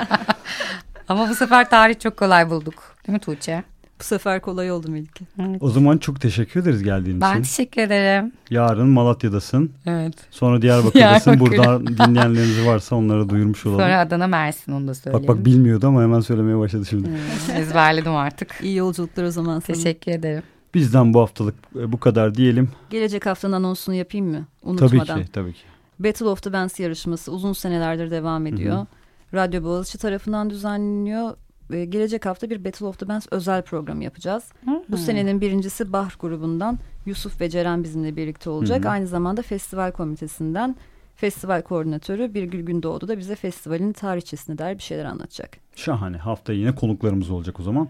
Ama 1.10 1.30
bu 1.30 1.36
sefer 1.36 1.70
tarih 1.70 2.00
çok 2.00 2.18
kolay 2.18 2.50
bulduk. 2.50 2.96
Değil 3.08 3.14
mi 3.14 3.20
Tuğçe? 3.20 3.64
Bu 4.04 4.08
sefer 4.08 4.42
kolay 4.42 4.72
oldu 4.72 4.92
Melike. 4.92 5.26
O 5.60 5.70
zaman 5.70 5.98
çok 5.98 6.22
teşekkür 6.22 6.62
ederiz 6.62 6.84
geldiğin 6.84 7.22
Ben 7.22 7.32
için. 7.32 7.42
teşekkür 7.42 7.82
ederim. 7.82 8.32
Yarın 8.50 8.90
Malatya'dasın. 8.90 9.72
Evet. 9.86 10.14
Sonra 10.32 10.62
Diyarbakır'dasın. 10.62 11.32
Diyarbakır. 11.40 11.40
Buradan 11.40 11.88
dinleyenleriniz 11.88 12.66
varsa 12.66 12.96
onlara 12.96 13.30
duyurmuş 13.30 13.66
olalım. 13.66 13.80
Sonra 13.80 14.00
Adana 14.00 14.28
Mersin 14.28 14.72
onu 14.72 14.84
da 14.84 14.88
bak 14.90 14.96
söyleyelim. 14.96 15.28
bak 15.28 15.46
bilmiyordu 15.46 15.88
ama 15.88 16.04
hemen 16.04 16.20
söylemeye 16.20 16.58
başladı 16.58 16.86
şimdi. 16.86 17.08
Hmm, 17.08 17.56
ezberledim 17.56 18.16
artık. 18.16 18.56
İyi 18.64 18.76
yolculuklar 18.76 19.24
o 19.24 19.32
zaman 19.32 19.60
sana. 19.60 19.76
Teşekkür 19.76 20.12
ederim. 20.12 20.44
Bizden 20.74 21.14
bu 21.14 21.20
haftalık 21.20 21.56
e, 21.80 21.92
bu 21.92 22.00
kadar 22.00 22.36
diyelim. 22.36 22.70
Gelecek 22.90 23.26
haftanın 23.26 23.54
anonsunu 23.54 23.96
yapayım 23.96 24.28
mı? 24.28 24.46
Tabii 24.64 24.70
Unutmadan. 24.72 25.22
ki, 25.24 25.32
tabii 25.32 25.54
ki. 25.54 25.60
Battle 26.00 26.26
of 26.26 26.44
the 26.44 26.54
Bands 26.54 26.80
yarışması 26.80 27.32
uzun 27.32 27.54
senelerdir 27.54 28.12
devam 28.12 28.48
ediyor. 28.48 28.86
Radyo 29.34 29.64
Boğaziçi 29.64 29.98
tarafından 29.98 30.50
düzenleniyor. 30.50 31.32
Ee, 31.74 31.86
gelecek 31.86 32.26
hafta 32.26 32.50
bir 32.50 32.66
Battle 32.66 32.86
of 32.86 33.00
the 33.00 33.08
Bands 33.08 33.28
özel 33.32 33.62
programı 33.62 34.04
yapacağız. 34.04 34.44
Bu 34.90 34.98
senenin 34.98 35.42
birincisi 35.42 35.94
Bah 35.94 36.10
grubundan 36.20 36.80
Yusuf 37.06 37.42
ve 37.42 37.50
Ceren 37.50 37.84
bizimle 37.84 38.16
birlikte 38.16 38.50
olacak. 38.50 38.84
Hı 38.84 38.88
hı. 38.88 38.92
Aynı 38.92 39.08
zamanda 39.08 39.42
festival 39.42 39.92
komitesinden 39.92 40.76
festival 41.16 41.62
koordinatörü 41.62 42.34
Birgül 42.34 42.62
Gündoğdu 42.66 43.08
da 43.08 43.18
bize 43.18 43.36
festivalin 43.36 43.94
tarihçesine 43.94 44.58
dair 44.58 44.78
bir 44.78 44.84
şeyler 44.84 45.06
anlatacak. 45.06 45.58
Şahane. 45.76 46.18
Hafta 46.18 46.54
yine 46.54 46.76
konuklarımız 46.76 47.30
olacak 47.30 47.60
o 47.60 47.64
zaman. 47.64 47.88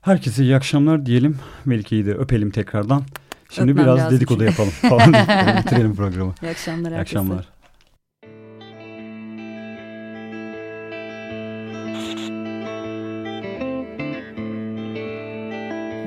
Herkese 0.00 0.42
iyi 0.42 0.56
akşamlar 0.56 1.06
diyelim. 1.06 1.38
Melike'yi 1.64 2.06
de 2.06 2.14
öpelim 2.14 2.50
tekrardan. 2.50 3.02
Şimdi 3.50 3.70
Öpmem 3.70 3.84
biraz 3.84 3.98
lazım 3.98 4.16
dedikodu 4.16 4.38
çünkü. 4.38 4.50
yapalım 4.50 4.70
falan. 4.70 5.12
Bitirelim 5.64 5.94
programı. 5.96 6.34
İyi 6.42 6.50
akşamlar 6.50 6.90
İyi 6.90 6.94
herkese. 6.96 7.18
akşamlar. 7.18 7.48